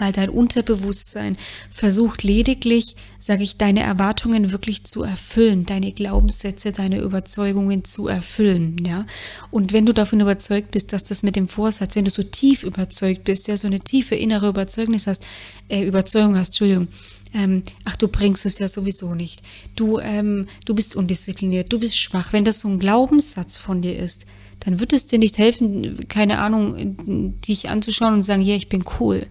weil 0.01 0.13
dein 0.13 0.31
Unterbewusstsein 0.31 1.37
versucht 1.71 2.23
lediglich, 2.23 2.97
sage 3.19 3.43
ich, 3.43 3.59
deine 3.59 3.81
Erwartungen 3.81 4.51
wirklich 4.51 4.85
zu 4.85 5.03
erfüllen, 5.03 5.67
deine 5.67 5.93
Glaubenssätze, 5.93 6.73
deine 6.73 7.01
Überzeugungen 7.01 7.85
zu 7.85 8.09
erfüllen, 8.09 8.77
ja. 8.85 9.07
Und 9.51 9.75
wenn 9.75 9.85
du 9.85 9.93
davon 9.93 10.21
überzeugt 10.21 10.71
bist, 10.71 10.95
dass 10.95 11.05
das 11.05 11.23
mit 11.23 11.37
dem 11.37 11.49
Vorsatz, 11.49 11.95
wenn 11.95 12.07
du 12.07 12.11
so 12.11 12.23
tief 12.23 12.63
überzeugt 12.63 13.25
bist, 13.25 13.47
ja, 13.47 13.59
so 13.59 13.67
eine 13.67 13.81
tiefe 13.81 14.15
innere 14.15 14.49
Überzeugnis 14.49 15.07
hast, 15.07 15.23
äh, 15.69 15.87
Überzeugung 15.87 16.35
hast, 16.35 16.49
Entschuldigung, 16.49 16.89
ähm, 17.35 17.63
ach, 17.85 17.97
du 17.97 18.09
bringst 18.09 18.47
es 18.47 18.59
ja 18.59 18.69
sowieso 18.69 19.15
nicht. 19.15 19.43
Du, 19.77 19.99
ähm, 19.99 20.47
du 20.65 20.75
bist 20.75 20.97
undiszipliniert, 20.97 21.73
du 21.73 21.79
bist 21.79 21.97
schwach. 21.97 22.33
Wenn 22.33 22.45
das 22.45 22.61
so 22.61 22.69
ein 22.69 22.79
Glaubenssatz 22.79 23.59
von 23.59 23.83
dir 23.83 23.97
ist, 23.97 24.25
dann 24.61 24.79
wird 24.79 24.93
es 24.93 25.07
dir 25.07 25.19
nicht 25.19 25.39
helfen, 25.39 26.09
keine 26.09 26.39
Ahnung, 26.39 27.39
dich 27.41 27.69
anzuschauen 27.71 28.15
und 28.15 28.23
sagen, 28.23 28.43
ja, 28.43 28.55
ich 28.55 28.69
bin 28.69 28.85
cool. 28.99 29.27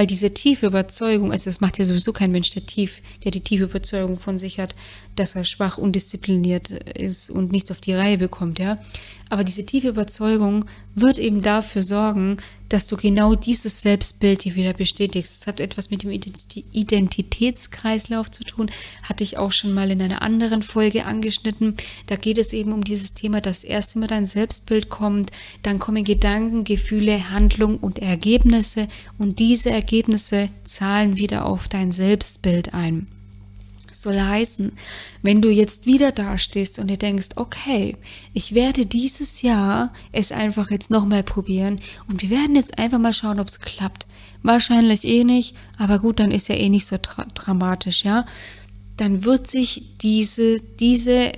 Weil 0.00 0.06
diese 0.06 0.32
tiefe 0.32 0.64
Überzeugung, 0.64 1.30
also 1.30 1.44
das 1.44 1.60
macht 1.60 1.78
ja 1.78 1.84
sowieso 1.84 2.14
kein 2.14 2.30
Mensch, 2.30 2.48
der 2.52 2.64
tief, 2.64 3.02
der 3.22 3.32
die 3.32 3.42
tiefe 3.42 3.64
Überzeugung 3.64 4.18
von 4.18 4.38
sich 4.38 4.58
hat, 4.58 4.74
dass 5.14 5.36
er 5.36 5.44
schwach, 5.44 5.76
undiszipliniert 5.76 6.70
ist 6.70 7.28
und 7.28 7.52
nichts 7.52 7.70
auf 7.70 7.82
die 7.82 7.92
Reihe 7.92 8.16
bekommt, 8.16 8.58
ja. 8.58 8.78
Aber 9.30 9.44
diese 9.44 9.64
tiefe 9.64 9.88
Überzeugung 9.88 10.66
wird 10.96 11.18
eben 11.18 11.40
dafür 11.40 11.84
sorgen, 11.84 12.38
dass 12.68 12.88
du 12.88 12.96
genau 12.96 13.36
dieses 13.36 13.80
Selbstbild 13.80 14.42
hier 14.42 14.56
wieder 14.56 14.72
bestätigst. 14.72 15.40
Es 15.40 15.46
hat 15.46 15.60
etwas 15.60 15.90
mit 15.90 16.02
dem 16.02 16.10
Identitätskreislauf 16.10 18.28
zu 18.30 18.42
tun, 18.42 18.72
hatte 19.04 19.22
ich 19.22 19.38
auch 19.38 19.52
schon 19.52 19.72
mal 19.72 19.92
in 19.92 20.02
einer 20.02 20.22
anderen 20.22 20.62
Folge 20.62 21.06
angeschnitten. 21.06 21.76
Da 22.06 22.16
geht 22.16 22.38
es 22.38 22.52
eben 22.52 22.72
um 22.72 22.82
dieses 22.82 23.14
Thema, 23.14 23.40
dass 23.40 23.62
erst 23.62 23.94
immer 23.94 24.08
dein 24.08 24.26
Selbstbild 24.26 24.88
kommt, 24.88 25.30
dann 25.62 25.78
kommen 25.78 26.02
Gedanken, 26.02 26.64
Gefühle, 26.64 27.30
Handlungen 27.30 27.76
und 27.76 28.00
Ergebnisse 28.00 28.88
und 29.16 29.38
diese 29.38 29.70
Ergebnisse 29.70 30.48
zahlen 30.64 31.16
wieder 31.16 31.46
auf 31.46 31.68
dein 31.68 31.92
Selbstbild 31.92 32.74
ein 32.74 33.06
soll 33.92 34.20
heißen, 34.20 34.72
wenn 35.22 35.42
du 35.42 35.50
jetzt 35.50 35.86
wieder 35.86 36.12
dastehst 36.12 36.78
und 36.78 36.88
dir 36.88 36.96
denkst, 36.96 37.30
okay, 37.36 37.96
ich 38.32 38.54
werde 38.54 38.86
dieses 38.86 39.42
Jahr 39.42 39.92
es 40.12 40.32
einfach 40.32 40.70
jetzt 40.70 40.90
nochmal 40.90 41.22
probieren 41.22 41.80
und 42.08 42.22
wir 42.22 42.30
werden 42.30 42.54
jetzt 42.54 42.78
einfach 42.78 42.98
mal 42.98 43.12
schauen, 43.12 43.40
ob 43.40 43.48
es 43.48 43.60
klappt. 43.60 44.06
Wahrscheinlich 44.42 45.04
eh 45.04 45.24
nicht, 45.24 45.54
aber 45.78 45.98
gut, 45.98 46.18
dann 46.18 46.30
ist 46.30 46.48
ja 46.48 46.54
eh 46.54 46.68
nicht 46.68 46.86
so 46.86 46.96
dra 47.00 47.26
dramatisch, 47.34 48.04
ja. 48.04 48.26
Dann 48.96 49.24
wird 49.24 49.48
sich 49.48 49.96
diese, 50.00 50.60
diese, 50.78 51.32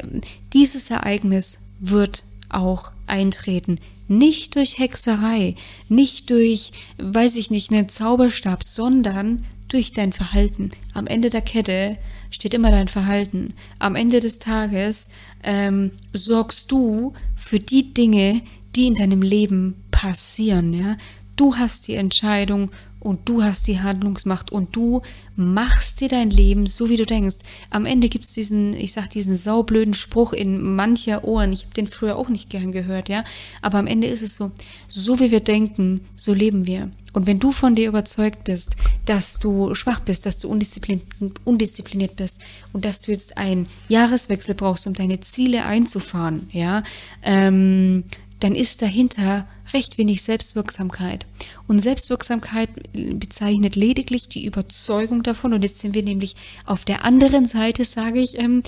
dieses 0.53 0.91
Ereignis 0.91 1.59
wird 1.81 2.25
auch 2.49 2.93
eintreten. 3.07 3.79
Nicht 4.09 4.57
durch 4.57 4.79
Hexerei, 4.79 5.57
nicht 5.88 6.31
durch, 6.31 6.73
weiß 6.99 7.37
ich 7.37 7.51
nicht, 7.51 7.73
einen 7.73 7.88
Zauberstab, 7.88 8.62
sondern 8.62 9.45
durch 9.69 9.93
dein 9.93 10.12
Verhalten. 10.12 10.71
Am 10.93 11.07
Ende 11.07 11.31
der 11.31 11.41
Kette 11.41 11.97
steht 12.33 12.55
immer 12.55 12.71
dein 12.71 12.88
Verhalten. 12.88 13.55
Am 13.79 13.95
Ende 13.95 14.21
des 14.21 14.38
Tages 14.38 15.09
ähm, 15.45 15.92
sorgst 16.12 16.73
du 16.73 17.12
für 17.37 17.61
die 17.61 17.95
Dinge, 17.95 18.42
die 18.75 18.88
in 18.88 18.95
deinem 18.95 19.23
Leben 19.23 19.77
passieren. 19.90 20.73
Ja? 20.73 20.97
Du 21.37 21.57
hast 21.57 21.87
die 21.88 21.95
Entscheidung 21.95 22.71
und 23.03 23.29
du 23.29 23.43
hast 23.43 23.67
die 23.67 23.81
Handlungsmacht 23.81 24.53
und 24.53 24.77
du 24.77 25.03
machst 25.35 26.01
dir 26.01 26.09
dein 26.09 26.31
Leben 26.31 26.67
so, 26.67 26.88
wie 26.88 26.97
du 26.97 27.05
denkst. 27.05 27.37
Am 27.71 27.85
Ende 27.85 28.09
gibt 28.09 28.25
es 28.25 28.33
diesen, 28.33 28.75
ich 28.75 28.93
sag 28.93 29.09
diesen 29.11 29.35
saublöden 29.35 29.95
Spruch 29.95 30.33
in 30.33 30.62
mancher 30.75 31.25
Ohren. 31.25 31.53
Ich 31.53 31.65
habe 31.65 31.75
den 31.75 31.88
früher 31.88 32.17
auch 32.17 32.29
nicht 32.29 32.49
gern 32.49 32.71
gehört, 32.71 33.09
ja. 33.09 33.25
Aber 33.61 33.79
am 33.79 33.87
Ende 33.87 34.07
ist 34.07 34.23
es 34.23 34.37
so, 34.37 34.53
so 34.88 35.19
wie 35.19 35.31
wir 35.31 35.41
denken, 35.41 36.03
so 36.17 36.33
leben 36.33 36.67
wir. 36.67 36.91
Und 37.12 37.27
wenn 37.27 37.41
du 37.41 37.53
von 37.53 37.75
dir 37.75 37.88
überzeugt 37.88 38.45
bist, 38.45 38.77
dass 39.05 39.38
du 39.38 39.75
schwach 39.75 40.01
bist, 40.01 40.25
dass 40.25 40.38
du 40.38 40.49
undiszipliniert, 40.49 42.17
bist 42.17 42.41
und 42.73 42.85
dass 42.85 43.01
du 43.01 43.11
jetzt 43.11 43.37
einen 43.37 43.67
Jahreswechsel 43.88 44.55
brauchst, 44.55 44.87
um 44.87 44.95
deine 44.95 45.21
Ziele 45.21 45.65
einzufahren, 45.65 46.49
ja, 46.53 46.85
ähm, 47.23 48.05
dann 48.41 48.55
ist 48.55 48.83
dahinter 48.83 49.47
recht 49.72 49.98
wenig 49.98 50.22
Selbstwirksamkeit. 50.22 51.27
Und 51.66 51.79
Selbstwirksamkeit 51.79 52.68
bezeichnet 52.92 53.77
lediglich 53.77 54.29
die 54.29 54.44
Überzeugung 54.44 55.22
davon. 55.22 55.53
Und 55.53 55.62
jetzt 55.62 55.79
sind 55.79 55.94
wir 55.94 56.03
nämlich 56.03 56.37
auf 56.66 56.85
der 56.85 57.05
anderen 57.05 57.46
Seite, 57.46 57.85
sage 57.85 58.20
ich, 58.20 58.38
ähm, 58.38 58.62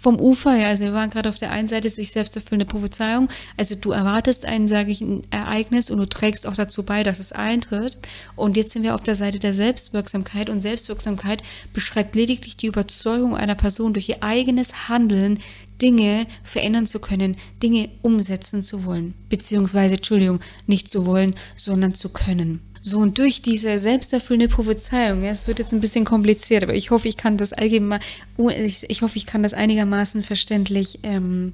vom 0.00 0.18
Ufer. 0.18 0.56
Ja, 0.56 0.68
also 0.68 0.84
wir 0.84 0.92
waren 0.92 1.10
gerade 1.10 1.28
auf 1.28 1.38
der 1.38 1.50
einen 1.50 1.68
Seite 1.68 1.88
sich 1.88 2.10
selbst 2.10 2.36
erfüllende 2.36 2.66
Prophezeiung. 2.66 3.28
Also 3.56 3.74
du 3.74 3.92
erwartest 3.92 4.46
ein, 4.46 4.66
sage 4.66 4.90
ich, 4.90 5.00
ein 5.00 5.22
Ereignis 5.30 5.90
und 5.90 5.98
du 5.98 6.06
trägst 6.06 6.46
auch 6.46 6.54
dazu 6.54 6.82
bei, 6.82 7.02
dass 7.02 7.18
es 7.18 7.32
eintritt. 7.32 7.98
Und 8.36 8.56
jetzt 8.56 8.72
sind 8.72 8.82
wir 8.82 8.94
auf 8.94 9.02
der 9.02 9.14
Seite 9.14 9.38
der 9.38 9.54
Selbstwirksamkeit. 9.54 10.50
Und 10.50 10.60
Selbstwirksamkeit 10.60 11.42
beschreibt 11.72 12.16
lediglich 12.16 12.56
die 12.56 12.66
Überzeugung 12.66 13.36
einer 13.36 13.54
Person 13.54 13.92
durch 13.92 14.08
ihr 14.08 14.22
eigenes 14.22 14.88
Handeln, 14.88 15.38
Dinge 15.80 16.26
verändern 16.42 16.86
zu 16.86 17.00
können, 17.00 17.36
Dinge 17.62 17.88
umsetzen 18.02 18.62
zu 18.62 18.84
wollen. 18.84 19.14
Beziehungsweise, 19.28 19.96
Entschuldigung, 19.96 20.37
nicht 20.66 20.90
zu 20.90 21.06
wollen, 21.06 21.34
sondern 21.56 21.94
zu 21.94 22.10
können. 22.10 22.60
So, 22.80 22.98
und 22.98 23.18
durch 23.18 23.42
diese 23.42 23.76
selbsterfüllende 23.76 24.48
Prophezeiung, 24.48 25.22
ja, 25.22 25.30
es 25.30 25.48
wird 25.48 25.58
jetzt 25.58 25.72
ein 25.72 25.80
bisschen 25.80 26.04
kompliziert, 26.04 26.62
aber 26.62 26.74
ich 26.74 26.90
hoffe, 26.90 27.08
ich 27.08 27.16
kann 27.16 27.36
das 27.36 27.52
allgemein, 27.52 28.00
ich, 28.38 28.88
ich 28.88 29.02
hoffe, 29.02 29.16
ich 29.16 29.26
kann 29.26 29.42
das 29.42 29.52
einigermaßen 29.52 30.22
verständlich 30.22 31.00
ähm, 31.02 31.52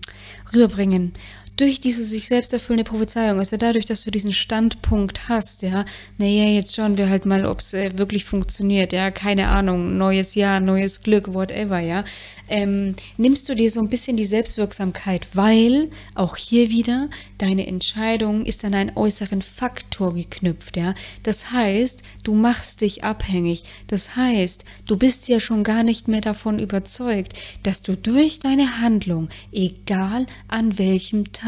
rüberbringen. 0.55 1.13
Durch 1.57 1.79
diese 1.79 2.05
sich 2.05 2.27
selbst 2.27 2.53
erfüllende 2.53 2.89
Prophezeiung, 2.89 3.39
also 3.39 3.57
dadurch, 3.57 3.85
dass 3.85 4.03
du 4.03 4.11
diesen 4.11 4.33
Standpunkt 4.33 5.29
hast, 5.29 5.63
ja, 5.63 5.85
naja, 6.19 6.47
jetzt 6.47 6.75
schauen 6.75 6.99
wir 6.99 7.09
halt 7.09 7.27
mal, 7.27 7.47
ob 7.47 7.61
es 7.61 7.73
äh, 7.75 7.97
wirklich 7.97 8.25
funktioniert, 8.25 8.93
ja, 8.93 9.13
keine 9.13 9.49
Ahnung, 9.49 9.97
neues 9.97 10.35
Jahr, 10.35 10.59
neues 10.59 11.03
Glück, 11.03 11.33
whatever, 11.33 11.79
ja, 11.79 12.05
ähm, 12.49 12.97
nimmst 13.19 13.49
du 13.49 13.55
dir 13.55 13.71
so 13.71 13.81
ein 13.81 13.89
bisschen 13.89 14.17
die 14.17 14.25
Selbstwirksamkeit, 14.25 15.29
weil 15.33 15.91
auch 16.15 16.37
hier 16.37 16.71
wieder 16.71 17.09
deine 17.39 17.69
Entscheidung 17.69 18.45
ist 18.45 18.65
an 18.65 18.75
einen 18.75 18.97
äußeren 18.97 19.41
Faktor 19.43 20.13
geknüpft, 20.15 20.77
ja. 20.77 20.95
Das 21.23 21.53
heißt, 21.53 22.03
du 22.25 22.35
machst 22.35 22.81
dich 22.81 23.05
abhängig. 23.05 23.63
Das 23.87 24.17
heißt, 24.17 24.65
du 24.87 24.97
bist 24.97 25.29
ja 25.29 25.39
schon 25.39 25.63
gar 25.63 25.85
nicht 25.85 26.09
mehr 26.09 26.21
davon 26.21 26.59
überzeugt, 26.59 27.35
dass 27.63 27.83
du 27.83 27.97
durch 27.97 28.41
deine 28.41 28.81
Handlung, 28.81 29.29
egal 29.53 30.27
an 30.49 30.79
welchem 30.79 31.33
Tag, 31.33 31.44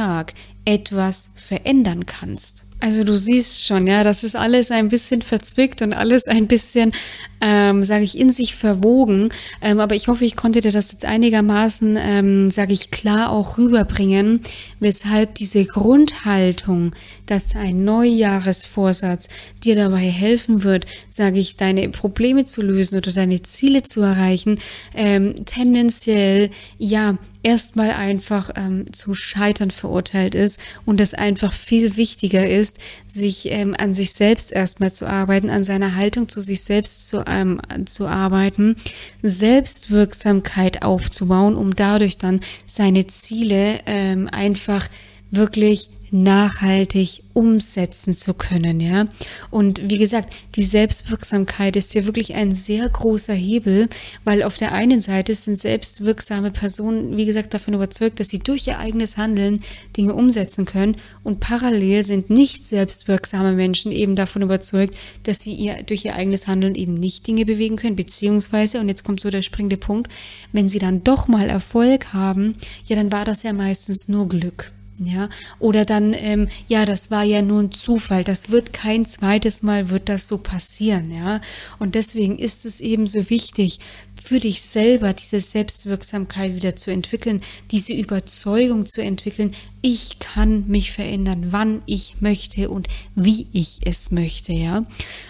etwas 0.64 1.30
verändern 1.34 2.07
kannst. 2.07 2.66
Also 2.78 3.05
du 3.05 3.16
siehst 3.16 3.64
schon, 3.64 3.86
ja, 3.86 4.05
das 4.05 4.22
ist 4.22 4.36
alles 4.36 4.70
ein 4.70 4.88
bisschen 4.88 5.22
verzwickt 5.22 5.80
und 5.80 5.94
alles 5.94 6.26
ein 6.26 6.47
bisschen, 6.47 6.92
ähm, 7.40 7.82
sage 7.82 8.05
ich, 8.05 8.18
in 8.18 8.30
sich 8.30 8.55
verwogen. 8.55 9.30
Ähm, 9.62 9.80
aber 9.80 9.94
ich 9.94 10.09
hoffe, 10.09 10.26
ich 10.26 10.36
konnte 10.36 10.61
dir 10.61 10.72
das 10.72 10.92
jetzt 10.92 11.07
einigermaßen, 11.07 11.97
ähm, 11.99 12.51
sage 12.51 12.74
ich, 12.74 12.90
klar 12.90 13.30
auch 13.30 13.57
rüberbringen, 13.57 14.40
weshalb 14.78 15.34
diese 15.36 15.64
Grundhaltung, 15.64 16.94
dass 17.24 17.57
ein 17.57 17.84
Neujahresvorsatz 17.84 19.28
dir 19.64 19.74
dabei 19.74 20.11
helfen 20.11 20.62
wird, 20.62 20.84
sage 21.11 21.38
ich, 21.38 21.57
deine 21.57 21.88
Probleme 21.88 22.44
zu 22.44 22.61
lösen 22.61 22.99
oder 22.99 23.12
deine 23.12 23.40
Ziele 23.40 23.84
zu 23.84 24.03
erreichen, 24.03 24.59
ähm, 24.94 25.34
tendenziell 25.47 26.51
ja 26.76 27.16
erstmal 27.47 27.92
einfach 27.92 28.51
ähm, 28.57 28.92
zum 28.92 29.14
Scheitern 29.14 29.70
verurteilt 29.70 30.34
ist 30.34 30.59
und 30.84 31.01
es 31.01 31.14
einfach 31.14 31.53
viel 31.53 31.97
wichtiger 31.97 32.49
ist, 32.49 32.78
sich 33.07 33.53
ähm, 33.53 33.72
an 33.78 33.94
sich 33.94 34.14
selbst 34.14 34.51
erstmal 34.51 34.92
zu 34.92 35.09
arbeiten, 35.09 35.49
an 35.49 35.62
seiner 35.62 35.94
Haltung 35.94 36.28
zu 36.28 36.40
sich 36.40 36.64
selbst 36.64 37.09
zu, 37.09 37.22
ähm, 37.28 37.61
zu 37.88 38.09
arbeiten, 38.09 38.74
Selbstwirksamkeit 39.22 40.82
aufzubauen, 40.82 41.55
um 41.55 41.76
dadurch 41.76 42.18
dann 42.18 42.40
seine 42.66 43.07
Ziele 43.07 43.78
ähm, 43.86 44.28
einfach 44.32 44.88
wirklich 45.30 45.88
nachhaltig 46.11 47.22
umsetzen 47.32 48.14
zu 48.14 48.32
können, 48.32 48.80
ja. 48.80 49.07
Und 49.50 49.90
wie 49.90 49.98
gesagt, 49.98 50.32
die 50.54 50.62
Selbstwirksamkeit 50.62 51.76
ist 51.76 51.94
ja 51.94 52.07
wirklich 52.07 52.34
ein 52.34 52.52
sehr 52.52 52.88
großer 52.88 53.34
Hebel, 53.34 53.88
weil 54.24 54.42
auf 54.42 54.57
der 54.57 54.72
einen 54.72 55.02
Seite 55.02 55.34
sind 55.34 55.59
selbstwirksame 55.59 56.50
Personen, 56.50 57.16
wie 57.18 57.26
gesagt, 57.26 57.52
davon 57.52 57.74
überzeugt, 57.74 58.20
dass 58.20 58.30
sie 58.30 58.38
durch 58.38 58.66
ihr 58.66 58.78
eigenes 58.78 59.18
Handeln 59.18 59.61
Dinge 59.96 60.14
umsetzen 60.14 60.64
können 60.64 60.96
und 61.24 61.40
parallel 61.40 62.02
sind 62.02 62.30
nicht 62.30 62.66
selbstwirksame 62.66 63.52
Menschen 63.52 63.92
eben 63.92 64.16
davon 64.16 64.42
überzeugt, 64.42 64.96
dass 65.24 65.40
sie 65.40 65.52
ihr, 65.52 65.82
durch 65.82 66.04
ihr 66.07 66.14
eigenes 66.14 66.46
Handeln 66.46 66.74
eben 66.74 66.94
nicht 66.94 67.26
Dinge 67.26 67.44
bewegen 67.44 67.76
können, 67.76 67.96
beziehungsweise, 67.96 68.80
und 68.80 68.88
jetzt 68.88 69.04
kommt 69.04 69.20
so 69.20 69.30
der 69.30 69.42
springende 69.42 69.76
Punkt, 69.76 70.11
wenn 70.52 70.68
sie 70.68 70.78
dann 70.78 71.04
doch 71.04 71.28
mal 71.28 71.50
Erfolg 71.50 72.14
haben, 72.14 72.54
ja, 72.86 72.96
dann 72.96 73.12
war 73.12 73.24
das 73.26 73.42
ja 73.42 73.52
meistens 73.52 74.09
nur 74.09 74.28
Glück. 74.28 74.72
Ja, 74.99 75.28
oder 75.59 75.84
dann, 75.84 76.14
ähm, 76.14 76.49
ja, 76.68 76.86
das 76.86 77.11
war 77.11 77.22
ja 77.22 77.42
nur 77.42 77.61
ein 77.61 77.70
Zufall. 77.72 78.24
Das 78.24 78.51
wird 78.51 78.72
kein 78.72 79.05
zweites 79.05 79.62
Mal, 79.62 79.90
wird 79.90 80.09
das 80.09 80.26
so 80.26 80.38
passieren, 80.38 81.11
ja. 81.11 81.42
Und 81.78 81.94
deswegen 81.94 82.38
ist 82.38 82.64
es 82.64 82.80
eben 82.80 83.07
so 83.07 83.28
wichtig, 83.28 83.78
für 84.22 84.40
dich 84.40 84.62
selber 84.62 85.12
diese 85.12 85.40
Selbstwirksamkeit 85.40 86.56
wieder 86.56 86.76
zu 86.76 86.90
entwickeln, 86.90 87.42
diese 87.70 87.92
Überzeugung 87.92 88.86
zu 88.86 89.02
entwickeln, 89.02 89.54
ich 89.82 90.18
kann 90.18 90.64
mich 90.66 90.90
verändern, 90.90 91.48
wann 91.50 91.82
ich 91.86 92.16
möchte 92.20 92.70
und 92.70 92.88
wie 93.14 93.46
ich 93.52 93.80
es 93.84 94.10
möchte, 94.10 94.52
ja. 94.52 94.84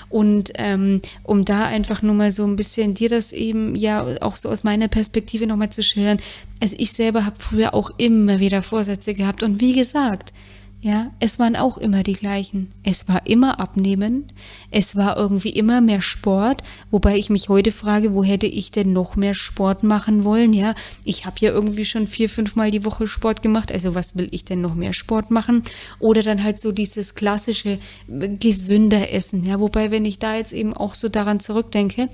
Und 0.08 0.52
ähm, 0.54 1.02
um 1.24 1.44
da 1.44 1.66
einfach 1.66 2.00
nur 2.00 2.14
mal 2.14 2.30
so 2.30 2.46
ein 2.46 2.56
bisschen 2.56 2.94
dir 2.94 3.08
das 3.08 3.32
eben 3.32 3.76
ja 3.76 4.22
auch 4.22 4.36
so 4.36 4.48
aus 4.48 4.64
meiner 4.64 4.88
Perspektive 4.88 5.46
nochmal 5.46 5.70
zu 5.70 5.82
schildern. 5.82 6.20
Also 6.60 6.76
ich 6.78 6.92
selber 6.92 7.26
habe 7.26 7.36
früher 7.38 7.74
auch 7.74 7.90
immer 7.98 8.40
wieder 8.40 8.62
Vorsätze 8.62 9.12
gehabt 9.12 9.42
und 9.42 9.60
wie 9.60 9.74
gesagt, 9.74 10.32
ja, 10.86 11.10
es 11.18 11.40
waren 11.40 11.56
auch 11.56 11.78
immer 11.78 12.04
die 12.04 12.12
gleichen. 12.12 12.68
Es 12.84 13.08
war 13.08 13.26
immer 13.26 13.58
Abnehmen, 13.58 14.30
es 14.70 14.94
war 14.94 15.16
irgendwie 15.16 15.48
immer 15.48 15.80
mehr 15.80 16.00
Sport, 16.00 16.62
wobei 16.92 17.16
ich 17.16 17.28
mich 17.28 17.48
heute 17.48 17.72
frage, 17.72 18.14
wo 18.14 18.22
hätte 18.22 18.46
ich 18.46 18.70
denn 18.70 18.92
noch 18.92 19.16
mehr 19.16 19.34
Sport 19.34 19.82
machen 19.82 20.22
wollen? 20.22 20.52
Ja, 20.52 20.76
ich 21.02 21.26
habe 21.26 21.40
ja 21.40 21.50
irgendwie 21.50 21.84
schon 21.84 22.06
vier, 22.06 22.30
fünf 22.30 22.54
Mal 22.54 22.70
die 22.70 22.84
Woche 22.84 23.08
Sport 23.08 23.42
gemacht, 23.42 23.72
also 23.72 23.96
was 23.96 24.14
will 24.14 24.28
ich 24.30 24.44
denn 24.44 24.60
noch 24.60 24.76
mehr 24.76 24.92
Sport 24.92 25.32
machen? 25.32 25.64
Oder 25.98 26.22
dann 26.22 26.44
halt 26.44 26.60
so 26.60 26.70
dieses 26.70 27.16
klassische 27.16 27.80
äh, 28.08 28.28
gesünder 28.36 29.10
Essen, 29.10 29.44
ja, 29.44 29.58
wobei, 29.58 29.90
wenn 29.90 30.04
ich 30.04 30.20
da 30.20 30.36
jetzt 30.36 30.52
eben 30.52 30.72
auch 30.72 30.94
so 30.94 31.08
daran 31.08 31.40
zurückdenke, 31.40 32.10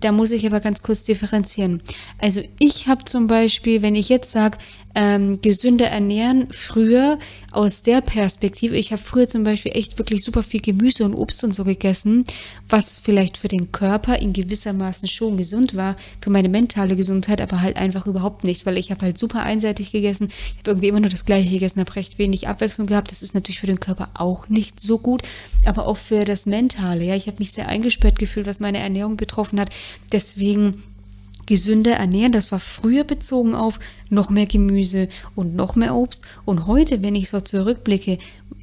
da 0.00 0.12
muss 0.12 0.30
ich 0.30 0.46
aber 0.46 0.60
ganz 0.60 0.84
kurz 0.84 1.02
differenzieren. 1.02 1.82
Also 2.18 2.40
ich 2.60 2.86
habe 2.86 3.04
zum 3.04 3.26
Beispiel, 3.26 3.82
wenn 3.82 3.96
ich 3.96 4.08
jetzt 4.08 4.30
sage, 4.30 4.58
ähm, 4.94 5.40
gesünder 5.40 5.86
ernähren, 5.86 6.48
früher 6.50 7.18
aus 7.52 7.82
der 7.82 8.00
Perspektive, 8.00 8.76
ich 8.76 8.92
habe 8.92 9.02
früher 9.02 9.28
zum 9.28 9.44
Beispiel 9.44 9.72
echt 9.74 9.98
wirklich 9.98 10.24
super 10.24 10.42
viel 10.42 10.60
Gemüse 10.60 11.04
und 11.04 11.14
Obst 11.14 11.42
und 11.44 11.54
so 11.54 11.64
gegessen, 11.64 12.24
was 12.68 12.96
vielleicht 12.98 13.36
für 13.36 13.48
den 13.48 13.72
Körper 13.72 14.18
in 14.18 14.32
gewissermaßen 14.32 15.08
schon 15.08 15.36
gesund 15.36 15.76
war, 15.76 15.96
für 16.20 16.30
meine 16.30 16.48
mentale 16.48 16.96
Gesundheit 16.96 17.40
aber 17.40 17.60
halt 17.60 17.76
einfach 17.76 18.06
überhaupt 18.06 18.44
nicht, 18.44 18.66
weil 18.66 18.78
ich 18.78 18.90
habe 18.90 19.02
halt 19.02 19.18
super 19.18 19.42
einseitig 19.42 19.92
gegessen, 19.92 20.28
ich 20.28 20.58
habe 20.58 20.72
irgendwie 20.72 20.88
immer 20.88 21.00
nur 21.00 21.10
das 21.10 21.24
gleiche 21.24 21.50
gegessen, 21.50 21.80
habe 21.80 21.96
recht 21.96 22.18
wenig 22.18 22.48
Abwechslung 22.48 22.86
gehabt, 22.86 23.10
das 23.10 23.22
ist 23.22 23.34
natürlich 23.34 23.60
für 23.60 23.66
den 23.66 23.80
Körper 23.80 24.10
auch 24.14 24.48
nicht 24.48 24.80
so 24.80 24.98
gut, 24.98 25.22
aber 25.64 25.86
auch 25.86 25.96
für 25.96 26.24
das 26.24 26.46
Mentale, 26.46 27.04
ja, 27.04 27.14
ich 27.14 27.26
habe 27.26 27.38
mich 27.38 27.52
sehr 27.52 27.68
eingesperrt 27.68 28.18
gefühlt, 28.18 28.46
was 28.46 28.60
meine 28.60 28.78
Ernährung 28.78 29.16
betroffen 29.16 29.60
hat, 29.60 29.70
deswegen 30.12 30.82
gesünder 31.50 31.94
ernähren. 31.94 32.30
Das 32.30 32.52
war 32.52 32.60
früher 32.60 33.02
bezogen 33.02 33.56
auf 33.56 33.80
noch 34.08 34.30
mehr 34.30 34.46
Gemüse 34.46 35.08
und 35.34 35.56
noch 35.56 35.74
mehr 35.74 35.96
Obst. 35.96 36.24
Und 36.44 36.68
heute, 36.68 37.02
wenn 37.02 37.16
ich 37.16 37.28
so 37.28 37.40
zurückblicke, 37.40 38.18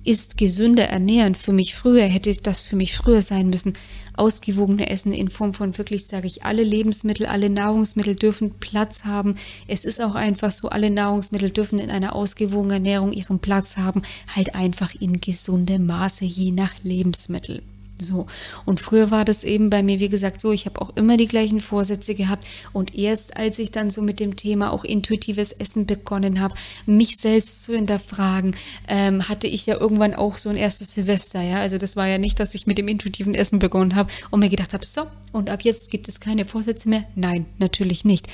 ist 0.06 0.38
gesünder 0.38 0.88
ernähren 0.88 1.36
für 1.36 1.52
mich 1.52 1.76
früher, 1.76 2.06
hätte 2.06 2.34
das 2.36 2.62
für 2.62 2.78
mich 2.78 2.96
früher 2.96 3.22
sein 3.22 3.50
müssen. 3.50 3.74
Ausgewogene 4.16 4.90
Essen 4.90 5.12
in 5.12 5.30
Form 5.30 5.54
von 5.54 5.78
wirklich, 5.78 6.06
sage 6.06 6.28
ich, 6.28 6.46
alle 6.46 6.64
Lebensmittel, 6.64 7.26
alle 7.26 7.50
Nahrungsmittel 7.50 8.16
dürfen 8.16 8.52
Platz 8.52 9.04
haben. 9.04 9.36
Es 9.68 9.84
ist 9.84 10.02
auch 10.02 10.16
einfach 10.16 10.52
so, 10.52 10.70
alle 10.70 10.90
Nahrungsmittel 10.90 11.52
dürfen 11.52 11.80
in 11.80 11.90
einer 11.90 12.16
ausgewogenen 12.16 12.86
Ernährung 12.86 13.12
ihren 13.12 13.40
Platz 13.40 13.76
haben, 13.76 14.02
halt 14.34 14.56
einfach 14.56 14.96
in 14.98 15.20
gesundem 15.20 15.88
Maße 15.88 16.24
je 16.24 16.52
nach 16.52 16.74
Lebensmittel. 16.84 17.64
So. 18.00 18.28
Und 18.66 18.80
früher 18.80 19.12
war 19.12 19.26
das 19.26 19.44
eben 19.44 19.70
bei 19.70 19.84
mir, 19.84 20.00
wie 20.00 20.10
gesagt, 20.10 20.42
so, 20.42 20.52
ich 20.52 20.66
habe 20.66 20.82
auch 20.82 20.96
immer 20.96 21.18
die 21.18 21.28
gleichen 21.28 21.60
Vorsätze 21.60 22.16
gehabt. 22.16 22.48
Und 22.74 22.96
erst 22.96 23.38
als 23.38 23.60
ich 23.60 23.72
dann 23.72 23.92
so 23.92 24.02
mit 24.02 24.20
dem 24.20 24.36
Thema 24.36 24.72
auch 24.72 24.84
intuitives 24.84 25.52
Essen 25.52 25.86
begonnen 25.86 26.40
habe, 26.40 26.56
mich 26.86 27.18
selbst 27.18 27.64
zu 27.64 27.76
hinterfragen, 27.76 28.56
ähm, 28.88 29.28
hatte 29.28 29.48
ich 29.48 29.66
ja 29.66 29.80
irgendwann 29.80 30.14
auch 30.14 30.38
so 30.38 30.50
ein 30.50 30.58
erstes 30.58 30.94
Silvester, 30.94 31.42
ja. 31.42 31.60
Also 31.60 31.78
das 31.78 31.96
war 31.96 32.08
ja 32.08 32.18
nicht, 32.18 32.40
dass 32.40 32.56
ich 32.56 32.68
mit 32.68 32.78
dem 32.78 32.88
intuitiven 32.88 33.36
Essen 33.36 33.60
begonnen 33.60 33.96
habe 33.96 34.12
und 34.32 34.40
mir 34.40 34.50
gedacht 34.50 34.74
habe, 34.74 34.86
so, 34.86 35.04
und 35.32 35.50
ab 35.50 35.64
jetzt 35.64 35.92
gibt 35.92 36.08
es 36.08 36.20
keine 36.20 36.46
Vorsätze 36.46 36.90
mehr. 36.90 37.04
Nein, 37.16 37.46
natürlich 37.58 38.06
nicht 38.06 38.28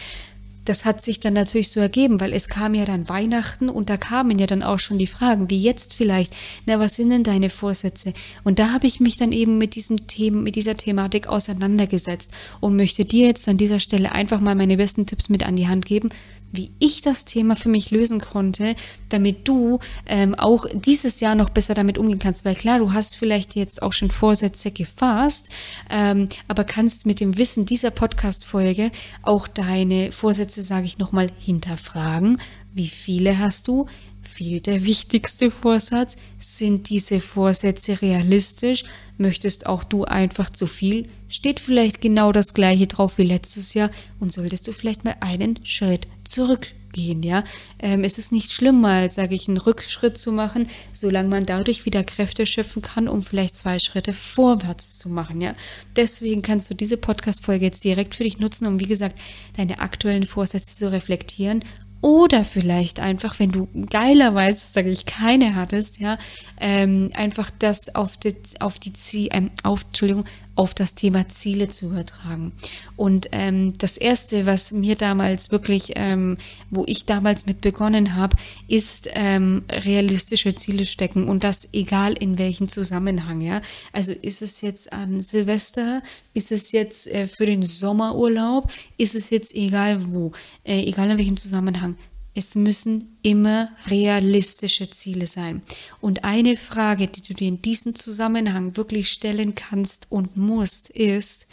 das 0.66 0.86
hat 0.86 1.04
sich 1.04 1.20
dann 1.20 1.34
natürlich 1.34 1.70
so 1.70 1.80
ergeben, 1.80 2.20
weil 2.20 2.34
es 2.34 2.48
kam 2.48 2.74
ja 2.74 2.86
dann 2.86 3.10
Weihnachten 3.10 3.70
und 3.70 3.90
da 3.90 3.98
kamen 3.98 4.40
ja 4.40 4.48
dann 4.48 4.64
auch 4.64 4.80
schon 4.80 4.98
die 4.98 5.08
Fragen, 5.08 5.50
wie 5.50 5.62
jetzt 5.62 5.94
vielleicht, 5.94 6.34
na, 6.66 6.80
was 6.80 6.96
sind 6.96 7.10
denn 7.10 7.24
deine 7.24 7.50
Vorsätze? 7.50 8.14
Und 8.44 8.60
da 8.60 8.72
habe 8.72 8.88
ich 8.88 9.00
mich 9.00 9.18
dann 9.18 9.32
eben 9.32 9.58
mit 9.58 9.76
diesem 9.76 10.08
Thema, 10.08 10.42
mit 10.42 10.56
dieser 10.56 10.78
Thematik 10.78 11.28
auseinandergesetzt 11.28 12.32
und 12.60 12.76
möchte 12.76 13.06
dir 13.06 13.28
jetzt 13.28 13.48
an 13.48 13.58
dieser 13.58 13.80
Stelle 13.80 14.12
einfach 14.12 14.40
mal 14.40 14.56
meine 14.56 14.78
besten 14.78 15.06
Tipps 15.06 15.30
mit 15.30 15.44
an 15.44 15.56
die 15.56 15.68
Hand 15.68 15.86
geben, 15.86 16.10
wie 16.54 16.72
ich 16.80 17.02
das 17.02 17.26
Thema 17.26 17.56
für 17.56 17.68
mich 17.68 17.92
lösen 17.92 18.22
konnte, 18.22 18.76
damit 19.10 19.48
du 19.48 19.80
ähm, 20.06 20.36
auch 20.36 20.66
dieses 20.74 21.20
Jahr 21.20 21.36
noch 21.36 21.50
besser 21.50 21.74
damit 21.74 21.98
umgehen 21.98 22.20
kannst. 22.20 22.46
Weil 22.46 22.56
klar, 22.56 22.80
du 22.80 22.94
hast 22.94 23.18
vielleicht 23.18 23.56
jetzt 23.56 23.82
auch 23.82 23.92
schon 23.92 24.12
Vorsätze 24.12 24.72
gefasst, 24.72 25.50
ähm, 25.90 26.30
aber 26.48 26.64
kannst 26.64 27.06
mit 27.06 27.20
dem 27.20 27.38
Wissen 27.38 27.66
dieser 27.66 27.92
Podcast-Folge 27.92 28.92
auch 29.24 29.48
deine 29.48 30.12
Vorsätze, 30.12 30.62
sage 30.62 30.86
ich 30.86 31.00
nochmal, 31.00 31.32
hinterfragen. 31.40 32.40
Wie 32.74 32.88
viele 32.88 33.40
hast 33.40 33.68
du? 33.68 33.88
Fehlt 34.34 34.66
der 34.66 34.84
wichtigste 34.84 35.52
Vorsatz? 35.52 36.16
Sind 36.40 36.90
diese 36.90 37.20
Vorsätze 37.20 38.02
realistisch? 38.02 38.84
Möchtest 39.20 39.68
auch 39.68 39.84
du 39.84 40.06
einfach 40.06 40.50
zu 40.50 40.66
viel? 40.66 41.08
Steht 41.28 41.60
vielleicht 41.60 42.02
genau 42.02 42.32
das 42.32 42.56
gleiche 42.56 42.88
drauf 42.88 43.20
wie 43.20 43.26
letztes 43.26 43.76
Jahr 43.76 43.92
und 44.20 44.34
solltest 44.34 44.68
du 44.68 44.72
vielleicht 44.72 45.06
mal 45.06 45.18
einen 45.20 45.64
Schritt 45.64 46.08
zurückgehen, 46.24 47.22
ja? 47.22 47.44
Ähm, 47.78 48.04
es 48.04 48.18
ist 48.18 48.32
nicht 48.32 48.52
schlimm, 48.52 48.82
mal, 48.82 49.12
sage 49.12 49.36
ich, 49.36 49.48
einen 49.48 49.58
Rückschritt 49.58 50.18
zu 50.18 50.32
machen, 50.32 50.68
solange 50.96 51.30
man 51.30 51.46
dadurch 51.46 51.86
wieder 51.86 52.04
Kräfte 52.04 52.48
schöpfen 52.48 52.82
kann, 52.82 53.08
um 53.08 53.22
vielleicht 53.22 53.56
zwei 53.56 53.78
Schritte 53.78 54.14
vorwärts 54.14 54.98
zu 54.98 55.10
machen, 55.10 55.42
ja? 55.42 55.54
Deswegen 55.96 56.42
kannst 56.42 56.72
du 56.72 56.74
diese 56.74 56.98
Podcast-Folge 56.98 57.66
jetzt 57.66 57.84
direkt 57.84 58.16
für 58.16 58.24
dich 58.24 58.40
nutzen, 58.40 58.66
um, 58.66 58.80
wie 58.80 58.88
gesagt, 58.88 59.20
deine 59.58 59.80
aktuellen 59.80 60.26
Vorsätze 60.26 60.76
zu 60.76 60.92
reflektieren 60.92 61.64
Oder 62.04 62.44
vielleicht 62.44 63.00
einfach, 63.00 63.40
wenn 63.40 63.54
du 63.54 63.70
geilerweise, 63.90 64.60
sage 64.60 64.90
ich, 64.90 65.06
keine 65.06 65.56
hattest, 65.56 66.02
ja, 66.02 66.18
ähm, 66.60 67.12
einfach 67.14 67.50
das 67.60 67.96
auf 67.96 68.18
die, 68.18 68.36
auf 68.60 68.78
die 68.78 68.92
ähm, 69.32 69.52
auf, 69.64 69.86
Entschuldigung, 69.86 70.26
auf 70.56 70.74
das 70.74 70.94
Thema 70.94 71.28
Ziele 71.30 71.70
zu 71.70 71.88
übertragen. 71.88 72.54
Und 72.96 73.30
ähm, 73.32 73.74
das 73.78 73.98
erste, 73.98 74.46
was 74.46 74.72
mir 74.72 74.96
damals 74.96 75.52
wirklich, 75.52 75.94
ähm, 75.96 76.38
wo 76.70 76.84
ich 76.88 77.06
damals 77.06 77.46
mit 77.46 77.62
begonnen 77.62 78.16
habe, 78.16 78.38
ist 78.68 79.10
ähm, 79.14 79.64
realistische 79.70 80.56
Ziele 80.56 80.86
stecken 80.86 81.28
und 81.28 81.44
das 81.44 81.70
egal 81.74 82.14
in 82.14 82.38
welchem 82.38 82.70
Zusammenhang. 82.70 83.42
Ja, 83.42 83.62
also 83.92 84.12
ist 84.12 84.42
es 84.42 84.62
jetzt 84.62 84.94
an 84.94 85.22
Silvester, 85.22 86.04
ist 86.34 86.52
es 86.52 86.72
jetzt 86.72 87.08
äh, 87.08 87.28
für 87.28 87.46
den 87.46 87.64
Sommerurlaub, 87.64 88.72
ist 88.98 89.16
es 89.16 89.30
jetzt 89.30 89.56
egal 89.56 90.14
wo, 90.14 90.32
äh, 90.64 90.84
egal 90.84 91.10
in 91.12 91.18
welchem 91.18 91.38
Zusammenhang. 91.38 91.98
Es 92.36 92.56
müssen 92.56 93.18
immer 93.22 93.70
realistische 93.88 94.90
Ziele 94.90 95.28
sein. 95.28 95.62
Und 96.02 96.24
eine 96.24 96.58
Frage, 96.58 97.08
die 97.08 97.22
du 97.22 97.34
dir 97.34 97.48
in 97.48 97.62
diesem 97.62 97.96
Zusammenhang 97.96 98.76
wirklich 98.76 99.12
stellen 99.12 99.54
kannst 99.54 100.08
und 100.10 100.36
musst, 100.36 100.90
ist, 100.90 101.46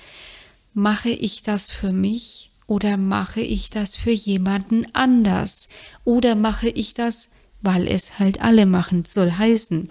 mache 0.72 1.10
ich 1.10 1.42
das 1.42 1.70
für 1.70 1.92
mich 1.92 2.50
oder 2.66 2.96
mache 2.96 3.40
ich 3.40 3.68
das 3.68 3.96
für 3.96 4.12
jemanden 4.12 4.86
anders? 4.94 5.68
Oder 6.04 6.34
mache 6.34 6.68
ich 6.68 6.94
das, 6.94 7.30
weil 7.60 7.86
es 7.86 8.18
halt 8.18 8.40
alle 8.40 8.64
machen 8.64 9.04
soll 9.06 9.32
heißen? 9.32 9.90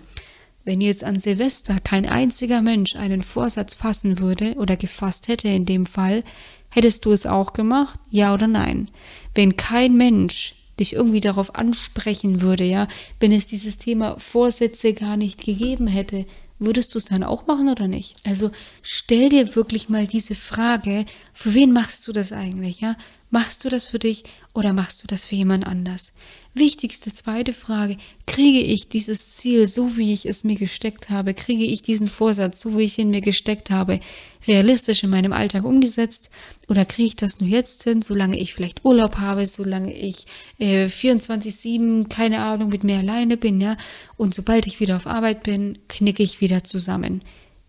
Wenn 0.63 0.81
jetzt 0.81 1.03
an 1.03 1.19
Silvester 1.19 1.77
kein 1.79 2.05
einziger 2.05 2.61
Mensch 2.61 2.95
einen 2.95 3.21
Vorsatz 3.21 3.73
fassen 3.73 4.19
würde 4.19 4.55
oder 4.55 4.75
gefasst 4.75 5.27
hätte 5.27 5.49
in 5.49 5.65
dem 5.65 5.85
Fall, 5.85 6.23
hättest 6.69 7.05
du 7.05 7.11
es 7.11 7.25
auch 7.25 7.53
gemacht? 7.53 7.99
Ja 8.09 8.33
oder 8.33 8.47
nein? 8.47 8.89
Wenn 9.35 9.55
kein 9.55 9.95
Mensch 9.95 10.55
dich 10.79 10.93
irgendwie 10.93 11.21
darauf 11.21 11.55
ansprechen 11.55 12.41
würde, 12.41 12.63
ja, 12.63 12.87
wenn 13.19 13.31
es 13.31 13.47
dieses 13.47 13.77
Thema 13.77 14.19
Vorsätze 14.19 14.93
gar 14.93 15.17
nicht 15.17 15.43
gegeben 15.43 15.87
hätte, 15.87 16.25
würdest 16.59 16.93
du 16.93 16.97
es 16.97 17.05
dann 17.05 17.23
auch 17.23 17.47
machen 17.47 17.69
oder 17.69 17.87
nicht? 17.87 18.17
Also 18.25 18.51
stell 18.81 19.29
dir 19.29 19.55
wirklich 19.55 19.89
mal 19.89 20.07
diese 20.07 20.35
Frage, 20.35 21.05
für 21.33 21.53
wen 21.53 21.71
machst 21.71 22.07
du 22.07 22.11
das 22.11 22.31
eigentlich, 22.31 22.81
ja? 22.81 22.95
Machst 23.31 23.63
du 23.63 23.69
das 23.69 23.85
für 23.85 23.99
dich 23.99 24.23
oder 24.53 24.73
machst 24.73 25.03
du 25.03 25.07
das 25.07 25.23
für 25.23 25.35
jemand 25.35 25.65
anders? 25.65 26.13
Wichtigste 26.55 27.13
zweite 27.13 27.53
Frage, 27.53 27.97
kriege 28.25 28.59
ich 28.59 28.89
dieses 28.89 29.33
Ziel 29.33 29.67
so, 29.67 29.97
wie 29.97 30.11
ich 30.13 30.25
es 30.25 30.43
mir 30.43 30.55
gesteckt 30.55 31.11
habe? 31.11 31.35
Kriege 31.35 31.63
ich 31.63 31.83
diesen 31.83 32.07
Vorsatz, 32.07 32.61
so 32.61 32.77
wie 32.77 32.83
ich 32.83 32.97
ihn 32.97 33.11
mir 33.11 33.21
gesteckt 33.21 33.69
habe, 33.69 33.99
realistisch 34.47 35.03
in 35.03 35.11
meinem 35.11 35.31
Alltag 35.31 35.63
umgesetzt? 35.63 36.31
Oder 36.67 36.85
kriege 36.85 37.09
ich 37.09 37.15
das 37.15 37.39
nur 37.39 37.49
jetzt 37.49 37.83
hin, 37.83 38.01
solange 38.01 38.39
ich 38.39 38.53
vielleicht 38.53 38.83
Urlaub 38.83 39.17
habe, 39.17 39.45
solange 39.45 39.93
ich 39.93 40.25
äh, 40.57 40.87
24-7, 40.87 42.09
keine 42.09 42.39
Ahnung, 42.39 42.69
mit 42.69 42.83
mir 42.83 42.97
alleine 42.97 43.37
bin, 43.37 43.61
ja? 43.61 43.77
Und 44.17 44.33
sobald 44.33 44.65
ich 44.65 44.79
wieder 44.79 44.95
auf 44.95 45.05
Arbeit 45.05 45.43
bin, 45.43 45.77
knicke 45.87 46.23
ich 46.23 46.41
wieder 46.41 46.63
zusammen. 46.63 47.21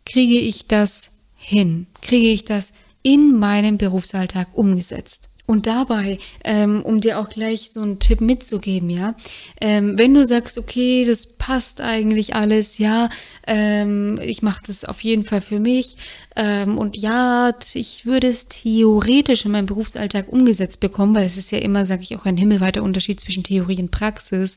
Kriege 0.07 0.39
ich 0.39 0.67
das 0.67 1.19
hin? 1.37 1.87
Kriege 2.01 2.29
ich 2.29 2.47
das 2.47 2.73
in 3.03 3.39
meinem 3.39 3.77
Berufsalltag 3.77 4.49
umgesetzt? 4.53 5.30
Und 5.51 5.67
dabei, 5.67 6.21
ähm, 6.45 6.81
um 6.83 7.01
dir 7.01 7.19
auch 7.19 7.29
gleich 7.29 7.73
so 7.73 7.81
einen 7.81 7.99
Tipp 7.99 8.21
mitzugeben, 8.21 8.89
ja, 8.89 9.17
ähm, 9.61 9.99
wenn 9.99 10.15
du 10.15 10.25
sagst, 10.25 10.57
okay, 10.59 11.05
das 11.05 11.27
passt 11.27 11.81
eigentlich 11.81 12.37
alles, 12.37 12.79
ja, 12.79 13.11
ähm, 13.49 14.17
ich 14.23 14.43
mache 14.43 14.63
das 14.65 14.85
auf 14.85 15.01
jeden 15.03 15.25
Fall 15.25 15.41
für 15.41 15.59
mich 15.59 15.97
ähm, 16.37 16.79
und 16.79 16.97
ja, 16.97 17.53
ich 17.75 18.07
würde 18.07 18.29
es 18.29 18.47
theoretisch 18.47 19.45
in 19.45 19.51
meinem 19.51 19.67
Berufsalltag 19.67 20.33
umgesetzt 20.33 20.79
bekommen, 20.79 21.17
weil 21.17 21.27
es 21.27 21.37
ist 21.37 21.51
ja 21.51 21.59
immer, 21.59 21.85
sage 21.85 22.03
ich 22.05 22.17
auch, 22.17 22.27
ein 22.27 22.37
himmelweiter 22.37 22.85
Unterschied 22.85 23.19
zwischen 23.19 23.43
Theorie 23.43 23.83
und 23.83 23.91
Praxis 23.91 24.57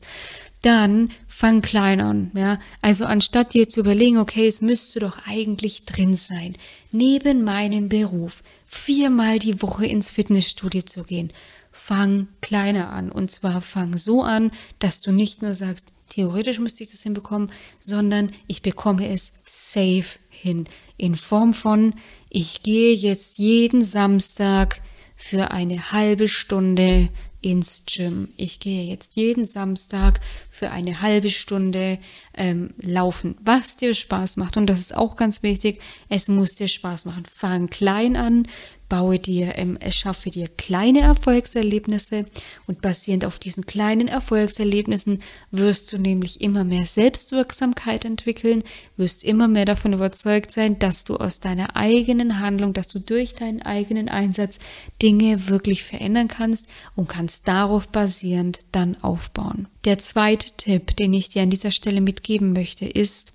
dann 0.62 1.10
fang 1.26 1.60
klein 1.60 2.00
an, 2.00 2.30
ja. 2.34 2.60
Also 2.80 3.04
anstatt 3.04 3.52
dir 3.52 3.68
zu 3.68 3.80
überlegen, 3.80 4.18
okay, 4.18 4.46
es 4.46 4.60
müsste 4.60 5.00
doch 5.00 5.18
eigentlich 5.26 5.86
drin 5.86 6.14
sein, 6.14 6.54
neben 6.92 7.42
meinem 7.42 7.88
Beruf, 7.88 8.44
viermal 8.74 9.38
die 9.38 9.62
Woche 9.62 9.86
ins 9.86 10.10
Fitnessstudio 10.10 10.82
zu 10.82 11.04
gehen. 11.04 11.32
Fang 11.70 12.28
kleiner 12.40 12.90
an. 12.90 13.10
Und 13.10 13.30
zwar 13.30 13.60
fang 13.60 13.96
so 13.96 14.22
an, 14.22 14.50
dass 14.78 15.00
du 15.00 15.12
nicht 15.12 15.42
nur 15.42 15.54
sagst, 15.54 15.92
theoretisch 16.08 16.58
müsste 16.58 16.82
ich 16.82 16.90
das 16.90 17.02
hinbekommen, 17.02 17.50
sondern 17.80 18.32
ich 18.46 18.62
bekomme 18.62 19.08
es 19.08 19.32
safe 19.46 20.18
hin. 20.28 20.66
In 20.96 21.16
Form 21.16 21.52
von, 21.52 21.94
ich 22.30 22.62
gehe 22.62 22.94
jetzt 22.94 23.38
jeden 23.38 23.80
Samstag 23.80 24.80
für 25.16 25.52
eine 25.52 25.92
halbe 25.92 26.28
Stunde 26.28 27.08
ins 27.44 27.84
Gym. 27.84 28.30
Ich 28.36 28.58
gehe 28.58 28.84
jetzt 28.84 29.16
jeden 29.16 29.44
Samstag 29.44 30.20
für 30.48 30.70
eine 30.70 31.02
halbe 31.02 31.28
Stunde 31.28 31.98
ähm, 32.34 32.72
laufen, 32.80 33.36
was 33.44 33.76
dir 33.76 33.94
Spaß 33.94 34.38
macht. 34.38 34.56
Und 34.56 34.66
das 34.66 34.80
ist 34.80 34.96
auch 34.96 35.16
ganz 35.16 35.42
wichtig. 35.42 35.80
Es 36.08 36.28
muss 36.28 36.54
dir 36.54 36.68
Spaß 36.68 37.04
machen. 37.04 37.24
Fang 37.30 37.68
klein 37.68 38.16
an, 38.16 38.48
baue 38.94 39.18
dir, 39.18 39.58
ähm, 39.58 39.76
erschaffe 39.76 40.30
dir 40.30 40.46
kleine 40.46 41.00
Erfolgserlebnisse 41.00 42.26
und 42.68 42.80
basierend 42.80 43.24
auf 43.24 43.40
diesen 43.40 43.66
kleinen 43.66 44.06
Erfolgserlebnissen 44.06 45.20
wirst 45.50 45.92
du 45.92 45.98
nämlich 45.98 46.40
immer 46.40 46.62
mehr 46.62 46.86
Selbstwirksamkeit 46.86 48.04
entwickeln, 48.04 48.62
wirst 48.96 49.24
immer 49.24 49.48
mehr 49.48 49.64
davon 49.64 49.94
überzeugt 49.94 50.52
sein, 50.52 50.78
dass 50.78 51.02
du 51.02 51.16
aus 51.16 51.40
deiner 51.40 51.74
eigenen 51.74 52.38
Handlung, 52.38 52.72
dass 52.72 52.86
du 52.86 53.00
durch 53.00 53.34
deinen 53.34 53.62
eigenen 53.62 54.08
Einsatz 54.08 54.60
Dinge 55.02 55.48
wirklich 55.48 55.82
verändern 55.82 56.28
kannst 56.28 56.68
und 56.94 57.08
kannst 57.08 57.48
darauf 57.48 57.88
basierend 57.88 58.60
dann 58.70 59.02
aufbauen. 59.02 59.66
Der 59.86 59.98
zweite 59.98 60.52
Tipp, 60.56 60.94
den 60.96 61.12
ich 61.14 61.30
dir 61.30 61.42
an 61.42 61.50
dieser 61.50 61.72
Stelle 61.72 62.00
mitgeben 62.00 62.52
möchte, 62.52 62.86
ist, 62.86 63.32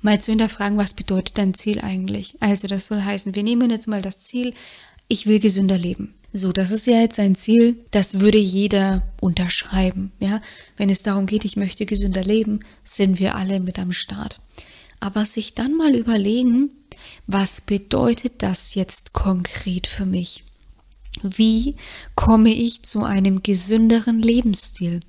mal 0.00 0.20
zu 0.20 0.32
hinterfragen, 0.32 0.78
was 0.78 0.94
bedeutet 0.94 1.38
dein 1.38 1.54
Ziel 1.54 1.80
eigentlich? 1.80 2.36
Also 2.40 2.66
das 2.66 2.86
soll 2.86 3.02
heißen, 3.02 3.34
wir 3.34 3.42
nehmen 3.42 3.70
jetzt 3.70 3.88
mal 3.88 4.02
das 4.02 4.18
Ziel, 4.18 4.52
ich 5.08 5.26
will 5.26 5.40
gesünder 5.40 5.78
leben. 5.78 6.14
So, 6.34 6.52
das 6.52 6.70
ist 6.70 6.86
ja 6.86 7.00
jetzt 7.00 7.18
ein 7.18 7.34
Ziel, 7.34 7.84
das 7.90 8.20
würde 8.20 8.38
jeder 8.38 9.02
unterschreiben, 9.20 10.12
ja. 10.18 10.40
Wenn 10.78 10.88
es 10.88 11.02
darum 11.02 11.26
geht, 11.26 11.44
ich 11.44 11.56
möchte 11.56 11.84
gesünder 11.84 12.24
leben, 12.24 12.60
sind 12.84 13.18
wir 13.20 13.34
alle 13.34 13.60
mit 13.60 13.78
am 13.78 13.92
Start. 13.92 14.40
Aber 14.98 15.26
sich 15.26 15.54
dann 15.54 15.76
mal 15.76 15.94
überlegen, 15.94 16.70
was 17.26 17.60
bedeutet 17.60 18.42
das 18.42 18.74
jetzt 18.74 19.12
konkret 19.12 19.86
für 19.86 20.06
mich? 20.06 20.44
Wie 21.22 21.76
komme 22.14 22.50
ich 22.50 22.82
zu 22.82 23.04
einem 23.04 23.42
gesünderen 23.42 24.22
Lebensstil? 24.22 25.00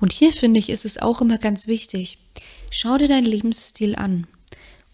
Und 0.00 0.12
hier 0.12 0.32
finde 0.32 0.58
ich, 0.58 0.68
ist 0.68 0.84
es 0.84 1.00
auch 1.00 1.20
immer 1.20 1.38
ganz 1.38 1.68
wichtig. 1.68 2.18
Schau 2.70 2.98
dir 2.98 3.06
deinen 3.06 3.26
Lebensstil 3.26 3.94
an 3.94 4.26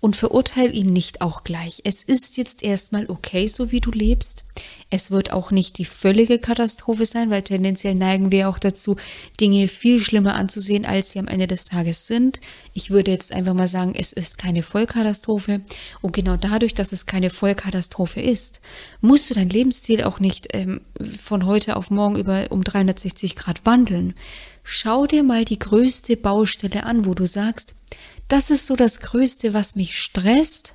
und 0.00 0.14
verurteile 0.14 0.70
ihn 0.70 0.92
nicht 0.92 1.20
auch 1.20 1.42
gleich. 1.42 1.80
Es 1.84 2.02
ist 2.02 2.36
jetzt 2.36 2.62
erstmal 2.62 3.06
okay, 3.08 3.48
so 3.48 3.72
wie 3.72 3.80
du 3.80 3.90
lebst. 3.90 4.44
Es 4.90 5.10
wird 5.10 5.32
auch 5.32 5.50
nicht 5.50 5.78
die 5.78 5.84
völlige 5.84 6.38
Katastrophe 6.38 7.04
sein, 7.04 7.30
weil 7.30 7.42
tendenziell 7.42 7.94
neigen 7.94 8.32
wir 8.32 8.48
auch 8.48 8.58
dazu, 8.58 8.96
Dinge 9.40 9.68
viel 9.68 10.00
schlimmer 10.00 10.34
anzusehen, 10.34 10.86
als 10.86 11.12
sie 11.12 11.18
am 11.18 11.28
Ende 11.28 11.46
des 11.46 11.66
Tages 11.66 12.06
sind. 12.06 12.40
Ich 12.74 12.90
würde 12.90 13.10
jetzt 13.10 13.32
einfach 13.32 13.54
mal 13.54 13.68
sagen, 13.68 13.94
es 13.94 14.12
ist 14.12 14.38
keine 14.38 14.62
Vollkatastrophe. 14.62 15.60
Und 16.00 16.12
genau 16.12 16.36
dadurch, 16.36 16.74
dass 16.74 16.92
es 16.92 17.06
keine 17.06 17.30
Vollkatastrophe 17.30 18.20
ist, 18.20 18.60
musst 19.00 19.28
du 19.28 19.34
dein 19.34 19.50
Lebensstil 19.50 20.04
auch 20.04 20.20
nicht 20.20 20.48
ähm, 20.52 20.80
von 21.20 21.44
heute 21.44 21.76
auf 21.76 21.90
morgen 21.90 22.16
über 22.16 22.46
um 22.50 22.62
360 22.62 23.36
Grad 23.36 23.66
wandeln. 23.66 24.14
Schau 24.70 25.06
dir 25.06 25.22
mal 25.22 25.46
die 25.46 25.58
größte 25.58 26.18
Baustelle 26.18 26.82
an, 26.82 27.06
wo 27.06 27.14
du 27.14 27.26
sagst, 27.26 27.74
das 28.28 28.50
ist 28.50 28.66
so 28.66 28.76
das 28.76 29.00
Größte, 29.00 29.54
was 29.54 29.76
mich 29.76 29.98
stresst. 29.98 30.74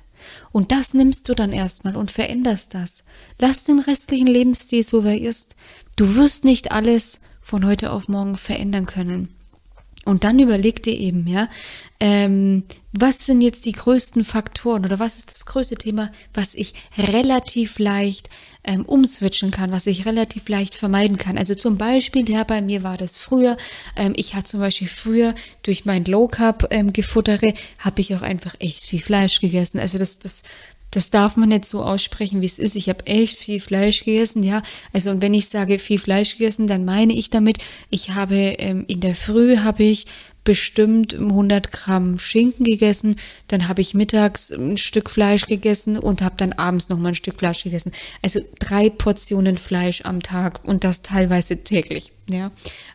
Und 0.50 0.72
das 0.72 0.94
nimmst 0.94 1.28
du 1.28 1.34
dann 1.34 1.52
erstmal 1.52 1.94
und 1.94 2.10
veränderst 2.10 2.74
das. 2.74 3.04
Lass 3.38 3.62
den 3.62 3.78
restlichen 3.78 4.26
Lebensstil 4.26 4.82
so, 4.82 5.04
wie 5.04 5.10
er 5.10 5.20
ist. 5.20 5.54
Du 5.94 6.16
wirst 6.16 6.44
nicht 6.44 6.72
alles 6.72 7.20
von 7.40 7.64
heute 7.64 7.92
auf 7.92 8.08
morgen 8.08 8.36
verändern 8.36 8.86
können. 8.86 9.28
Und 10.04 10.24
dann 10.24 10.40
überleg 10.40 10.82
dir 10.82 10.98
eben, 10.98 11.28
ja, 11.28 11.48
ähm, 12.00 12.64
was 12.90 13.24
sind 13.24 13.42
jetzt 13.42 13.64
die 13.64 13.72
größten 13.72 14.24
Faktoren 14.24 14.84
oder 14.84 14.98
was 14.98 15.18
ist 15.18 15.30
das 15.30 15.46
größte 15.46 15.76
Thema, 15.76 16.10
was 16.34 16.56
ich 16.56 16.74
relativ 16.98 17.78
leicht 17.78 18.28
ähm, 18.64 18.84
umswitchen 18.84 19.50
kann, 19.50 19.70
was 19.70 19.86
ich 19.86 20.06
relativ 20.06 20.48
leicht 20.48 20.74
vermeiden 20.74 21.18
kann. 21.18 21.38
Also 21.38 21.54
zum 21.54 21.76
Beispiel, 21.78 22.28
ja, 22.28 22.44
bei 22.44 22.62
mir 22.62 22.82
war 22.82 22.96
das 22.96 23.16
früher, 23.16 23.56
ähm, 23.96 24.14
ich 24.16 24.34
hatte 24.34 24.50
zum 24.50 24.60
Beispiel 24.60 24.88
früher 24.88 25.34
durch 25.62 25.84
mein 25.84 26.04
Low 26.04 26.28
Carb 26.28 26.68
ähm, 26.70 26.92
Gefuttere, 26.92 27.54
habe 27.78 28.00
ich 28.00 28.14
auch 28.14 28.22
einfach 28.22 28.54
echt 28.58 28.84
viel 28.84 29.00
Fleisch 29.00 29.40
gegessen. 29.40 29.78
Also 29.78 29.98
das, 29.98 30.18
das, 30.18 30.42
das 30.90 31.10
darf 31.10 31.36
man 31.36 31.48
nicht 31.48 31.66
so 31.66 31.82
aussprechen, 31.82 32.40
wie 32.40 32.46
es 32.46 32.58
ist. 32.58 32.76
Ich 32.76 32.88
habe 32.88 33.06
echt 33.06 33.38
viel 33.38 33.60
Fleisch 33.60 34.04
gegessen, 34.04 34.42
ja. 34.42 34.62
Also 34.92 35.10
und 35.10 35.22
wenn 35.22 35.34
ich 35.34 35.48
sage 35.48 35.78
viel 35.78 35.98
Fleisch 35.98 36.38
gegessen, 36.38 36.66
dann 36.66 36.84
meine 36.84 37.12
ich 37.14 37.30
damit, 37.30 37.58
ich 37.90 38.10
habe 38.10 38.36
ähm, 38.36 38.84
in 38.86 39.00
der 39.00 39.14
Früh 39.14 39.58
habe 39.58 39.82
ich 39.82 40.06
bestimmt 40.44 41.14
100 41.14 41.72
Gramm 41.72 42.18
Schinken 42.18 42.64
gegessen, 42.64 43.16
dann 43.48 43.68
habe 43.68 43.80
ich 43.80 43.94
mittags 43.94 44.50
ein 44.50 44.76
Stück 44.76 45.10
Fleisch 45.10 45.46
gegessen 45.46 45.98
und 45.98 46.22
habe 46.22 46.36
dann 46.36 46.52
abends 46.52 46.88
noch 46.88 46.98
mal 46.98 47.08
ein 47.08 47.14
Stück 47.14 47.38
Fleisch 47.38 47.64
gegessen. 47.64 47.92
Also 48.22 48.40
drei 48.58 48.90
Portionen 48.90 49.58
Fleisch 49.58 50.02
am 50.04 50.22
Tag 50.22 50.64
und 50.64 50.84
das 50.84 51.02
teilweise 51.02 51.64
täglich. 51.64 52.12
Ja, 52.28 52.52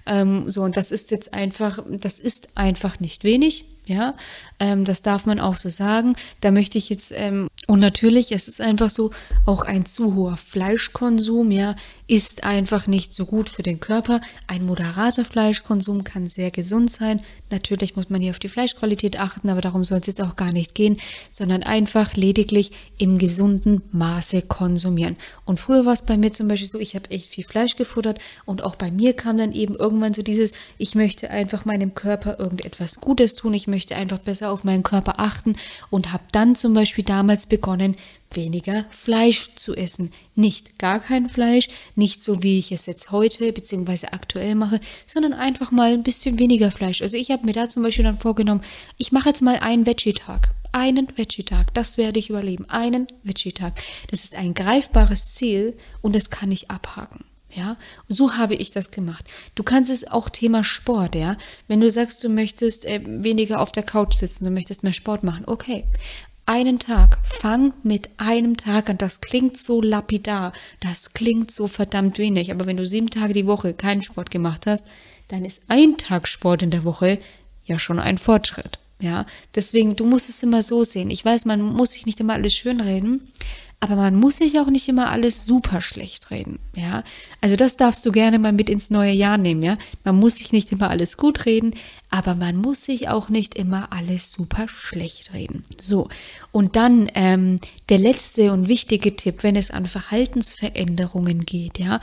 ähm, 0.08 0.50
so 0.50 0.64
und 0.64 0.76
das 0.76 0.90
ist 0.90 1.12
jetzt 1.12 1.34
einfach, 1.34 1.84
das 1.88 2.20
ist 2.20 2.50
einfach 2.56 3.00
nicht 3.00 3.24
wenig. 3.24 3.66
Ja, 3.86 4.14
ähm, 4.60 4.86
das 4.86 5.02
darf 5.02 5.26
man 5.26 5.40
auch 5.40 5.58
so 5.58 5.68
sagen. 5.68 6.16
Da 6.42 6.52
möchte 6.52 6.78
ich 6.78 6.90
jetzt, 6.90 7.12
ähm, 7.16 7.48
und 7.66 7.80
natürlich, 7.80 8.32
es 8.32 8.48
ist 8.48 8.62
einfach 8.62 8.92
so, 8.92 9.10
auch 9.48 9.64
ein 9.64 9.88
zu 9.88 10.14
hoher 10.14 10.38
Fleischkonsum, 10.38 11.50
ja, 11.50 11.76
ist 12.10 12.44
einfach 12.44 12.88
nicht 12.88 13.14
so 13.14 13.28
gut 13.28 13.52
für 13.52 13.62
den 13.62 13.80
Körper. 13.80 14.20
Ein 14.48 14.66
moderater 14.66 15.24
Fleischkonsum 15.24 16.04
kann 16.04 16.26
sehr 16.26 16.50
gesund 16.50 16.92
sein. 16.92 17.22
Natürlich 17.52 17.96
muss 17.96 18.10
man 18.10 18.20
hier 18.20 18.32
auf 18.32 18.40
die 18.40 18.50
Fleischqualität 18.50 19.20
achten, 19.20 19.48
aber 19.48 19.62
darum 19.62 19.84
soll 19.84 20.00
es 20.00 20.08
jetzt 20.08 20.22
auch 20.22 20.36
gar 20.36 20.52
nicht 20.52 20.74
gehen, 20.74 20.98
sondern 21.30 21.62
einfach 21.62 22.16
lediglich 22.16 22.72
im 22.98 23.20
gesunden 23.20 23.84
Maße 23.92 24.42
konsumieren. 24.42 25.18
Und 25.46 25.60
früher 25.60 25.86
war 25.86 25.94
es 25.94 26.02
bei 26.02 26.18
mir 26.18 26.32
zum 26.32 26.48
Beispiel 26.48 26.68
so, 26.68 26.80
ich 26.80 26.96
habe 26.96 27.12
echt 27.12 27.30
viel 27.30 27.44
Fleisch 27.44 27.76
gefuttert 27.76 28.20
und 28.46 28.64
auch 28.64 28.76
bei 28.76 28.90
mir 28.90 29.14
kam 29.14 29.38
dann 29.38 29.52
eben 29.52 29.76
irgendwann 29.76 30.16
so 30.16 30.24
dieses, 30.24 30.54
ich 30.80 30.96
möchte 30.96 31.30
einfach 31.30 31.66
meinem 31.66 31.94
Körper 31.94 32.40
irgendetwas 32.40 33.02
Gutes 33.02 33.36
tun, 33.36 33.54
ich 33.54 33.68
möchte 33.68 33.96
einfach 33.96 34.20
besser 34.20 34.52
auf 34.52 34.64
meinen 34.64 34.82
Körper 34.82 35.20
achten 35.20 35.54
und 35.92 36.12
habe 36.12 36.24
dann 36.32 36.56
zum 36.56 36.74
Beispiel 36.74 37.04
damals 37.04 37.46
begonnen, 37.46 37.96
weniger 38.32 38.86
Fleisch 38.90 39.56
zu 39.56 39.76
essen. 39.76 40.12
Nicht 40.36 40.78
gar 40.78 41.00
kein 41.00 41.30
Fleisch, 41.30 41.70
nicht 41.96 42.24
so 42.24 42.44
wie 42.44 42.60
ich 42.60 42.72
es 42.72 42.86
jetzt 42.86 43.12
heute 43.12 43.52
bzw. 43.52 44.08
aktuell 44.12 44.56
mache, 44.56 44.80
sondern 45.08 45.34
einfach 45.34 45.72
mal 45.72 45.94
ein 45.94 46.04
bisschen 46.04 46.40
weniger 46.40 46.72
Fleisch. 46.72 47.02
Also 47.02 47.18
ich 47.18 47.32
habe 47.32 47.46
mir 47.46 47.54
da 47.54 47.70
zum 47.70 47.84
Beispiel 47.84 48.06
dann 48.06 48.20
vorgenommen, 48.20 48.62
ich 48.98 49.12
mache 49.12 49.30
jetzt 49.30 49.42
mal 49.42 49.58
einen 49.58 49.86
Veggie-Tag. 49.86 50.52
Einen 50.72 51.08
Veggie-Tag, 51.16 51.74
das 51.74 51.98
werde 51.98 52.20
ich 52.20 52.30
überleben. 52.30 52.70
Einen 52.70 53.08
Veggie-Tag. 53.24 53.82
Das 54.12 54.24
ist 54.24 54.36
ein 54.36 54.54
greifbares 54.54 55.34
Ziel 55.34 55.78
und 56.02 56.16
das 56.16 56.30
kann 56.30 56.52
ich 56.52 56.70
abhaken. 56.70 57.26
Ja, 57.52 57.78
und 58.08 58.14
so 58.14 58.38
habe 58.38 58.54
ich 58.54 58.70
das 58.70 58.92
gemacht. 58.92 59.26
Du 59.56 59.64
kannst 59.64 59.90
es 59.90 60.08
auch 60.08 60.30
Thema 60.30 60.64
Sport, 60.64 61.16
ja. 61.16 61.36
Wenn 61.68 61.82
du 61.82 61.90
sagst, 61.90 62.24
du 62.24 62.30
möchtest 62.30 62.86
äh, 62.86 63.02
weniger 63.04 63.60
auf 63.62 63.72
der 63.72 63.82
Couch 63.82 64.14
sitzen, 64.14 64.46
du 64.46 64.52
möchtest 64.52 64.84
mehr 64.84 64.94
Sport 64.94 65.24
machen, 65.24 65.46
okay 65.48 65.86
einen 66.50 66.80
Tag. 66.80 67.20
Fang 67.24 67.74
mit 67.84 68.10
einem 68.18 68.58
Tag 68.58 68.90
an. 68.90 68.98
Das 68.98 69.22
klingt 69.22 69.56
so 69.56 69.82
lapidar. 69.82 70.52
Das 70.80 71.14
klingt 71.14 71.52
so 71.52 71.68
verdammt 71.68 72.18
wenig. 72.18 72.52
Aber 72.52 72.66
wenn 72.66 72.76
du 72.76 72.88
sieben 72.88 73.12
Tage 73.12 73.34
die 73.34 73.46
Woche 73.46 73.76
keinen 73.76 74.02
Sport 74.02 74.32
gemacht 74.32 74.66
hast, 74.66 74.84
dann 75.28 75.46
ist 75.46 75.62
ein 75.68 75.98
Tag 75.98 76.28
Sport 76.28 76.64
in 76.64 76.72
der 76.72 76.84
Woche 76.84 77.20
ja 77.66 77.78
schon 77.78 78.00
ein 78.00 78.18
Fortschritt. 78.18 78.80
Ja, 79.00 79.28
deswegen, 79.54 79.96
du 79.96 80.06
musst 80.06 80.28
es 80.28 80.42
immer 80.42 80.64
so 80.64 80.84
sehen. 80.84 81.12
Ich 81.12 81.24
weiß, 81.24 81.46
man 81.46 81.62
muss 81.62 81.92
sich 81.92 82.08
nicht 82.08 82.20
immer 82.20 82.34
alles 82.34 82.56
schönreden, 82.56 83.32
aber 83.82 83.96
man 83.96 84.16
muss 84.16 84.38
sich 84.38 84.60
auch 84.60 84.68
nicht 84.68 84.88
immer 84.90 85.10
alles 85.10 85.46
super 85.46 85.82
schlecht 85.82 86.32
reden, 86.32 86.60
ja. 86.76 87.04
Also 87.40 87.56
das 87.56 87.78
darfst 87.78 88.06
du 88.06 88.12
gerne 88.12 88.38
mal 88.38 88.52
mit 88.52 88.70
ins 88.70 88.90
neue 88.90 89.14
Jahr 89.14 89.38
nehmen, 89.38 89.62
ja. 89.62 89.78
Man 90.04 90.18
muss 90.18 90.38
sich 90.38 90.52
nicht 90.52 90.72
immer 90.72 90.90
alles 90.90 91.16
gut 91.16 91.46
reden, 91.46 91.72
aber 92.10 92.36
man 92.36 92.58
muss 92.58 92.84
sich 92.84 93.08
auch 93.08 93.30
nicht 93.30 93.56
immer 93.56 93.94
alles 93.94 94.32
super 94.32 94.68
schlecht 94.68 95.34
reden. 95.34 95.64
So, 95.80 96.10
und 96.52 96.76
dann 96.76 97.10
ähm, 97.16 97.60
der 97.88 98.00
letzte 98.00 98.52
und 98.52 98.68
wichtige 98.68 99.16
Tipp, 99.16 99.44
wenn 99.44 99.56
es 99.56 99.72
an 99.72 99.86
Verhaltensveränderungen 99.86 101.46
geht, 101.46 101.80
ja. 101.80 102.02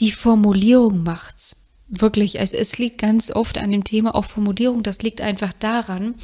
Die 0.00 0.12
Formulierung 0.12 1.02
macht's. 1.04 1.65
Wirklich, 1.88 2.40
also 2.40 2.56
es 2.56 2.78
liegt 2.78 2.98
ganz 2.98 3.30
oft 3.30 3.58
an 3.58 3.70
dem 3.70 3.84
Thema 3.84 4.16
auch 4.16 4.24
Formulierung. 4.24 4.82
Das 4.82 5.02
liegt 5.02 5.20
einfach 5.20 5.52
daran, 5.52 6.16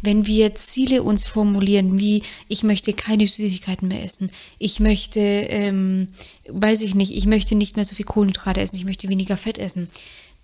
wenn 0.00 0.26
wir 0.26 0.54
Ziele 0.54 1.02
uns 1.02 1.26
formulieren, 1.26 1.98
wie 1.98 2.22
ich 2.48 2.62
möchte 2.62 2.94
keine 2.94 3.26
Süßigkeiten 3.26 3.86
mehr 3.86 4.02
essen, 4.02 4.30
ich 4.58 4.80
möchte, 4.80 5.20
ähm, 5.20 6.06
weiß 6.48 6.80
ich 6.80 6.94
nicht, 6.94 7.12
ich 7.12 7.26
möchte 7.26 7.54
nicht 7.54 7.76
mehr 7.76 7.84
so 7.84 7.94
viel 7.94 8.06
Kohlenhydrate 8.06 8.60
essen, 8.62 8.76
ich 8.76 8.86
möchte 8.86 9.10
weniger 9.10 9.36
Fett 9.36 9.58
essen, 9.58 9.90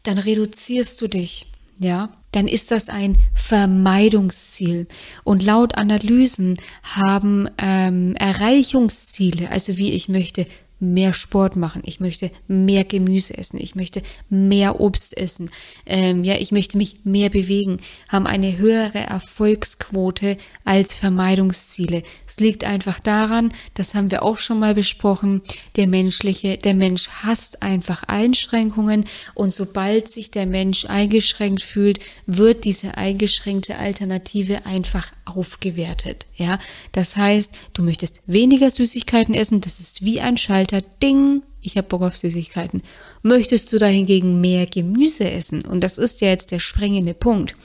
dann 0.03 0.19
reduzierst 0.19 1.01
du 1.01 1.09
dich. 1.09 1.47
Ja, 1.79 2.11
dann 2.33 2.49
ist 2.49 2.71
das 2.71 2.89
ein 2.89 3.19
Vermeidungsziel. 3.35 4.89
Und 5.25 5.43
laut 5.43 5.77
Analysen 5.77 6.59
haben 6.83 7.49
ähm, 7.59 8.15
Erreichungsziele, 8.17 9.51
also 9.51 9.77
wie 9.77 9.93
ich 9.93 10.09
möchte 10.09 10.47
mehr 10.79 11.15
Sport 11.15 11.57
machen, 11.57 11.83
ich 11.85 12.01
möchte 12.01 12.31
mehr 12.49 12.85
Gemüse 12.85 13.37
essen, 13.37 13.59
ich 13.59 13.75
möchte 13.75 14.03
mehr 14.29 14.81
Obst 14.81 15.17
essen, 15.17 15.51
ähm, 15.87 16.23
ja, 16.23 16.37
ich 16.37 16.53
möchte 16.53 16.77
mich 16.77 17.05
mehr 17.05 17.31
bewegen, 17.31 17.81
haben 18.09 18.27
eine 18.27 18.59
höhere 18.59 18.99
Erfolgsquote 18.99 20.37
als 20.65 20.93
Vermeidungsziele. 20.93 22.03
Es 22.27 22.39
liegt 22.39 22.65
einfach 22.65 23.01
daran, 23.01 23.53
das 23.75 23.95
haben 23.95 24.11
wir 24.11 24.23
auch 24.23 24.39
schon 24.39 24.59
mal 24.59 24.75
besprochen, 24.75 25.43
der 25.77 25.87
menschliche, 25.87 26.59
der 26.59 26.75
Mensch 26.75 27.09
hasst 27.09 27.63
einfach 27.63 28.03
Einschränkungen 28.05 29.07
und 29.35 29.55
sobald 29.55 30.11
sich 30.11 30.31
der 30.31 30.47
Mensch 30.47 30.85
eingeschränkt 30.85 31.63
fühlt, 31.63 32.01
wird 32.27 32.65
diese 32.65 32.99
eingeschränkte 32.99 33.79
Alternative 33.79 34.67
einfach 34.67 35.13
aufgewertet, 35.27 36.27
ja. 36.37 36.59
Das 36.93 37.17
heißt, 37.17 37.53
du 37.75 37.83
möchtest 37.83 38.23
weniger 38.27 38.71
Süßigkeiten 38.71 39.35
essen, 39.35 39.61
das 39.61 39.81
ist 39.81 40.05
wie 40.05 40.21
ein 40.21 40.39
Schalter, 40.39 40.81
ding, 41.03 41.43
ich 41.61 41.77
habe 41.77 41.89
Bock 41.89 42.03
auf 42.03 42.17
Süßigkeiten. 42.17 42.83
Möchtest 43.23 43.73
du 43.73 43.79
dahingegen 43.79 44.41
mehr 44.41 44.67
Gemüse 44.67 45.31
essen? 45.31 45.65
Und 45.65 45.81
das 45.81 45.99
ist 45.99 46.21
ja 46.21 46.29
jetzt 46.29 46.53
der 46.53 46.61
sprengende 46.61 47.13
Punkt. 47.13 47.57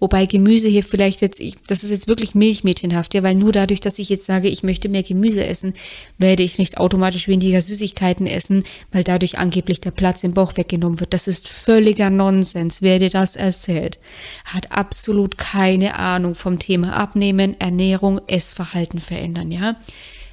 Wobei 0.00 0.26
Gemüse 0.26 0.68
hier 0.68 0.84
vielleicht 0.84 1.22
jetzt, 1.22 1.40
ich, 1.40 1.56
das 1.66 1.82
ist 1.82 1.90
jetzt 1.90 2.06
wirklich 2.06 2.34
milchmädchenhaft, 2.34 3.14
ja, 3.14 3.22
weil 3.22 3.34
nur 3.34 3.52
dadurch, 3.52 3.80
dass 3.80 3.98
ich 3.98 4.08
jetzt 4.08 4.26
sage, 4.26 4.48
ich 4.48 4.62
möchte 4.62 4.88
mehr 4.88 5.02
Gemüse 5.02 5.44
essen, 5.44 5.74
werde 6.18 6.44
ich 6.44 6.58
nicht 6.58 6.78
automatisch 6.78 7.26
weniger 7.26 7.60
Süßigkeiten 7.60 8.26
essen, 8.26 8.62
weil 8.92 9.02
dadurch 9.02 9.38
angeblich 9.38 9.80
der 9.80 9.90
Platz 9.90 10.22
im 10.22 10.34
Bauch 10.34 10.56
weggenommen 10.56 11.00
wird. 11.00 11.12
Das 11.12 11.26
ist 11.26 11.48
völliger 11.48 12.10
Nonsens. 12.10 12.80
Wer 12.80 12.98
dir 13.00 13.10
das 13.10 13.34
erzählt, 13.34 13.98
hat 14.44 14.70
absolut 14.70 15.36
keine 15.36 15.96
Ahnung 15.96 16.34
vom 16.34 16.58
Thema 16.58 16.94
Abnehmen, 16.94 17.60
Ernährung, 17.60 18.20
Essverhalten 18.28 19.00
verändern, 19.00 19.50
ja. 19.50 19.76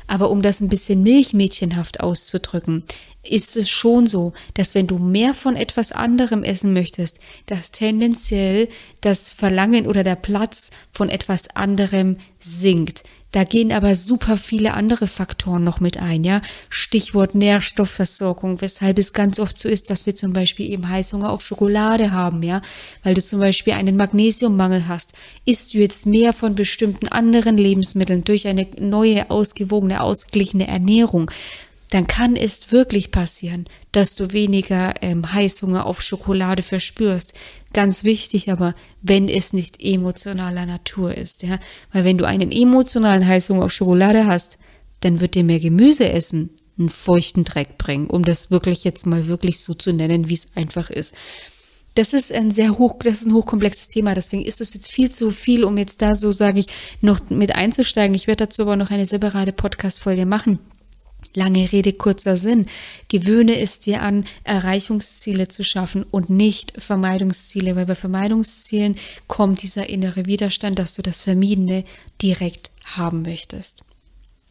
Aber 0.07 0.29
um 0.29 0.41
das 0.41 0.61
ein 0.61 0.69
bisschen 0.69 1.03
milchmädchenhaft 1.03 1.99
auszudrücken, 1.99 2.83
ist 3.23 3.57
es 3.57 3.69
schon 3.69 4.07
so, 4.07 4.33
dass 4.53 4.75
wenn 4.75 4.87
du 4.87 4.99
mehr 4.99 5.33
von 5.33 5.55
etwas 5.55 5.91
anderem 5.91 6.43
essen 6.43 6.73
möchtest, 6.73 7.19
dass 7.47 7.71
tendenziell 7.71 8.69
das 9.01 9.29
Verlangen 9.29 9.87
oder 9.87 10.03
der 10.03 10.15
Platz 10.15 10.69
von 10.91 11.09
etwas 11.09 11.49
anderem 11.55 12.17
sinkt. 12.39 13.03
Da 13.35 13.43
gehen 13.43 13.73
aber 13.73 13.95
super 13.95 14.37
viele 14.37 14.75
andere 14.75 15.07
Faktoren 15.07 15.65
noch 15.65 15.81
mit 15.81 15.97
ein, 15.97 16.23
ja. 16.23 16.41
Stichwort 16.69 17.35
Nährstoffversorgung, 17.35 18.61
weshalb 18.61 18.97
es 18.97 19.11
ganz 19.11 19.41
oft 19.41 19.59
so 19.59 19.67
ist, 19.67 19.89
dass 19.89 20.05
wir 20.05 20.15
zum 20.15 20.31
Beispiel 20.31 20.69
eben 20.69 20.87
Heißhunger 20.87 21.29
auf 21.29 21.43
Schokolade 21.43 22.13
haben, 22.13 22.43
ja. 22.43 22.61
Weil 23.03 23.13
du 23.13 23.21
zum 23.21 23.41
Beispiel 23.41 23.73
einen 23.73 23.97
Magnesiummangel 23.97 24.87
hast. 24.87 25.11
Isst 25.43 25.73
du 25.73 25.79
jetzt 25.79 26.05
mehr 26.05 26.31
von 26.31 26.55
bestimmten 26.55 27.09
anderen 27.09 27.57
Lebensmitteln 27.57 28.23
durch 28.23 28.47
eine 28.47 28.67
neue, 28.79 29.29
ausgewogene, 29.29 29.99
ausgeglichene 29.99 30.67
Ernährung, 30.69 31.29
dann 31.95 32.07
kann 32.07 32.35
es 32.35 32.73
wirklich 32.73 33.09
passieren, 33.09 33.67
dass 33.93 34.15
du 34.15 34.33
weniger 34.33 34.95
ähm, 35.01 35.31
Heißhunger 35.31 35.85
auf 35.85 36.01
Schokolade 36.01 36.61
verspürst. 36.61 37.33
Ganz 37.71 38.03
wichtig 38.03 38.51
aber, 38.51 38.75
wenn 39.01 39.29
es 39.29 39.53
nicht 39.53 39.81
emotionaler 39.81 40.65
Natur 40.65 41.15
ist, 41.15 41.43
ja. 41.43 41.57
Weil 41.93 42.03
wenn 42.03 42.17
du 42.17 42.25
einen 42.25 42.51
emotionalen 42.51 43.25
Heißhunger 43.25 43.63
auf 43.63 43.71
Schokolade 43.71 44.27
hast, 44.27 44.57
dann 44.99 45.21
wird 45.21 45.35
dir 45.35 45.45
mehr 45.45 45.61
Gemüse 45.61 46.09
essen 46.09 46.49
einen 46.77 46.89
feuchten 46.89 47.45
Dreck 47.45 47.77
bringen, 47.77 48.07
um 48.07 48.25
das 48.25 48.51
wirklich 48.51 48.83
jetzt 48.83 49.05
mal 49.05 49.27
wirklich 49.27 49.61
so 49.61 49.73
zu 49.73 49.93
nennen, 49.93 50.27
wie 50.27 50.33
es 50.33 50.49
einfach 50.55 50.89
ist. 50.89 51.15
Das 51.93 52.11
ist 52.11 52.33
ein 52.33 52.51
sehr 52.51 52.77
hoch, 52.77 52.95
das 53.01 53.21
ist 53.21 53.27
ein 53.27 53.33
hochkomplexes 53.33 53.87
Thema, 53.87 54.13
deswegen 54.15 54.43
ist 54.43 54.59
es 54.59 54.73
jetzt 54.73 54.91
viel 54.91 55.11
zu 55.11 55.31
viel, 55.31 55.63
um 55.63 55.77
jetzt 55.77 56.01
da 56.01 56.13
so, 56.13 56.33
sage 56.33 56.59
ich, 56.59 56.65
noch 56.99 57.21
mit 57.29 57.55
einzusteigen. 57.55 58.15
Ich 58.15 58.27
werde 58.27 58.47
dazu 58.47 58.63
aber 58.63 58.75
noch 58.75 58.91
eine 58.91 59.05
separate 59.05 59.53
Podcast-Folge 59.53 60.25
machen. 60.25 60.59
Lange 61.35 61.71
Rede, 61.71 61.93
kurzer 61.93 62.35
Sinn. 62.35 62.65
Gewöhne 63.07 63.59
es 63.59 63.79
dir 63.79 64.01
an, 64.01 64.25
Erreichungsziele 64.43 65.47
zu 65.47 65.63
schaffen 65.63 66.03
und 66.09 66.29
nicht 66.29 66.73
Vermeidungsziele, 66.81 67.75
weil 67.75 67.85
bei 67.85 67.95
Vermeidungszielen 67.95 68.95
kommt 69.27 69.61
dieser 69.61 69.87
innere 69.87 70.25
Widerstand, 70.25 70.79
dass 70.79 70.95
du 70.95 71.03
das 71.03 71.23
Vermiedene 71.23 71.85
direkt 72.21 72.71
haben 72.85 73.21
möchtest. 73.21 73.84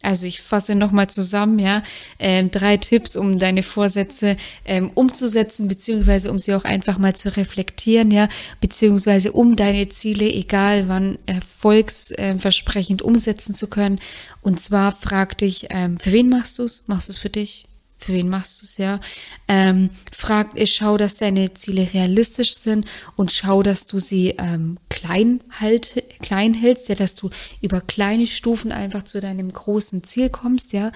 Also 0.04 0.26
ich 0.26 0.40
fasse 0.40 0.74
nochmal 0.74 1.08
zusammen, 1.08 1.58
ja, 1.58 1.82
ähm, 2.18 2.50
drei 2.50 2.76
Tipps, 2.76 3.16
um 3.16 3.38
deine 3.38 3.62
Vorsätze 3.62 4.36
ähm, 4.64 4.90
umzusetzen, 4.94 5.68
beziehungsweise 5.68 6.30
um 6.30 6.38
sie 6.38 6.54
auch 6.54 6.64
einfach 6.64 6.98
mal 6.98 7.16
zu 7.16 7.36
reflektieren, 7.36 8.10
ja, 8.10 8.28
beziehungsweise 8.60 9.32
um 9.32 9.56
deine 9.56 9.88
Ziele, 9.88 10.30
egal 10.30 10.88
wann, 10.88 11.18
erfolgsversprechend 11.26 13.02
umsetzen 13.02 13.54
zu 13.54 13.66
können. 13.66 13.98
Und 14.42 14.60
zwar 14.60 14.94
frag 14.94 15.38
dich, 15.38 15.66
ähm, 15.70 15.98
für 15.98 16.12
wen 16.12 16.28
machst 16.28 16.58
du 16.58 16.64
es? 16.64 16.84
Machst 16.86 17.08
du 17.08 17.12
es 17.12 17.18
für 17.18 17.30
dich? 17.30 17.66
Für 18.04 18.12
wen 18.12 18.28
machst 18.28 18.60
du 18.60 18.64
es 18.64 18.76
ja? 18.76 19.00
Ähm, 19.48 19.90
frag, 20.12 20.58
äh, 20.58 20.66
schau, 20.66 20.96
dass 20.96 21.16
deine 21.16 21.54
Ziele 21.54 21.88
realistisch 21.94 22.54
sind 22.54 22.86
und 23.16 23.32
schau, 23.32 23.62
dass 23.62 23.86
du 23.86 23.98
sie 23.98 24.34
ähm, 24.38 24.78
klein, 24.90 25.40
halt, 25.50 26.04
klein 26.20 26.54
hältst, 26.54 26.88
ja, 26.88 26.94
dass 26.94 27.14
du 27.14 27.30
über 27.62 27.80
kleine 27.80 28.26
Stufen 28.26 28.72
einfach 28.72 29.04
zu 29.04 29.20
deinem 29.20 29.52
großen 29.52 30.04
Ziel 30.04 30.28
kommst, 30.28 30.72
ja. 30.72 30.92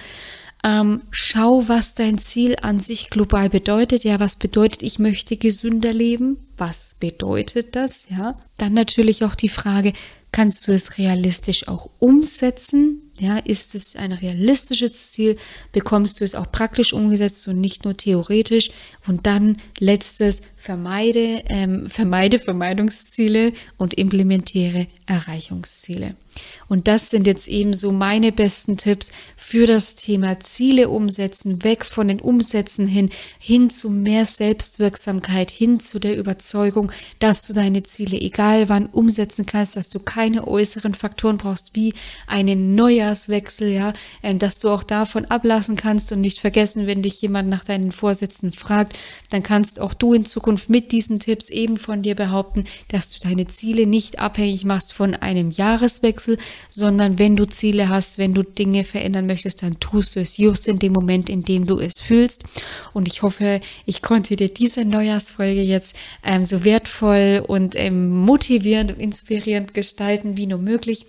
Ähm, 0.61 1.03
schau, 1.09 1.67
was 1.67 1.95
dein 1.95 2.17
Ziel 2.17 2.57
an 2.61 2.79
sich 2.79 3.09
global 3.09 3.49
bedeutet. 3.49 4.03
Ja, 4.03 4.19
was 4.19 4.35
bedeutet, 4.35 4.83
ich 4.83 4.99
möchte 4.99 5.37
gesünder 5.37 5.93
leben? 5.93 6.37
Was 6.57 6.95
bedeutet 6.99 7.77
das? 7.77 8.07
Ja, 8.09 8.37
dann 8.57 8.73
natürlich 8.73 9.23
auch 9.23 9.35
die 9.35 9.47
Frage, 9.47 9.93
kannst 10.33 10.67
du 10.67 10.73
es 10.73 10.97
realistisch 10.97 11.69
auch 11.69 11.89
umsetzen? 11.99 13.08
Ja, 13.19 13.37
ist 13.37 13.75
es 13.75 13.95
ein 13.97 14.13
realistisches 14.13 15.11
Ziel? 15.11 15.37
Bekommst 15.73 16.21
du 16.21 16.23
es 16.25 16.35
auch 16.35 16.49
praktisch 16.51 16.93
umgesetzt 16.93 17.47
und 17.49 17.59
nicht 17.59 17.83
nur 17.83 17.97
theoretisch? 17.97 18.71
Und 19.07 19.27
dann 19.27 19.57
letztes, 19.77 20.41
vermeide, 20.55 21.43
ähm, 21.47 21.89
vermeide 21.89 22.39
Vermeidungsziele 22.39 23.53
und 23.77 23.93
implementiere 23.93 24.87
Erreichungsziele. 25.05 26.15
Und 26.67 26.87
das 26.87 27.09
sind 27.09 27.25
jetzt 27.27 27.47
eben 27.47 27.73
so 27.73 27.91
meine 27.91 28.31
besten 28.31 28.77
Tipps 28.77 29.11
für 29.35 29.65
das 29.65 29.95
Thema 29.95 30.39
Ziele 30.39 30.89
umsetzen, 30.89 31.63
weg 31.63 31.85
von 31.85 32.07
den 32.07 32.21
Umsätzen 32.21 32.87
hin, 32.87 33.09
hin 33.39 33.69
zu 33.69 33.89
mehr 33.89 34.25
Selbstwirksamkeit, 34.25 35.49
hin 35.49 35.79
zu 35.79 35.99
der 35.99 36.17
Überzeugung, 36.17 36.91
dass 37.19 37.45
du 37.47 37.53
deine 37.53 37.83
Ziele 37.83 38.19
egal 38.19 38.69
wann 38.69 38.85
umsetzen 38.85 39.45
kannst, 39.45 39.75
dass 39.75 39.89
du 39.89 39.99
keine 39.99 40.47
äußeren 40.47 40.93
Faktoren 40.93 41.37
brauchst, 41.37 41.75
wie 41.75 41.93
einen 42.27 42.73
Neujahrswechsel, 43.09 43.69
ja, 43.69 43.93
äh, 44.21 44.35
dass 44.35 44.59
du 44.59 44.69
auch 44.69 44.83
davon 44.83 45.25
ablassen 45.25 45.75
kannst 45.75 46.11
und 46.11 46.21
nicht 46.21 46.39
vergessen, 46.39 46.87
wenn 46.87 47.01
dich 47.01 47.21
jemand 47.21 47.49
nach 47.49 47.63
deinen 47.63 47.91
Vorsätzen 47.91 48.51
fragt, 48.51 48.97
dann 49.29 49.43
kannst 49.43 49.79
auch 49.79 49.93
du 49.93 50.13
in 50.13 50.25
Zukunft 50.25 50.69
mit 50.69 50.91
diesen 50.91 51.19
Tipps 51.19 51.49
eben 51.49 51.77
von 51.77 52.01
dir 52.01 52.15
behaupten, 52.15 52.65
dass 52.89 53.09
du 53.09 53.27
deine 53.27 53.47
Ziele 53.47 53.87
nicht 53.87 54.19
abhängig 54.19 54.65
machst 54.65 54.93
von 54.93 55.15
einem 55.15 55.51
Jahreswechsel, 55.51 56.37
sondern 56.69 57.19
wenn 57.19 57.35
du 57.35 57.45
Ziele 57.45 57.89
hast, 57.89 58.17
wenn 58.17 58.33
du 58.33 58.43
Dinge 58.43 58.83
verändern 58.83 59.25
möchtest, 59.25 59.63
dann 59.63 59.79
tust 59.79 60.15
du 60.15 60.19
es 60.19 60.37
just 60.37 60.67
in 60.67 60.79
dem 60.79 60.93
Moment, 60.93 61.29
in 61.29 61.43
dem 61.43 61.65
du 61.65 61.79
es 61.79 61.99
fühlst. 61.99 62.43
Und 62.93 63.07
ich 63.07 63.21
hoffe, 63.21 63.61
ich 63.85 64.01
konnte 64.01 64.35
dir 64.35 64.49
diese 64.49 64.85
Neujahrsfolge 64.85 65.61
jetzt 65.61 65.95
ähm, 66.23 66.45
so 66.45 66.63
wertvoll 66.63 67.43
und 67.47 67.75
ähm, 67.75 68.09
motivierend 68.09 68.91
und 68.91 68.99
inspirierend 68.99 69.73
gestalten 69.73 70.37
wie 70.37 70.47
nur 70.47 70.59
möglich. 70.59 71.05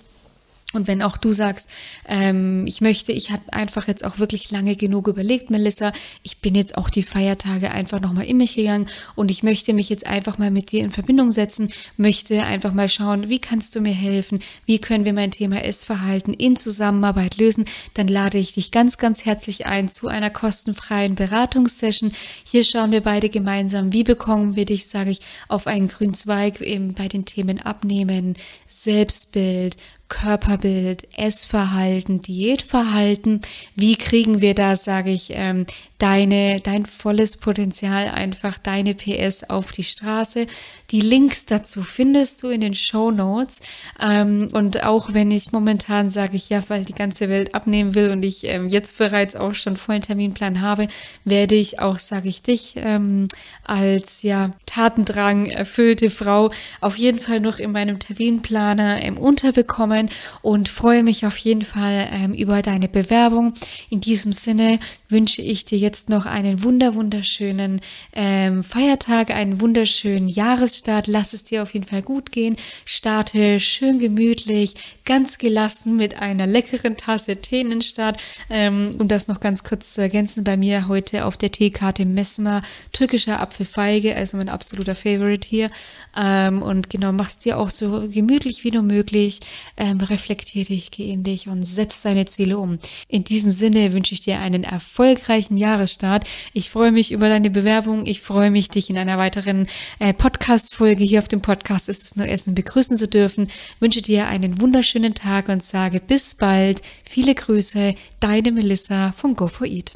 Und 0.72 0.86
wenn 0.86 1.02
auch 1.02 1.16
du 1.16 1.32
sagst, 1.32 1.68
ähm, 2.06 2.64
ich 2.66 2.80
möchte, 2.80 3.10
ich 3.10 3.32
habe 3.32 3.52
einfach 3.52 3.88
jetzt 3.88 4.04
auch 4.04 4.18
wirklich 4.20 4.52
lange 4.52 4.76
genug 4.76 5.08
überlegt, 5.08 5.50
Melissa, 5.50 5.92
ich 6.22 6.38
bin 6.38 6.54
jetzt 6.54 6.78
auch 6.78 6.90
die 6.90 7.02
Feiertage 7.02 7.72
einfach 7.72 8.00
nochmal 8.00 8.26
in 8.26 8.36
mich 8.36 8.54
gegangen 8.54 8.88
und 9.16 9.32
ich 9.32 9.42
möchte 9.42 9.72
mich 9.72 9.88
jetzt 9.88 10.06
einfach 10.06 10.38
mal 10.38 10.52
mit 10.52 10.70
dir 10.70 10.84
in 10.84 10.92
Verbindung 10.92 11.32
setzen, 11.32 11.70
möchte 11.96 12.44
einfach 12.44 12.72
mal 12.72 12.88
schauen, 12.88 13.28
wie 13.28 13.40
kannst 13.40 13.74
du 13.74 13.80
mir 13.80 13.92
helfen, 13.92 14.40
wie 14.64 14.78
können 14.78 15.04
wir 15.04 15.12
mein 15.12 15.32
Thema 15.32 15.64
Essverhalten 15.64 16.34
in 16.34 16.54
Zusammenarbeit 16.54 17.36
lösen, 17.36 17.64
dann 17.94 18.06
lade 18.06 18.38
ich 18.38 18.52
dich 18.52 18.70
ganz, 18.70 18.96
ganz 18.96 19.24
herzlich 19.24 19.66
ein 19.66 19.88
zu 19.88 20.06
einer 20.06 20.30
kostenfreien 20.30 21.16
Beratungssession. 21.16 22.12
Hier 22.44 22.62
schauen 22.62 22.92
wir 22.92 23.00
beide 23.00 23.28
gemeinsam, 23.28 23.92
wie 23.92 24.04
bekommen 24.04 24.54
wir 24.54 24.66
dich, 24.66 24.86
sage 24.86 25.10
ich, 25.10 25.20
auf 25.48 25.66
einen 25.66 25.88
grünen 25.88 26.14
Zweig 26.14 26.60
eben 26.60 26.94
bei 26.94 27.08
den 27.08 27.24
Themen 27.24 27.60
Abnehmen, 27.60 28.34
Selbstbild, 28.68 29.76
Körperbild, 30.10 31.08
Essverhalten, 31.16 32.20
Diätverhalten. 32.20 33.40
Wie 33.74 33.96
kriegen 33.96 34.42
wir 34.42 34.54
da, 34.54 34.76
sage 34.76 35.10
ich, 35.10 35.28
ähm, 35.30 35.64
deine, 36.00 36.60
dein 36.60 36.86
volles 36.86 37.36
Potenzial, 37.36 38.08
einfach 38.08 38.58
deine 38.58 38.94
PS 38.94 39.44
auf 39.44 39.70
die 39.70 39.84
Straße. 39.84 40.46
Die 40.90 41.00
Links 41.00 41.46
dazu 41.46 41.82
findest 41.82 42.42
du 42.42 42.48
in 42.48 42.62
den 42.62 42.74
Show 42.74 43.10
Notes. 43.10 43.60
Ähm, 44.00 44.48
und 44.52 44.82
auch 44.82 45.12
wenn 45.12 45.30
ich 45.30 45.52
momentan 45.52 46.10
sage 46.10 46.36
ich 46.36 46.48
ja, 46.48 46.62
weil 46.68 46.84
die 46.84 46.94
ganze 46.94 47.28
Welt 47.28 47.54
abnehmen 47.54 47.94
will 47.94 48.10
und 48.10 48.24
ich 48.24 48.44
ähm, 48.44 48.68
jetzt 48.68 48.96
bereits 48.98 49.36
auch 49.36 49.54
schon 49.54 49.76
vollen 49.76 50.00
Terminplan 50.00 50.62
habe, 50.62 50.88
werde 51.24 51.54
ich 51.54 51.80
auch, 51.80 51.98
sage 51.98 52.28
ich 52.28 52.42
dich, 52.42 52.74
ähm, 52.76 53.28
als 53.62 54.22
ja 54.22 54.52
Tatendrang 54.66 55.46
erfüllte 55.46 56.10
Frau 56.10 56.50
auf 56.80 56.96
jeden 56.96 57.20
Fall 57.20 57.40
noch 57.40 57.58
in 57.58 57.72
meinem 57.72 57.98
Terminplaner 57.98 59.02
ähm, 59.02 59.18
unterbekommen 59.18 60.08
und 60.40 60.68
freue 60.68 61.02
mich 61.02 61.26
auf 61.26 61.36
jeden 61.36 61.62
Fall 61.62 62.08
ähm, 62.10 62.32
über 62.32 62.62
deine 62.62 62.88
Bewerbung. 62.88 63.52
In 63.90 64.00
diesem 64.00 64.32
Sinne 64.32 64.78
wünsche 65.08 65.42
ich 65.42 65.66
dir 65.66 65.78
jetzt 65.78 65.89
jetzt 65.90 66.08
noch 66.08 66.24
einen 66.24 66.62
wunder 66.62 66.94
wunderschönen 66.94 67.80
ähm, 68.12 68.62
Feiertag, 68.62 69.32
einen 69.32 69.60
wunderschönen 69.60 70.28
Jahresstart. 70.28 71.08
Lass 71.08 71.32
es 71.32 71.42
dir 71.42 71.64
auf 71.64 71.74
jeden 71.74 71.84
Fall 71.84 72.02
gut 72.02 72.30
gehen. 72.30 72.56
Starte 72.84 73.58
schön 73.58 73.98
gemütlich, 73.98 74.74
ganz 75.04 75.38
gelassen 75.38 75.96
mit 75.96 76.16
einer 76.16 76.46
leckeren 76.46 76.96
Tasse 76.96 77.38
Tee 77.38 77.62
in 77.62 77.70
den 77.70 77.82
Start. 77.82 78.22
Ähm, 78.50 78.92
um 79.00 79.08
das 79.08 79.26
noch 79.26 79.40
ganz 79.40 79.64
kurz 79.64 79.94
zu 79.94 80.00
ergänzen, 80.00 80.44
bei 80.44 80.56
mir 80.56 80.86
heute 80.86 81.24
auf 81.24 81.36
der 81.36 81.50
Teekarte 81.50 82.04
Messmer 82.04 82.62
türkischer 82.92 83.40
Apfelfeige, 83.40 84.14
also 84.14 84.36
mein 84.36 84.48
absoluter 84.48 84.94
Favorite 84.94 85.48
hier. 85.48 85.70
Ähm, 86.16 86.62
und 86.62 86.88
genau, 86.88 87.10
machst 87.10 87.44
dir 87.44 87.58
auch 87.58 87.70
so 87.70 88.08
gemütlich 88.08 88.62
wie 88.62 88.70
nur 88.70 88.84
möglich. 88.84 89.40
Ähm, 89.76 89.98
reflektier 89.98 90.64
dich, 90.64 90.92
geh 90.92 91.10
in 91.10 91.24
dich 91.24 91.48
und 91.48 91.64
setz 91.64 92.02
deine 92.02 92.26
Ziele 92.26 92.58
um. 92.58 92.78
In 93.08 93.24
diesem 93.24 93.50
Sinne 93.50 93.92
wünsche 93.92 94.14
ich 94.14 94.20
dir 94.20 94.38
einen 94.38 94.62
erfolgreichen 94.62 95.56
Jahresstart. 95.56 95.79
Jahresstart. 95.80 96.26
Ich 96.52 96.70
freue 96.70 96.92
mich 96.92 97.12
über 97.12 97.28
deine 97.28 97.50
Bewerbung. 97.50 98.06
Ich 98.06 98.20
freue 98.20 98.50
mich, 98.50 98.68
dich 98.68 98.90
in 98.90 98.98
einer 98.98 99.18
weiteren 99.18 99.66
äh, 99.98 100.12
Podcast-Folge 100.12 101.04
hier 101.04 101.20
auf 101.20 101.28
dem 101.28 101.40
Podcast 101.40 101.88
ist 101.88 102.02
es 102.02 102.16
nur 102.16 102.28
Essen 102.28 102.54
begrüßen 102.54 102.96
zu 102.96 103.08
dürfen. 103.08 103.48
Wünsche 103.80 104.02
dir 104.02 104.26
einen 104.26 104.60
wunderschönen 104.60 105.14
Tag 105.14 105.48
und 105.48 105.62
sage 105.62 106.00
bis 106.00 106.34
bald. 106.34 106.82
Viele 107.02 107.34
Grüße, 107.34 107.94
deine 108.20 108.52
Melissa 108.52 109.12
von 109.12 109.34
Go 109.34 109.48
for 109.48 109.66
Eat. 109.66 109.94